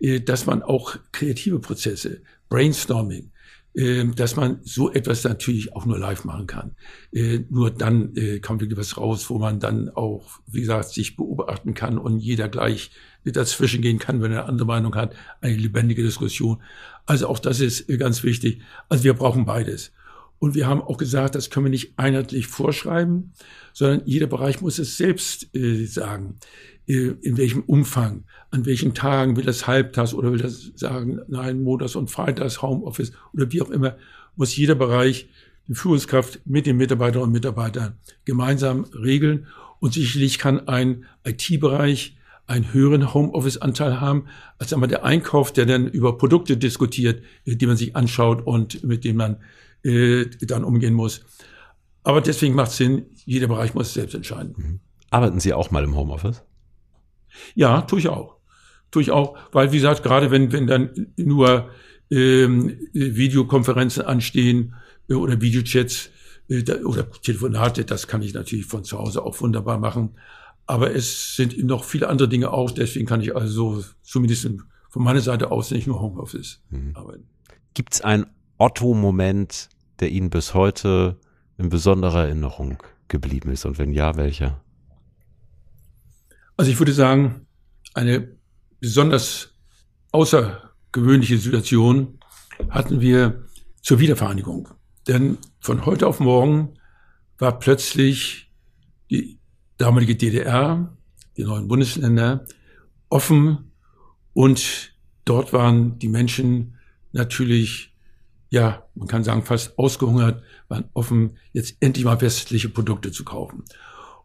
äh, 0.00 0.20
dass 0.20 0.46
man 0.46 0.62
auch 0.62 0.96
kreative 1.12 1.60
Prozesse, 1.60 2.20
Brainstorming, 2.48 3.30
dass 3.76 4.36
man 4.36 4.60
so 4.62 4.90
etwas 4.90 5.22
natürlich 5.24 5.74
auch 5.74 5.84
nur 5.84 5.98
live 5.98 6.24
machen 6.24 6.46
kann. 6.46 6.76
Äh, 7.12 7.40
nur 7.50 7.70
dann 7.70 8.16
äh, 8.16 8.40
kommt 8.40 8.62
wirklich 8.62 8.78
was 8.78 8.96
raus, 8.96 9.28
wo 9.28 9.38
man 9.38 9.60
dann 9.60 9.90
auch, 9.90 10.40
wie 10.46 10.60
gesagt, 10.60 10.88
sich 10.88 11.14
beobachten 11.16 11.74
kann 11.74 11.98
und 11.98 12.18
jeder 12.18 12.48
gleich 12.48 12.90
dazwischen 13.24 13.82
gehen 13.82 13.98
kann, 13.98 14.22
wenn 14.22 14.32
er 14.32 14.40
eine 14.40 14.48
andere 14.48 14.66
Meinung 14.66 14.94
hat, 14.94 15.14
eine 15.42 15.56
lebendige 15.56 16.02
Diskussion. 16.02 16.62
Also 17.04 17.28
auch 17.28 17.38
das 17.38 17.60
ist 17.60 17.88
äh, 17.90 17.98
ganz 17.98 18.22
wichtig. 18.22 18.62
Also 18.88 19.04
wir 19.04 19.14
brauchen 19.14 19.44
beides. 19.44 19.92
Und 20.38 20.54
wir 20.54 20.66
haben 20.66 20.82
auch 20.82 20.96
gesagt, 20.96 21.34
das 21.34 21.50
können 21.50 21.66
wir 21.66 21.70
nicht 21.70 21.98
einheitlich 21.98 22.46
vorschreiben, 22.46 23.32
sondern 23.72 24.02
jeder 24.06 24.26
Bereich 24.26 24.60
muss 24.60 24.78
es 24.78 24.96
selbst 24.96 25.54
äh, 25.54 25.84
sagen, 25.84 26.36
in 26.86 27.36
welchem 27.36 27.62
Umfang, 27.62 28.24
an 28.50 28.64
welchen 28.64 28.94
Tagen 28.94 29.36
will 29.36 29.44
das 29.44 29.66
halbtags 29.66 30.14
oder 30.14 30.30
will 30.30 30.38
das 30.38 30.70
sagen, 30.76 31.20
nein, 31.26 31.62
Montags 31.62 31.96
und 31.96 32.10
Freitags 32.10 32.62
Homeoffice 32.62 33.12
oder 33.34 33.50
wie 33.50 33.60
auch 33.60 33.70
immer, 33.70 33.96
muss 34.36 34.56
jeder 34.56 34.76
Bereich 34.76 35.28
die 35.66 35.74
Führungskraft 35.74 36.40
mit 36.44 36.66
den 36.66 36.76
Mitarbeiterinnen 36.76 37.26
und 37.26 37.32
Mitarbeitern 37.32 37.96
gemeinsam 38.24 38.84
regeln. 38.84 39.48
Und 39.80 39.94
sicherlich 39.94 40.38
kann 40.38 40.68
ein 40.68 41.04
IT-Bereich 41.24 42.16
einen 42.46 42.72
höheren 42.72 43.12
Homeoffice-Anteil 43.12 44.00
haben, 44.00 44.26
als 44.58 44.72
einmal 44.72 44.88
der 44.88 45.04
Einkauf, 45.04 45.52
der 45.52 45.66
dann 45.66 45.88
über 45.88 46.16
Produkte 46.16 46.56
diskutiert, 46.56 47.22
äh, 47.44 47.56
die 47.56 47.66
man 47.66 47.76
sich 47.76 47.96
anschaut 47.96 48.46
und 48.46 48.84
mit 48.84 49.04
denen 49.04 49.18
man 49.18 49.36
äh, 49.82 50.26
dann 50.42 50.62
umgehen 50.62 50.94
muss. 50.94 51.24
Aber 52.04 52.20
deswegen 52.20 52.54
macht 52.54 52.70
es 52.70 52.76
Sinn, 52.76 53.06
jeder 53.24 53.48
Bereich 53.48 53.74
muss 53.74 53.94
selbst 53.94 54.14
entscheiden. 54.14 54.54
Mhm. 54.56 54.80
Arbeiten 55.10 55.40
Sie 55.40 55.52
auch 55.52 55.72
mal 55.72 55.82
im 55.82 55.96
Homeoffice? 55.96 56.44
Ja, 57.54 57.82
tue 57.82 57.98
ich 57.98 58.08
auch. 58.08 58.36
Tue 58.90 59.02
ich 59.02 59.10
auch, 59.10 59.36
weil 59.52 59.72
wie 59.72 59.76
gesagt, 59.76 60.02
gerade 60.02 60.30
wenn, 60.30 60.52
wenn 60.52 60.66
dann 60.66 61.08
nur 61.16 61.70
ähm, 62.10 62.78
Videokonferenzen 62.92 64.04
anstehen 64.04 64.74
äh, 65.08 65.14
oder 65.14 65.40
Videochats 65.40 66.10
äh, 66.48 66.62
oder 66.84 67.10
Telefonate, 67.10 67.84
das 67.84 68.06
kann 68.06 68.22
ich 68.22 68.34
natürlich 68.34 68.66
von 68.66 68.84
zu 68.84 68.98
Hause 68.98 69.22
auch 69.22 69.40
wunderbar 69.40 69.78
machen. 69.78 70.10
Aber 70.66 70.94
es 70.94 71.36
sind 71.36 71.62
noch 71.64 71.84
viele 71.84 72.08
andere 72.08 72.28
Dinge 72.28 72.50
auch. 72.52 72.70
Deswegen 72.70 73.06
kann 73.06 73.20
ich 73.20 73.36
also 73.36 73.84
zumindest 74.02 74.48
von 74.88 75.02
meiner 75.02 75.20
Seite 75.20 75.50
aus 75.50 75.70
nicht 75.70 75.86
nur 75.86 76.00
Homeoffice 76.00 76.62
mhm. 76.70 76.92
arbeiten. 76.94 77.24
Gibt 77.74 77.94
es 77.94 78.00
einen 78.00 78.26
Otto-Moment, 78.58 79.68
der 80.00 80.10
Ihnen 80.10 80.30
bis 80.30 80.54
heute 80.54 81.16
in 81.58 81.68
besonderer 81.68 82.24
Erinnerung 82.24 82.78
geblieben 83.08 83.50
ist? 83.50 83.64
Und 83.64 83.78
wenn 83.78 83.92
ja, 83.92 84.16
welcher? 84.16 84.60
Also 86.56 86.70
ich 86.70 86.78
würde 86.78 86.92
sagen, 86.92 87.46
eine 87.94 88.36
besonders 88.80 89.54
außergewöhnliche 90.12 91.38
Situation 91.38 92.18
hatten 92.70 93.00
wir 93.00 93.44
zur 93.82 93.98
Wiedervereinigung. 93.98 94.68
Denn 95.06 95.38
von 95.60 95.84
heute 95.84 96.06
auf 96.06 96.20
morgen 96.20 96.74
war 97.38 97.58
plötzlich 97.58 98.50
die 99.10 99.38
damalige 99.76 100.16
DDR, 100.16 100.96
die 101.36 101.44
neuen 101.44 101.68
Bundesländer, 101.68 102.46
offen 103.10 103.72
und 104.32 104.94
dort 105.24 105.52
waren 105.52 105.98
die 105.98 106.08
Menschen 106.08 106.78
natürlich, 107.12 107.94
ja, 108.48 108.86
man 108.94 109.08
kann 109.08 109.24
sagen, 109.24 109.42
fast 109.42 109.78
ausgehungert, 109.78 110.42
waren 110.68 110.88
offen, 110.94 111.36
jetzt 111.52 111.76
endlich 111.80 112.04
mal 112.04 112.20
westliche 112.20 112.70
Produkte 112.70 113.12
zu 113.12 113.24
kaufen. 113.24 113.64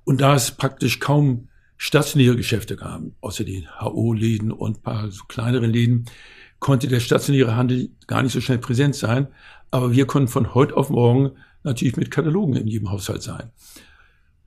Und 0.04 0.22
da 0.22 0.36
es 0.36 0.52
praktisch 0.52 1.00
kaum 1.00 1.50
stationäre 1.82 2.36
Geschäfte 2.36 2.76
kamen, 2.76 3.16
außer 3.22 3.44
den 3.44 3.68
HO-Läden 3.82 4.52
und 4.52 4.84
paar 4.84 5.10
so 5.10 5.24
kleinere 5.24 5.66
Läden, 5.66 6.06
konnte 6.60 6.88
der 6.88 7.00
stationäre 7.00 7.56
Handel 7.56 7.90
gar 8.06 8.22
nicht 8.22 8.34
so 8.34 8.40
schnell 8.40 8.60
präsent 8.60 8.96
sein. 8.96 9.30
Aber 9.72 9.92
wir 9.92 10.06
konnten 10.06 10.28
von 10.28 10.54
heute 10.54 10.78
auf 10.78 10.92
morgen 10.92 11.32
natürlich 11.64 11.98
mit 11.98 12.12
Katalogen 12.12 12.56
in 12.56 12.68
jedem 12.68 12.92
Haushalt 12.92 13.24
sein. 13.24 13.50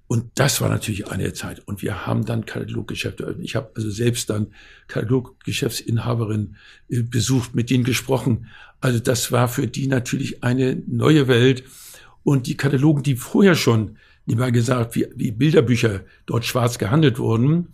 Und 0.07 0.31
das 0.37 0.61
war 0.61 0.69
natürlich 0.69 1.09
eine 1.09 1.33
Zeit. 1.33 1.67
Und 1.67 1.83
wir 1.83 2.07
haben 2.07 2.25
dann 2.25 2.47
Kataloggeschäfte 2.47 3.25
eröffnet. 3.25 3.47
Ich 3.47 3.57
habe 3.57 3.73
also 3.75 3.91
selbst 3.91 4.31
dann 4.31 4.53
Kataloggeschäftsinhaberin 4.87 6.55
äh, 6.89 7.03
besucht, 7.03 7.57
mit 7.57 7.69
denen 7.69 7.83
gesprochen. 7.83 8.47
Also 8.81 9.01
das 9.01 9.33
war 9.33 9.49
für 9.49 9.67
die 9.67 9.89
natürlich 9.89 10.45
eine 10.45 10.81
neue 10.87 11.27
Welt. 11.27 11.65
Und 12.23 12.47
die 12.47 12.57
Katalogen, 12.57 13.03
die 13.03 13.17
vorher 13.17 13.57
schon, 13.57 13.97
mal 14.27 14.53
gesagt, 14.53 14.95
wie, 14.95 15.07
wie 15.15 15.33
Bilderbücher 15.33 16.01
dort 16.27 16.45
schwarz 16.45 16.79
gehandelt 16.79 17.19
wurden. 17.19 17.69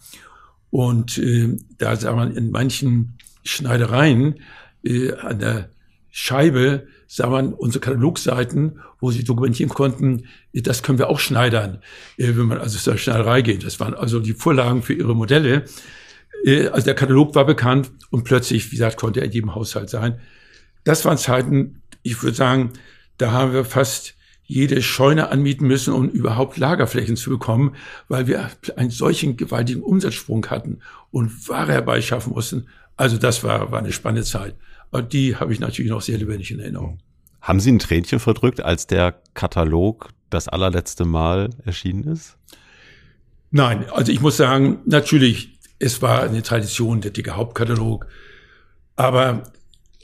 Und 0.70 1.18
äh, 1.18 1.56
da 1.78 1.96
sah 1.96 2.14
man 2.14 2.36
in 2.36 2.50
manchen 2.50 3.18
Schneidereien 3.44 4.40
äh, 4.84 5.12
an 5.12 5.38
der 5.38 5.70
Scheibe 6.10 6.88
sah 7.06 7.28
man 7.28 7.52
unsere 7.52 7.80
Katalogseiten, 7.80 8.80
wo 9.00 9.10
sie 9.10 9.24
dokumentieren 9.24 9.72
konnten, 9.72 10.28
das 10.52 10.82
können 10.82 10.98
wir 10.98 11.08
auch 11.08 11.18
schneidern, 11.18 11.82
äh, 12.18 12.28
wenn 12.28 12.46
man 12.46 12.58
also 12.58 12.78
zur 12.78 12.98
Schneiderei 12.98 13.42
geht. 13.42 13.64
Das 13.64 13.80
waren 13.80 13.94
also 13.94 14.20
die 14.20 14.32
Vorlagen 14.32 14.82
für 14.82 14.94
ihre 14.94 15.14
Modelle. 15.14 15.64
Äh, 16.44 16.68
also 16.68 16.84
der 16.84 16.94
Katalog 16.94 17.34
war 17.34 17.46
bekannt 17.46 17.90
und 18.10 18.24
plötzlich, 18.24 18.66
wie 18.66 18.76
gesagt, 18.76 18.96
konnte 18.96 19.20
er 19.20 19.26
in 19.26 19.32
jedem 19.32 19.54
Haushalt 19.54 19.90
sein. 19.90 20.20
Das 20.84 21.04
waren 21.04 21.18
Zeiten, 21.18 21.82
ich 22.02 22.22
würde 22.22 22.36
sagen, 22.36 22.72
da 23.18 23.32
haben 23.32 23.52
wir 23.52 23.64
fast 23.64 24.14
jede 24.50 24.82
Scheune 24.82 25.30
anmieten 25.30 25.68
müssen, 25.68 25.94
um 25.94 26.08
überhaupt 26.08 26.58
Lagerflächen 26.58 27.16
zu 27.16 27.30
bekommen, 27.30 27.76
weil 28.08 28.26
wir 28.26 28.50
einen 28.74 28.90
solchen 28.90 29.36
gewaltigen 29.36 29.80
Umsatzsprung 29.80 30.44
hatten 30.46 30.80
und 31.12 31.48
Ware 31.48 31.72
herbeischaffen 31.72 32.32
mussten. 32.32 32.66
Also 32.96 33.16
das 33.16 33.44
war, 33.44 33.70
war 33.70 33.78
eine 33.78 33.92
spannende 33.92 34.24
Zeit. 34.24 34.56
Und 34.90 35.12
die 35.12 35.36
habe 35.36 35.52
ich 35.52 35.60
natürlich 35.60 35.92
noch 35.92 36.02
sehr 36.02 36.18
lebendig 36.18 36.50
in 36.50 36.58
Erinnerung. 36.58 36.98
Haben 37.40 37.60
Sie 37.60 37.70
ein 37.70 37.78
Tränchen 37.78 38.18
verdrückt, 38.18 38.60
als 38.60 38.88
der 38.88 39.22
Katalog 39.34 40.08
das 40.30 40.48
allerletzte 40.48 41.04
Mal 41.04 41.50
erschienen 41.64 42.02
ist? 42.04 42.36
Nein, 43.52 43.88
also 43.90 44.10
ich 44.10 44.20
muss 44.20 44.36
sagen, 44.36 44.80
natürlich, 44.84 45.60
es 45.78 46.02
war 46.02 46.24
eine 46.24 46.42
Tradition, 46.42 47.00
der 47.00 47.12
dicke 47.12 47.36
Hauptkatalog. 47.36 48.08
Aber 48.96 49.44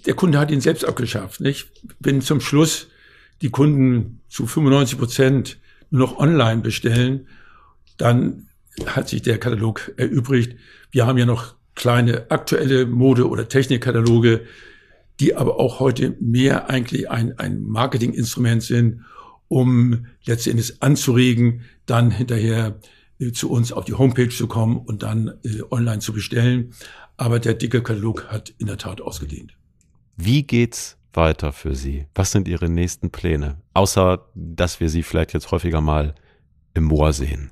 der 0.06 0.14
Kunde 0.14 0.38
hat 0.38 0.52
ihn 0.52 0.60
selbst 0.60 0.84
abgeschafft, 0.84 1.40
nicht? 1.40 1.68
Wenn 1.98 2.20
zum 2.20 2.40
Schluss 2.40 2.86
die 3.42 3.50
Kunden 3.50 4.20
zu 4.28 4.46
95 4.46 4.98
Prozent 4.98 5.58
nur 5.90 6.08
noch 6.08 6.18
online 6.18 6.62
bestellen, 6.62 7.28
dann 7.96 8.48
hat 8.84 9.08
sich 9.08 9.22
der 9.22 9.38
Katalog 9.38 9.92
erübrigt. 9.96 10.56
Wir 10.90 11.06
haben 11.06 11.18
ja 11.18 11.26
noch 11.26 11.54
kleine 11.74 12.30
aktuelle 12.30 12.86
Mode- 12.86 13.28
oder 13.28 13.48
Technikkataloge, 13.48 14.42
die 15.20 15.34
aber 15.34 15.58
auch 15.58 15.80
heute 15.80 16.16
mehr 16.20 16.68
eigentlich 16.68 17.10
ein, 17.10 17.38
ein 17.38 17.62
Marketinginstrument 17.62 18.62
sind, 18.62 19.04
um 19.48 20.06
letztendlich 20.24 20.82
anzuregen, 20.82 21.62
dann 21.86 22.10
hinterher 22.10 22.80
äh, 23.18 23.32
zu 23.32 23.50
uns 23.50 23.72
auf 23.72 23.84
die 23.84 23.94
Homepage 23.94 24.28
zu 24.28 24.46
kommen 24.46 24.76
und 24.76 25.02
dann 25.02 25.34
äh, 25.44 25.62
online 25.70 26.00
zu 26.00 26.12
bestellen. 26.12 26.72
Aber 27.16 27.38
der 27.38 27.54
dicke 27.54 27.82
Katalog 27.82 28.26
hat 28.26 28.52
in 28.58 28.66
der 28.66 28.76
Tat 28.76 29.00
ausgedehnt. 29.00 29.56
Wie 30.16 30.42
geht's 30.42 30.98
weiter 31.16 31.52
für 31.52 31.74
Sie? 31.74 32.06
Was 32.14 32.30
sind 32.30 32.48
Ihre 32.48 32.68
nächsten 32.68 33.10
Pläne? 33.10 33.62
Außer, 33.74 34.28
dass 34.34 34.80
wir 34.80 34.88
Sie 34.88 35.02
vielleicht 35.02 35.32
jetzt 35.32 35.50
häufiger 35.50 35.80
mal 35.80 36.14
im 36.74 36.84
Moor 36.84 37.12
sehen. 37.12 37.50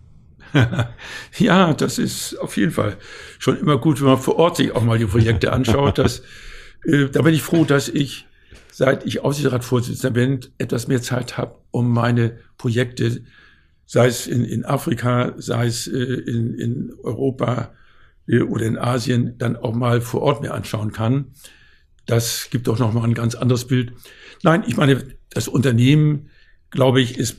ja, 1.38 1.74
das 1.74 1.98
ist 1.98 2.36
auf 2.36 2.56
jeden 2.56 2.70
Fall 2.70 2.96
schon 3.38 3.58
immer 3.58 3.78
gut, 3.78 4.00
wenn 4.00 4.08
man 4.08 4.18
vor 4.18 4.36
Ort 4.36 4.56
sich 4.56 4.72
auch 4.72 4.84
mal 4.84 4.98
die 4.98 5.06
Projekte 5.06 5.52
anschaut. 5.52 5.98
Das 5.98 6.22
äh, 6.84 7.08
da 7.10 7.22
bin 7.22 7.34
ich 7.34 7.42
froh, 7.42 7.64
dass 7.64 7.88
ich, 7.88 8.26
seit 8.70 9.06
ich 9.06 9.20
Aufsichtsratsvorsitzender 9.20 10.12
bin, 10.12 10.40
etwas 10.58 10.86
mehr 10.88 11.02
Zeit 11.02 11.36
habe, 11.38 11.56
um 11.70 11.92
meine 11.92 12.38
Projekte, 12.56 13.22
sei 13.86 14.06
es 14.06 14.26
in, 14.26 14.44
in 14.44 14.64
Afrika, 14.64 15.34
sei 15.36 15.66
es 15.66 15.86
äh, 15.86 15.98
in, 15.98 16.54
in 16.54 16.92
Europa 17.02 17.72
äh, 18.28 18.40
oder 18.40 18.66
in 18.66 18.78
Asien, 18.78 19.36
dann 19.38 19.56
auch 19.56 19.74
mal 19.74 20.00
vor 20.00 20.22
Ort 20.22 20.42
mir 20.42 20.54
anschauen 20.54 20.92
kann. 20.92 21.32
Das 22.06 22.48
gibt 22.50 22.66
doch 22.66 22.78
noch 22.78 22.92
mal 22.92 23.04
ein 23.04 23.14
ganz 23.14 23.34
anderes 23.34 23.66
Bild. 23.66 23.92
Nein, 24.42 24.64
ich 24.66 24.76
meine, 24.76 25.04
das 25.30 25.48
Unternehmen, 25.48 26.30
glaube 26.70 27.00
ich, 27.00 27.18
ist 27.18 27.36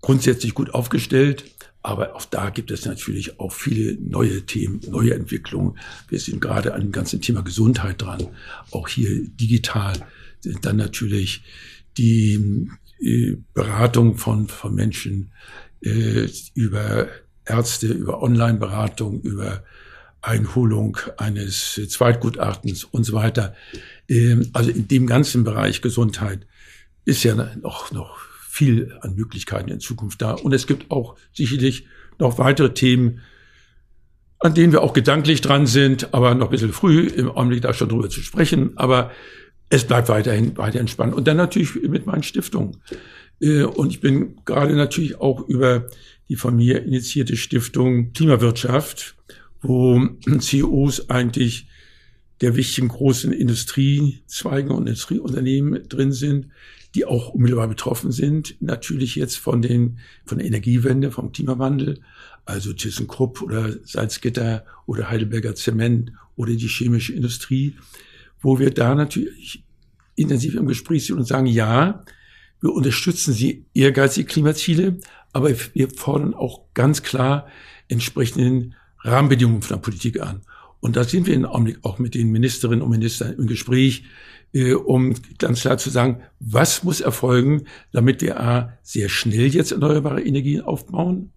grundsätzlich 0.00 0.54
gut 0.54 0.74
aufgestellt. 0.74 1.44
Aber 1.82 2.16
auch 2.16 2.24
da 2.24 2.48
gibt 2.48 2.70
es 2.70 2.86
natürlich 2.86 3.38
auch 3.38 3.52
viele 3.52 3.98
neue 4.00 4.46
Themen, 4.46 4.80
neue 4.88 5.12
Entwicklungen. 5.12 5.78
Wir 6.08 6.18
sind 6.18 6.40
gerade 6.40 6.72
an 6.72 6.80
dem 6.80 6.92
ganzen 6.92 7.20
Thema 7.20 7.42
Gesundheit 7.42 8.00
dran. 8.00 8.26
Auch 8.70 8.88
hier 8.88 9.28
digital 9.28 9.92
sind 10.40 10.64
dann 10.64 10.76
natürlich 10.76 11.44
die 11.98 12.68
äh, 13.00 13.36
Beratung 13.52 14.16
von, 14.16 14.48
von 14.48 14.74
Menschen 14.74 15.30
äh, 15.82 16.26
über 16.54 17.08
Ärzte, 17.44 17.88
über 17.88 18.22
Online-Beratung, 18.22 19.20
über 19.20 19.62
Einholung 20.24 20.96
eines 21.18 21.80
Zweitgutachtens 21.88 22.84
und 22.84 23.04
so 23.04 23.12
weiter. 23.12 23.54
Ähm, 24.08 24.48
also 24.52 24.70
in 24.70 24.88
dem 24.88 25.06
ganzen 25.06 25.44
Bereich 25.44 25.82
Gesundheit 25.82 26.46
ist 27.04 27.22
ja 27.24 27.34
noch, 27.60 27.92
noch 27.92 28.18
viel 28.48 28.96
an 29.00 29.14
Möglichkeiten 29.14 29.70
in 29.70 29.80
Zukunft 29.80 30.22
da. 30.22 30.32
Und 30.32 30.52
es 30.52 30.66
gibt 30.66 30.90
auch 30.90 31.16
sicherlich 31.32 31.86
noch 32.18 32.38
weitere 32.38 32.72
Themen, 32.72 33.20
an 34.38 34.54
denen 34.54 34.72
wir 34.72 34.82
auch 34.82 34.92
gedanklich 34.92 35.40
dran 35.40 35.66
sind, 35.66 36.14
aber 36.14 36.34
noch 36.34 36.46
ein 36.46 36.50
bisschen 36.50 36.72
früh 36.72 37.06
im 37.06 37.30
Augenblick 37.30 37.62
da 37.62 37.74
schon 37.74 37.88
drüber 37.88 38.08
zu 38.08 38.20
sprechen. 38.20 38.76
Aber 38.76 39.10
es 39.70 39.84
bleibt 39.84 40.08
weiterhin 40.08 40.56
weiter 40.56 40.80
entspannt. 40.80 41.14
Und 41.14 41.26
dann 41.26 41.36
natürlich 41.36 41.74
mit 41.82 42.06
meinen 42.06 42.22
Stiftungen. 42.22 42.78
Äh, 43.40 43.64
und 43.64 43.90
ich 43.90 44.00
bin 44.00 44.36
gerade 44.44 44.74
natürlich 44.74 45.20
auch 45.20 45.46
über 45.48 45.88
die 46.28 46.36
von 46.36 46.56
mir 46.56 46.82
initiierte 46.82 47.36
Stiftung 47.36 48.12
Klimawirtschaft, 48.12 49.16
wo 49.64 50.00
CEOs 50.38 51.10
eigentlich 51.10 51.66
der 52.40 52.56
wichtigen 52.56 52.88
großen 52.88 53.32
Industriezweige 53.32 54.72
und 54.72 54.86
Industrieunternehmen 54.86 55.88
drin 55.88 56.12
sind, 56.12 56.48
die 56.94 57.04
auch 57.04 57.30
unmittelbar 57.30 57.68
betroffen 57.68 58.12
sind, 58.12 58.56
natürlich 58.60 59.16
jetzt 59.16 59.36
von 59.36 59.62
den, 59.62 59.98
von 60.24 60.38
der 60.38 60.46
Energiewende, 60.46 61.10
vom 61.10 61.32
Klimawandel, 61.32 62.00
also 62.44 62.72
ThyssenKrupp 62.72 63.42
oder 63.42 63.74
Salzgitter 63.84 64.64
oder 64.86 65.10
Heidelberger 65.10 65.54
Zement 65.54 66.12
oder 66.36 66.52
die 66.52 66.68
chemische 66.68 67.14
Industrie, 67.14 67.74
wo 68.40 68.58
wir 68.58 68.70
da 68.70 68.94
natürlich 68.94 69.64
intensiv 70.14 70.54
im 70.54 70.66
Gespräch 70.66 71.06
sind 71.06 71.16
und 71.16 71.26
sagen, 71.26 71.46
ja, 71.46 72.04
wir 72.60 72.72
unterstützen 72.72 73.32
sie 73.34 73.66
ehrgeizige 73.74 74.26
Klimaziele, 74.26 74.98
aber 75.32 75.50
wir 75.72 75.90
fordern 75.90 76.34
auch 76.34 76.66
ganz 76.74 77.02
klar 77.02 77.48
entsprechenden 77.88 78.74
Rahmenbedingungen 79.04 79.62
von 79.62 79.76
der 79.76 79.82
Politik 79.82 80.20
an. 80.20 80.40
Und 80.80 80.96
da 80.96 81.04
sind 81.04 81.26
wir 81.26 81.34
im 81.34 81.46
Augenblick 81.46 81.78
auch 81.82 81.98
mit 81.98 82.14
den 82.14 82.30
Ministerinnen 82.30 82.82
und 82.82 82.90
Ministern 82.90 83.34
im 83.38 83.46
Gespräch, 83.46 84.04
äh, 84.52 84.74
um 84.74 85.14
ganz 85.38 85.60
klar 85.60 85.78
zu 85.78 85.90
sagen, 85.90 86.22
was 86.40 86.82
muss 86.84 87.00
erfolgen, 87.00 87.64
damit 87.92 88.20
wir 88.22 88.40
A, 88.40 88.72
sehr 88.82 89.08
schnell 89.08 89.46
jetzt 89.46 89.72
erneuerbare 89.72 90.22
Energien 90.22 90.60
aufbauen. 90.60 91.32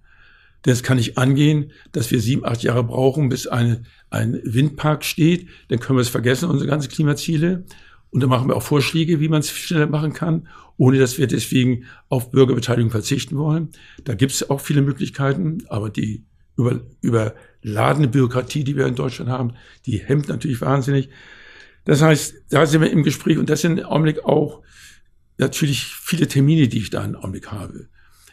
Denn 0.65 0.73
es 0.73 0.83
kann 0.83 0.97
nicht 0.97 1.17
angehen, 1.17 1.71
dass 1.91 2.11
wir 2.11 2.19
sieben, 2.19 2.43
acht 2.43 2.63
Jahre 2.63 2.83
brauchen, 2.83 3.29
bis 3.29 3.47
eine, 3.47 3.83
ein 4.09 4.39
Windpark 4.43 5.05
steht. 5.05 5.47
Dann 5.69 5.79
können 5.79 5.97
wir 5.97 6.01
es 6.01 6.09
vergessen, 6.09 6.49
unsere 6.49 6.69
ganzen 6.69 6.89
Klimaziele. 6.89 7.63
Und 8.09 8.21
dann 8.21 8.29
machen 8.29 8.49
wir 8.49 8.55
auch 8.55 8.63
Vorschläge, 8.63 9.19
wie 9.19 9.29
man 9.29 9.39
es 9.41 9.49
schneller 9.49 9.87
machen 9.87 10.13
kann, 10.13 10.47
ohne 10.77 10.97
dass 10.97 11.17
wir 11.17 11.27
deswegen 11.27 11.85
auf 12.09 12.31
Bürgerbeteiligung 12.31 12.91
verzichten 12.91 13.37
wollen. 13.37 13.69
Da 14.03 14.15
gibt 14.15 14.31
es 14.31 14.49
auch 14.49 14.59
viele 14.59 14.81
Möglichkeiten, 14.81 15.59
aber 15.69 15.89
die 15.89 16.25
über, 16.57 17.35
überladene 17.67 18.07
Bürokratie, 18.07 18.63
die 18.63 18.75
wir 18.75 18.87
in 18.87 18.95
Deutschland 18.95 19.29
haben, 19.29 19.53
die 19.85 19.97
hemmt 19.97 20.29
natürlich 20.29 20.61
wahnsinnig. 20.61 21.09
Das 21.85 22.01
heißt, 22.01 22.35
da 22.49 22.65
sind 22.65 22.81
wir 22.81 22.91
im 22.91 23.03
Gespräch 23.03 23.37
und 23.37 23.49
das 23.49 23.61
sind 23.61 23.79
im 23.79 23.85
Augenblick 23.85 24.23
auch 24.25 24.63
natürlich 25.37 25.85
viele 25.85 26.27
Termine, 26.27 26.67
die 26.67 26.79
ich 26.79 26.89
da 26.89 27.03
im 27.03 27.15
Augenblick 27.15 27.51
habe. 27.51 27.89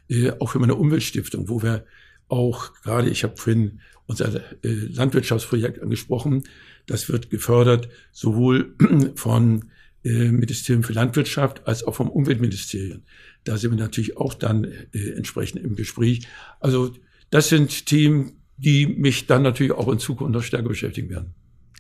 Äh, 0.09 0.33
auch 0.39 0.51
für 0.51 0.59
meine 0.59 0.75
Umweltstiftung, 0.75 1.49
wo 1.49 1.63
wir 1.63 1.85
auch 2.29 2.73
gerade, 2.83 3.11
ich 3.11 3.23
habe 3.25 3.37
vorhin 3.37 3.81
unser 4.07 4.35
äh, 4.37 4.41
Landwirtschaftsprojekt 4.63 5.81
angesprochen, 5.81 6.45
das 6.87 7.09
wird 7.09 7.31
gefördert 7.31 7.89
sowohl 8.13 8.75
von 9.15 9.71
äh, 10.05 10.31
Ministerium 10.31 10.83
für 10.83 10.93
Landwirtschaft 10.93 11.67
als 11.67 11.85
auch 11.85 11.95
vom 11.95 12.11
Umweltministerium. 12.11 13.03
Da 13.45 13.57
sind 13.57 13.73
wir 13.73 13.79
natürlich 13.79 14.17
auch 14.17 14.35
dann 14.35 14.65
äh, 14.65 15.11
entsprechend 15.17 15.63
im 15.65 15.77
Gespräch. 15.77 16.27
Also 16.61 16.93
das 17.31 17.49
sind 17.49 17.87
Themen, 17.87 18.44
die 18.57 18.87
mich 18.87 19.27
dann 19.27 19.43
natürlich 19.43 19.73
auch 19.73 19.89
in 19.89 19.99
Zukunft 19.99 20.33
noch 20.33 20.43
stärker 20.43 20.69
beschäftigen 20.69 21.11
werden. 21.11 21.35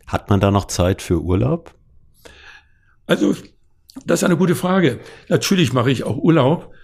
Hat 0.06 0.30
man 0.30 0.40
da 0.40 0.50
noch 0.50 0.66
Zeit 0.66 1.02
für 1.02 1.22
Urlaub? 1.22 1.74
Also, 3.06 3.34
das 4.04 4.20
ist 4.20 4.24
eine 4.24 4.36
gute 4.36 4.54
Frage. 4.54 4.98
Natürlich 5.28 5.72
mache 5.72 5.90
ich 5.90 6.04
auch 6.04 6.16
Urlaub, 6.16 6.74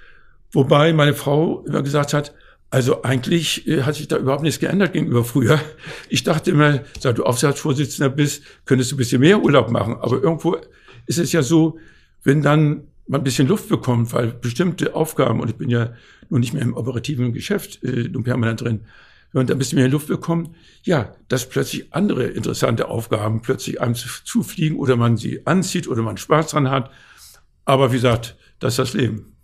wobei 0.53 0.93
meine 0.93 1.15
Frau 1.15 1.65
immer 1.67 1.83
gesagt 1.83 2.15
hat, 2.15 2.35
Also 2.73 3.03
eigentlich 3.03 3.67
äh, 3.67 3.83
hat 3.83 3.97
sich 3.97 4.07
da 4.07 4.17
überhaupt 4.17 4.45
nichts 4.45 4.61
geändert 4.61 4.93
gegenüber 4.93 5.25
früher. 5.25 5.61
Ich 6.09 6.23
dachte 6.23 6.53
immer, 6.53 6.81
seit 6.99 7.19
du 7.19 7.25
Aufsichtsvorsitzender 7.25 8.11
bist, 8.11 8.45
könntest 8.65 8.93
du 8.93 8.95
ein 8.95 8.99
bisschen 8.99 9.21
mehr 9.21 9.43
Urlaub 9.43 9.71
machen. 9.71 9.97
Aber 10.01 10.23
irgendwo 10.23 10.57
ist 11.07 11.19
es 11.19 11.33
ja 11.33 11.43
so, 11.43 11.79
wenn 12.23 12.43
dann 12.43 12.85
man 13.09 13.23
ein 13.23 13.25
bisschen 13.25 13.49
Luft 13.49 13.69
bekommt, 13.69 14.13
weil 14.13 14.29
bestimmte 14.29 14.95
Aufgaben, 14.95 15.41
und 15.41 15.51
ich 15.51 15.57
bin 15.57 15.69
ja 15.69 15.95
nun 16.29 16.41
nicht 16.41 16.53
mehr 16.53 16.63
im 16.63 16.77
operativen 16.77 17.33
Geschäft 17.33 17.83
äh, 17.83 18.09
nun 18.09 18.23
permanent 18.23 18.61
drin, 18.61 18.83
wenn 19.33 19.41
man 19.41 19.47
da 19.47 19.55
ein 19.55 19.59
bisschen 19.59 19.79
mehr 19.79 19.89
Luft 19.89 20.09
bekommt, 20.09 20.55
ja, 20.83 21.15
dass 21.29 21.49
plötzlich 21.49 21.93
andere 21.93 22.25
interessante 22.25 22.89
Aufgaben 22.89 23.43
plötzlich 23.43 23.81
einem 23.81 23.95
zufliegen 23.95 24.79
oder 24.79 24.97
man 24.97 25.17
sie 25.17 25.47
anzieht 25.47 25.87
oder 25.87 26.03
man 26.03 26.17
Spaß 26.17 26.49
dran 26.49 26.71
hat. 26.71 26.91
Aber 27.65 27.93
wie 27.93 27.97
gesagt, 27.97 28.37
das 28.59 28.75
ist 28.75 28.79
das 28.79 28.95
Leben. 28.95 29.37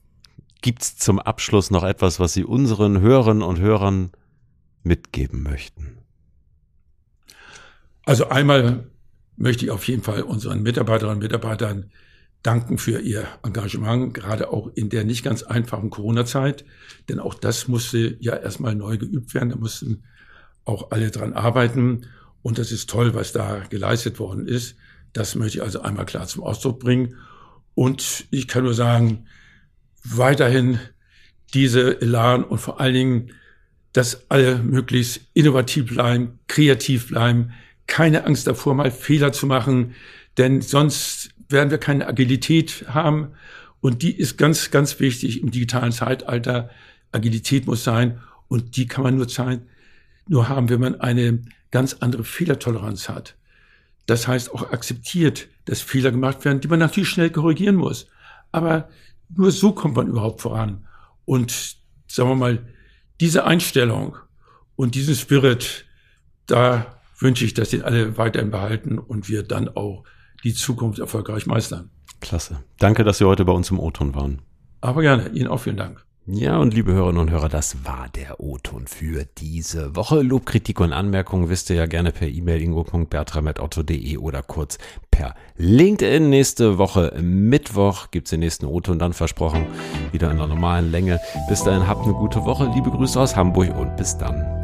Gibt 0.63 0.83
es 0.83 0.97
zum 0.97 1.21
Abschluss 1.21 1.71
noch 1.71 1.85
etwas, 1.85 2.19
was 2.19 2.33
Sie 2.33 2.43
unseren 2.43 3.01
Hörerinnen 3.01 3.43
und 3.43 3.61
Hörern 3.61 4.11
mitgeben 4.83 5.43
möchten? 5.43 5.99
Also 8.05 8.29
einmal 8.29 8.91
möchte 9.37 9.65
ich 9.65 9.71
auf 9.71 9.87
jeden 9.87 10.03
Fall 10.03 10.23
unseren 10.23 10.63
Mitarbeiterinnen 10.63 11.19
und 11.19 11.23
Mitarbeitern 11.23 11.91
danken 12.47 12.79
für 12.79 13.01
ihr 13.01 13.27
Engagement, 13.43 14.15
gerade 14.15 14.53
auch 14.53 14.71
in 14.75 14.89
der 14.89 15.05
nicht 15.05 15.25
ganz 15.25 15.43
einfachen 15.43 15.91
Corona-Zeit. 15.91 16.65
Denn 17.09 17.19
auch 17.19 17.35
das 17.35 17.67
musste 17.67 18.17
ja 18.21 18.37
erstmal 18.37 18.75
neu 18.75 18.99
geübt 18.99 19.35
werden. 19.35 19.51
Da 19.51 19.57
mussten 19.57 20.05
auch 20.65 20.91
alle 20.93 21.11
dran 21.11 21.33
arbeiten. 21.33 22.07
Und 22.43 22.59
das 22.59 22.71
ist 22.71 22.89
toll, 22.89 23.15
was 23.15 23.33
da 23.33 23.63
geleistet 23.69 24.21
worden 24.21 24.47
ist. 24.47 24.77
Das 25.13 25.35
möchte 25.35 25.59
ich 25.59 25.65
also 25.65 25.81
einmal 25.83 26.07
klar 26.07 26.27
zum 26.27 26.45
Ausdruck 26.45 26.79
bringen. 26.79 27.17
Und 27.75 28.27
ich 28.31 28.47
kann 28.47 28.65
nur 28.65 28.75
sagen, 28.75 29.27
weiterhin 30.05 30.79
diese 31.53 32.01
Elan 32.01 32.45
und 32.45 32.59
vor 32.59 32.81
allen 32.81 32.95
Dingen, 32.95 33.33
dass 33.93 34.31
alle 34.31 34.59
möglichst 34.59 35.21
innovativ 35.35 35.87
bleiben, 35.87 36.39
kreativ 36.47 37.09
bleiben, 37.09 37.53
keine 37.87 38.25
Angst 38.25 38.47
davor, 38.47 38.75
mal 38.75 38.91
Fehler 38.91 39.33
zu 39.33 39.47
machen, 39.47 39.95
denn 40.39 40.61
sonst 40.61 41.31
werden 41.49 41.71
wir 41.71 41.79
keine 41.79 42.07
Agilität 42.07 42.87
haben. 42.89 43.33
Und 43.81 44.03
die 44.03 44.17
ist 44.17 44.37
ganz, 44.39 44.71
ganz 44.71 44.99
wichtig 45.01 45.43
im 45.43 45.51
digitalen 45.51 45.93
Zeitalter. 45.93 46.71
Agilität 47.13 47.67
muss 47.67 47.85
sein 47.85 48.21
und 48.49 48.77
die 48.77 48.87
kann 48.87 49.05
man 49.05 49.17
nur 49.17 49.29
sein, 49.29 49.67
nur 50.29 50.49
haben, 50.49 50.69
wenn 50.69 50.81
man 50.81 51.01
eine 51.01 51.43
ganz 51.71 51.95
andere 52.01 52.25
Fehlertoleranz 52.25 53.09
hat. 53.09 53.37
Das 54.07 54.29
heißt 54.29 54.53
auch 54.53 54.71
akzeptiert, 54.71 55.49
dass 55.65 55.81
Fehler 55.81 56.11
gemacht 56.13 56.45
werden, 56.45 56.61
die 56.61 56.69
man 56.69 56.79
natürlich 56.79 57.09
schnell 57.09 57.31
korrigieren 57.31 57.77
muss. 57.77 58.07
Aber 58.53 58.89
nur 59.35 59.51
so 59.51 59.73
kommt 59.73 59.97
man 59.97 60.07
überhaupt 60.07 60.41
voran. 60.41 60.87
Und 61.25 61.77
sagen 62.07 62.31
wir 62.31 62.37
mal, 62.37 62.67
diese 63.21 63.45
Einstellung 63.45 64.17
und 64.77 64.95
diesen 64.95 65.17
Spirit, 65.17 65.85
da 66.47 67.01
wünsche 67.19 67.45
ich, 67.45 67.55
dass 67.55 67.71
den 67.71 67.83
alle 67.83 68.17
weiterhin 68.17 68.51
behalten 68.51 68.99
und 68.99 69.29
wir 69.29 69.43
dann 69.43 69.69
auch 69.69 70.05
die 70.47 70.55
Zukunft 70.55 71.01
erfolgreich 71.01 71.47
meistern. 71.47 71.91
Klasse. 72.21 72.63
Danke, 72.79 73.03
dass 73.03 73.19
Sie 73.19 73.25
heute 73.25 73.45
bei 73.45 73.53
uns 73.53 73.71
im 73.71 73.81
O-Ton 73.81 74.15
waren. 74.15 74.43
Aber 74.81 75.03
gerne. 75.03 75.29
Ihnen 75.31 75.49
auch 75.49 75.59
vielen 75.59 75.77
Dank. 75.77 76.05
Ja, 76.29 76.59
und 76.59 76.75
liebe 76.75 76.93
Hörerinnen 76.93 77.21
und 77.21 77.31
Hörer, 77.31 77.49
das 77.49 77.85
war 77.85 78.09
der 78.15 78.41
O-Ton 78.41 78.87
für 78.87 79.25
diese 79.39 79.95
Woche. 79.95 80.23
Lob, 80.23 80.47
Kritik 80.47 80.81
und 80.81 80.93
Anmerkungen 80.93 81.49
wisst 81.49 81.71
ihr 81.71 81.77
ja 81.77 81.87
gerne 81.87 82.11
per 82.11 82.29
E-Mail 82.29 82.63
ingo.bertram.otto.de 82.63 84.17
oder 84.19 84.43
kurz 84.43 84.79
per 85.11 85.35
LinkedIn. 85.57 86.29
Nächste 86.29 86.79
Woche 86.79 87.17
Mittwoch 87.21 88.11
gibt's 88.11 88.31
den 88.31 88.41
nächsten 88.41 88.67
O-Ton 88.67 88.99
dann 88.99 89.13
versprochen. 89.13 89.67
Wieder 90.13 90.31
in 90.31 90.39
der 90.39 90.47
normalen 90.47 90.91
Länge. 90.91 91.21
Bis 91.49 91.63
dahin 91.63 91.87
habt 91.87 92.05
eine 92.05 92.15
gute 92.15 92.45
Woche. 92.45 92.71
Liebe 92.75 92.91
Grüße 92.91 93.21
aus 93.21 93.37
Hamburg 93.37 93.77
und 93.77 93.97
bis 93.97 94.19
dann. 94.19 94.56